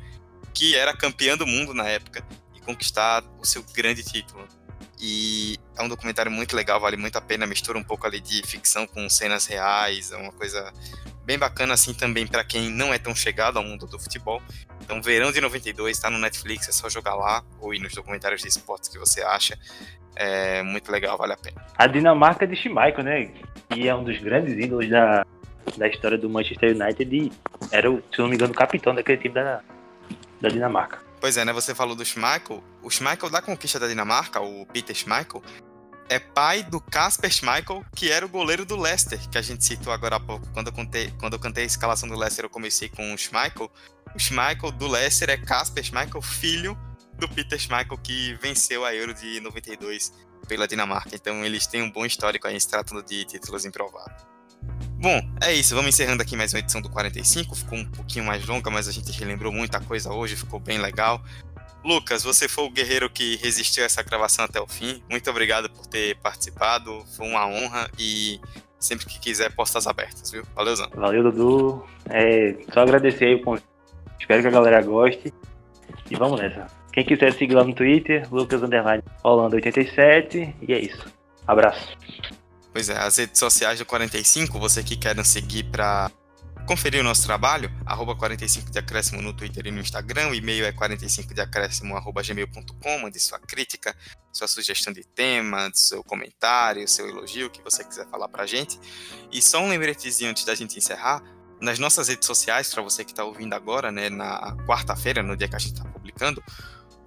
que 0.53 0.76
era 0.76 0.95
campeã 0.95 1.36
do 1.36 1.47
mundo 1.47 1.74
na 1.74 1.88
época, 1.88 2.24
e 2.53 2.61
conquistar 2.61 3.24
o 3.39 3.45
seu 3.45 3.63
grande 3.74 4.03
título. 4.03 4.47
E 5.06 5.60
é 5.78 5.84
um 5.84 5.89
documentário 5.89 6.32
muito 6.32 6.56
legal, 6.56 6.80
vale 6.80 6.95
muito 6.95 7.18
a 7.18 7.22
pena, 7.22 7.45
mistura 7.45 7.78
um 7.78 7.84
pouco 7.84 8.08
ali 8.08 8.22
de 8.22 8.41
ficção 8.47 8.88
com 8.88 9.10
cenas 9.10 9.45
reais, 9.45 10.14
é 10.14 10.16
uma 10.16 10.32
coisa 10.32 10.72
bem 11.26 11.38
bacana 11.38 11.74
assim 11.74 11.93
também 11.93 12.26
para 12.26 12.41
quem 12.45 12.70
não 12.70 12.93
é 12.93 12.97
tão 12.97 13.14
chegado 13.14 13.58
ao 13.58 13.66
mundo 13.66 13.86
do 13.86 13.99
futebol. 13.99 14.41
Então, 14.80 15.01
Verão 15.01 15.30
de 15.30 15.41
92 15.41 15.97
está 15.97 16.10
no 16.10 16.18
Netflix, 16.18 16.70
é 16.70 16.72
só 16.72 16.88
jogar 16.88 17.16
lá 17.16 17.43
ou 17.60 17.74
ir 17.74 17.80
nos 17.80 17.93
documentários 17.93 18.43
de 18.43 18.47
esportes 18.47 18.88
que 18.88 18.97
você 18.97 19.22
acha. 19.22 19.60
É 20.16 20.64
muito 20.64 20.89
legal, 20.89 21.18
vale 21.18 21.34
a 21.34 21.38
pena. 21.38 21.62
A 21.78 21.86
Dinamarca 21.86 22.47
de 22.47 22.56
Schmeichel, 22.56 23.04
né? 23.04 23.30
Que 23.70 23.89
é 23.89 23.93
um 23.93 24.06
dos 24.06 24.18
grandes 24.20 24.54
ídolos 24.54 24.89
da, 24.89 25.26
da 25.76 25.88
história 25.89 26.18
do 26.18 26.30
Manchester 26.30 26.78
United 26.78 27.14
e 27.14 27.30
era, 27.72 27.91
se 27.91 28.20
não 28.20 28.30
me 28.30 28.36
engano, 28.36 28.54
o 28.54 28.56
capitão 28.56 28.95
daquele 28.95 29.18
time 29.18 29.34
da, 29.36 29.62
da 30.39 30.47
Dinamarca. 30.47 31.03
Pois 31.24 31.38
é, 31.38 31.45
né? 31.45 31.53
Você 31.53 31.74
falou 31.74 31.95
do 31.95 32.03
Schmeichel. 32.03 32.61
O 32.82 32.89
Schmeichel 32.89 33.30
da 33.30 33.41
conquista 33.41 33.80
da 33.80 33.88
Dinamarca, 33.88 34.41
o 34.41 34.65
Peter 34.65 34.93
Schmeichel, 34.93 35.41
é 36.09 36.19
pai 36.19 36.63
do 36.63 36.82
Casper 36.82 37.32
Schmeichel, 37.32 37.82
que 37.95 38.11
era 38.11 38.26
o 38.26 38.30
goleiro 38.30 38.65
do 38.65 38.76
Leicester, 38.76 39.17
que 39.30 39.38
a 39.38 39.41
gente 39.41 39.63
citou 39.63 39.93
agora 39.93 40.17
há 40.17 40.19
pouco. 40.19 40.45
Quando 40.51 40.67
eu, 40.67 40.74
contei, 40.74 41.13
quando 41.21 41.32
eu 41.32 41.39
cantei 41.39 41.63
a 41.63 41.65
escalação 41.65 42.09
do 42.09 42.17
Leicester, 42.17 42.43
eu 42.43 42.49
comecei 42.49 42.89
com 42.89 43.13
o 43.13 43.17
Schmeichel. 43.17 43.71
O 44.13 44.19
Schmeichel 44.19 44.69
do 44.74 44.86
Leicester 44.86 45.30
é 45.30 45.38
Casper 45.38 45.82
Schmeichel, 45.82 46.21
filho 46.21 46.78
do 47.17 47.30
Peter 47.30 47.57
Schmeichel, 47.57 47.97
que 47.99 48.34
venceu 48.41 48.84
a 48.84 48.93
Euro 48.93 49.13
de 49.13 49.39
92 49.39 50.11
pela 50.45 50.67
Dinamarca. 50.67 51.15
Então 51.15 51.45
eles 51.45 51.65
têm 51.65 51.82
um 51.82 51.89
bom 51.89 52.05
histórico 52.05 52.47
aí 52.49 52.59
se 52.59 52.67
tratando 52.67 53.01
de 53.01 53.24
títulos 53.24 53.63
improváveis. 53.63 54.32
Bom, 55.04 55.22
é 55.45 55.51
isso. 55.51 55.76
Vamos 55.76 55.89
encerrando 55.89 56.22
aqui 56.22 56.38
mais 56.38 56.54
uma 56.54 56.60
edição 56.60 56.82
do 56.82 56.89
45. 56.89 57.54
Ficou 57.56 57.78
um 57.78 57.84
pouquinho 57.84 58.24
mais 58.24 58.47
longa, 58.47 58.70
mas 58.70 58.88
a 58.88 58.91
gente 58.93 59.12
relembrou 59.12 59.51
muita 59.51 59.82
coisa 59.82 60.14
hoje, 60.14 60.38
ficou 60.38 60.62
bem 60.62 60.78
legal. 60.78 61.22
Lucas, 61.84 62.24
você 62.24 62.47
foi 62.47 62.64
o 62.64 62.70
guerreiro 62.70 63.10
que 63.10 63.36
resistiu 63.36 63.84
a 63.84 63.86
essa 63.86 64.01
gravação 64.01 64.45
até 64.45 64.62
o 64.62 64.66
fim. 64.66 65.04
Muito 65.10 65.30
obrigado 65.30 65.70
por 65.70 65.86
ter 65.88 66.16
participado. 66.20 67.04
Foi 67.18 67.28
uma 67.28 67.45
honra 67.45 67.91
e 67.99 68.39
Sempre 68.84 69.06
que 69.06 69.18
quiser, 69.18 69.49
portas 69.56 69.88
abertas, 69.88 70.30
viu? 70.30 70.43
Valeu, 70.54 70.76
Zan. 70.76 70.89
Valeu, 70.93 71.24
Dudu. 71.24 71.86
É, 72.10 72.54
só 72.74 72.82
agradecer 72.82 73.26
aí 73.26 73.36
o 73.36 73.41
convite. 73.41 73.66
Espero 74.20 74.41
que 74.41 74.47
a 74.47 74.51
galera 74.51 74.82
goste. 74.82 75.34
E 76.12 76.16
vamos 76.18 76.41
nessa. 76.41 76.68
Quem 76.91 77.06
quiser 77.06 77.32
seguir 77.32 77.56
lá 77.56 77.64
no 77.64 77.74
Twitter, 77.74 78.28
Lucas 78.30 78.62
Underline 78.62 79.01
Holanda87. 79.24 80.54
E 80.68 80.74
é 80.74 80.80
isso. 80.80 81.06
Abraço. 81.47 81.97
Pois 82.74 82.89
é, 82.89 82.97
as 82.97 83.17
redes 83.17 83.39
sociais 83.39 83.78
do 83.78 83.86
45, 83.86 84.59
você 84.59 84.84
que 84.84 84.97
quer 84.97 85.15
nos 85.15 85.28
seguir 85.28 85.63
para 85.65 86.11
conferir 86.67 87.01
o 87.01 87.03
nosso 87.03 87.24
trabalho, 87.24 87.71
arroba 87.86 88.15
45 88.15 88.71
de 88.71 88.80
acréscimo 88.80 89.21
no 89.21 89.32
Twitter 89.32 89.67
e 89.67 89.71
no 89.71 89.80
Instagram, 89.80 90.30
o 90.30 90.34
e-mail 90.34 90.65
é 90.65 90.71
45 90.71 91.36
de 91.36 91.45
gmail.com, 91.45 92.99
mande 92.99 93.19
sua 93.19 93.38
crítica, 93.38 93.95
sua 94.32 94.47
sugestão 94.47 94.91
de 94.91 95.03
tema, 95.03 95.69
seu 95.76 96.03
comentário, 96.03 96.88
seu 96.88 97.07
elogio, 97.07 97.45
o 97.45 97.49
que 97.51 97.61
você 97.61 97.84
quiser 97.84 98.07
falar 98.07 98.28
pra 98.28 98.47
gente. 98.47 98.80
E 99.32 99.39
só 99.39 99.59
um 99.59 99.69
lembretezinho 99.69 100.32
antes 100.32 100.43
da 100.43 100.55
gente 100.55 100.76
encerrar, 100.76 101.21
nas 101.61 101.78
nossas 101.78 102.07
redes 102.07 102.26
sociais, 102.26 102.74
para 102.74 102.82
você 102.82 103.05
que 103.05 103.11
está 103.11 103.24
ouvindo 103.24 103.53
agora, 103.53 103.91
né, 103.91 104.09
na 104.09 104.57
quarta-feira, 104.65 105.21
no 105.21 105.38
dia 105.38 105.47
que 105.47 105.55
a 105.55 105.59
gente 105.59 105.74
está 105.74 105.88
publicando, 105.88 106.43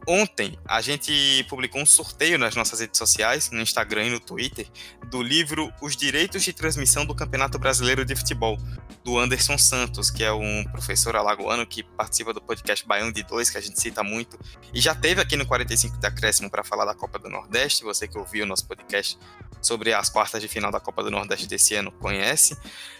Ontem 0.08 0.56
a 0.64 0.80
gente 0.80 1.44
publicou 1.48 1.80
um 1.80 1.86
sorteio 1.86 2.38
nas 2.38 2.54
nossas 2.54 2.78
redes 2.78 2.96
sociais, 2.96 3.50
no 3.50 3.60
Instagram 3.60 4.04
e 4.04 4.10
no 4.10 4.20
Twitter, 4.20 4.68
do 5.10 5.20
livro 5.20 5.72
Os 5.82 5.96
Direitos 5.96 6.44
de 6.44 6.52
Transmissão 6.52 7.04
do 7.04 7.14
Campeonato 7.14 7.58
Brasileiro 7.58 8.04
de 8.04 8.14
Futebol, 8.14 8.56
do 9.04 9.18
Anderson 9.18 9.58
Santos, 9.58 10.08
que 10.08 10.22
é 10.22 10.32
um 10.32 10.64
professor 10.70 11.16
alagoano 11.16 11.66
que 11.66 11.82
participa 11.82 12.32
do 12.32 12.40
podcast 12.40 12.86
Baião 12.86 13.10
de 13.10 13.24
Dois, 13.24 13.50
que 13.50 13.58
a 13.58 13.60
gente 13.60 13.80
cita 13.80 14.04
muito, 14.04 14.38
e 14.72 14.80
já 14.80 14.94
teve 14.94 15.20
aqui 15.20 15.36
no 15.36 15.44
45 15.44 15.98
de 15.98 16.06
Acréscimo 16.06 16.48
para 16.48 16.62
falar 16.62 16.84
da 16.84 16.94
Copa 16.94 17.18
do 17.18 17.28
Nordeste. 17.28 17.82
Você 17.82 18.06
que 18.06 18.16
ouviu 18.16 18.44
o 18.44 18.46
nosso 18.46 18.66
podcast 18.66 19.18
sobre 19.60 19.92
as 19.92 20.08
quartas 20.08 20.40
de 20.40 20.46
final 20.46 20.70
da 20.70 20.78
Copa 20.78 21.02
do 21.02 21.10
Nordeste 21.10 21.48
desse 21.48 21.74
ano 21.74 21.90
conhece. 21.90 22.56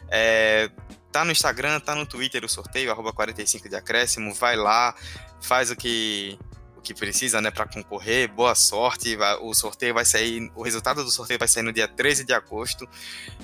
É, 0.09 0.71
tá 1.13 1.25
no 1.25 1.31
Instagram, 1.31 1.79
tá 1.81 1.95
no 1.95 2.05
Twitter 2.05 2.45
o 2.45 2.49
sorteio, 2.49 2.91
arroba 2.91 3.13
45 3.13 3.69
de 3.69 3.77
Acréscimo, 3.77 4.35
vai 4.35 4.57
lá, 4.57 4.95
faz 5.41 5.71
o 5.71 5.77
que 5.77 6.39
que 6.87 6.95
precisa, 6.95 7.41
né, 7.41 7.51
para 7.51 7.67
concorrer. 7.67 8.33
Boa 8.33 8.55
sorte. 8.55 9.19
O 9.41 9.53
sorteio 9.53 9.93
vai 9.93 10.05
sair, 10.05 10.53
o 10.55 10.63
resultado 10.63 11.03
do 11.03 11.11
sorteio 11.11 11.37
vai 11.37 11.49
sair 11.49 11.65
no 11.65 11.73
dia 11.73 11.89
13 11.89 12.25
de 12.25 12.33
agosto. 12.33 12.89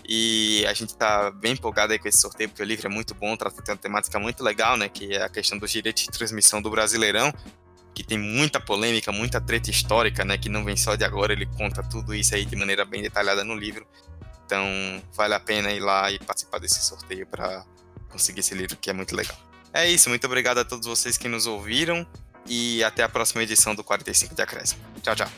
E 0.09 0.65
a 0.69 0.73
gente 0.73 0.95
tá 0.95 1.29
bem 1.33 1.55
empolgado 1.55 1.93
aí 1.93 1.99
com 1.99 2.07
esse 2.07 2.21
sorteio, 2.21 2.49
porque 2.51 2.63
o 2.63 2.65
livro 2.65 2.87
é 2.87 2.91
muito 2.91 3.17
bom, 3.17 3.37
trata 3.37 3.61
de 3.61 3.69
uma 3.69 3.77
temática 3.77 4.17
muito 4.21 4.45
legal, 4.45 4.77
né, 4.77 4.89
que 4.89 5.13
é 5.13 5.25
a 5.25 5.29
questão 5.29 5.59
dos 5.59 5.73
direitos 5.73 6.05
de 6.05 6.11
transmissão 6.11 6.63
do 6.63 6.71
Brasileirão, 6.71 7.35
que 7.93 8.05
tem 8.05 8.17
muita 8.17 8.61
polêmica, 8.61 9.11
muita 9.11 9.41
treta 9.41 9.71
histórica, 9.71 10.25
né, 10.25 10.39
que 10.39 10.49
não 10.49 10.65
vem 10.65 10.77
só 10.77 10.95
de 10.95 11.05
agora, 11.05 11.33
ele 11.33 11.47
conta 11.47 11.83
tudo 11.83 12.15
isso 12.15 12.37
aí 12.37 12.45
de 12.45 12.55
maneira 12.55 12.85
bem 12.85 13.03
detalhada 13.03 13.43
no 13.43 13.57
livro. 13.57 13.85
Então, 14.47 14.65
vale 15.15 15.35
a 15.35 15.41
pena 15.41 15.73
ir 15.73 15.81
lá 15.81 16.13
e 16.13 16.19
participar 16.21 16.61
desse 16.61 16.81
sorteio 16.85 17.27
para 17.27 17.65
conseguir 18.09 18.39
esse 18.39 18.55
livro 18.55 18.77
que 18.77 18.89
é 18.89 18.93
muito 18.93 19.17
legal. 19.17 19.37
É 19.73 19.91
isso, 19.91 20.09
muito 20.09 20.25
obrigado 20.27 20.59
a 20.59 20.65
todos 20.65 20.87
vocês 20.87 21.19
que 21.19 21.29
nos 21.29 21.47
ouviram 21.47 22.07
e 22.47 22.83
até 22.85 23.03
a 23.03 23.09
próxima 23.09 23.43
edição 23.43 23.75
do 23.75 23.85
45 23.85 24.35
de 24.35 24.43
Acréscimo. 24.43 24.81
Tchau, 25.03 25.15
tchau. 25.15 25.29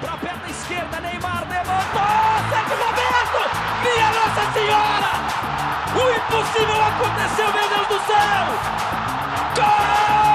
Pra 0.00 0.16
perna 0.16 0.48
esquerda, 0.48 1.00
Neymar 1.00 1.48
levantou! 1.48 2.02
Sérgio 2.50 2.76
Roberto! 2.84 3.40
Minha 3.82 4.10
Nossa 4.12 4.52
Senhora! 4.52 5.12
O 5.94 6.02
impossível 6.16 6.82
aconteceu, 6.84 7.52
meu 7.52 7.68
Deus 7.68 7.88
do 7.88 8.06
céu! 8.06 8.46
Gol! 9.56 10.31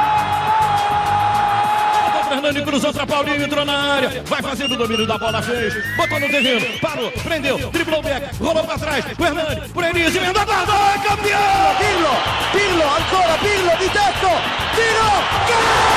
Fernando 2.27 2.63
cruzou 2.63 2.93
para 2.93 3.07
Paulinho, 3.07 3.43
entrou 3.43 3.63
na 3.65 3.93
área, 3.95 4.23
vai 4.25 4.41
fazendo 4.41 4.73
o 4.73 4.77
domínio 4.77 5.07
da 5.07 5.17
bola, 5.17 5.41
fez, 5.41 5.73
botou 5.95 6.19
no 6.19 6.27
terreno, 6.27 6.65
parou, 6.79 7.09
prendeu, 7.11 7.57
driblou 7.71 7.99
o 7.99 8.03
back, 8.03 8.35
rolou 8.37 8.63
para 8.65 8.77
trás, 8.77 9.05
o 9.17 9.25
Hernani, 9.25 9.69
por 9.69 9.83
Enis, 9.83 10.15
emenda 10.15 10.43
guarda, 10.43 10.73
é 10.73 10.97
campeão! 11.07 11.75
Pirlo, 11.77 12.09
Pirlo, 12.51 12.83
ancora 12.83 13.37
Pirlo 13.37 13.77
di 13.77 13.89
tetto, 13.89 14.29
tiro, 14.75 15.09
gol! 15.47 15.87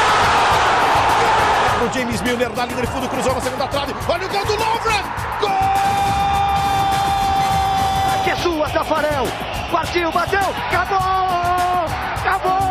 O 1.88 1.92
James 1.92 2.20
Milner 2.22 2.50
na 2.50 2.66
linha 2.66 2.80
de 2.82 2.86
fundo, 2.86 3.08
cruzou 3.08 3.34
na 3.34 3.40
segunda 3.40 3.66
trave, 3.66 3.94
olha 4.08 4.26
o 4.26 4.28
gol 4.28 4.44
do 4.44 4.52
Lovren, 4.52 5.02
gol! 5.40 5.50
Que 8.24 8.30
é 8.30 8.36
sua, 8.36 8.68
Tafarel, 8.68 9.26
partiu, 9.72 10.12
bateu, 10.12 10.54
acabou, 10.68 11.86
acabou, 12.20 12.69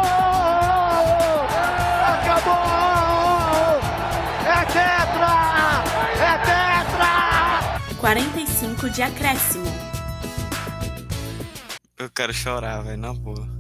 45 7.99 8.89
de 8.89 9.01
acréscimo. 9.01 9.65
Eu 11.97 12.09
quero 12.09 12.33
chorar, 12.33 12.81
velho, 12.81 12.97
na 12.97 13.13
boa. 13.13 13.59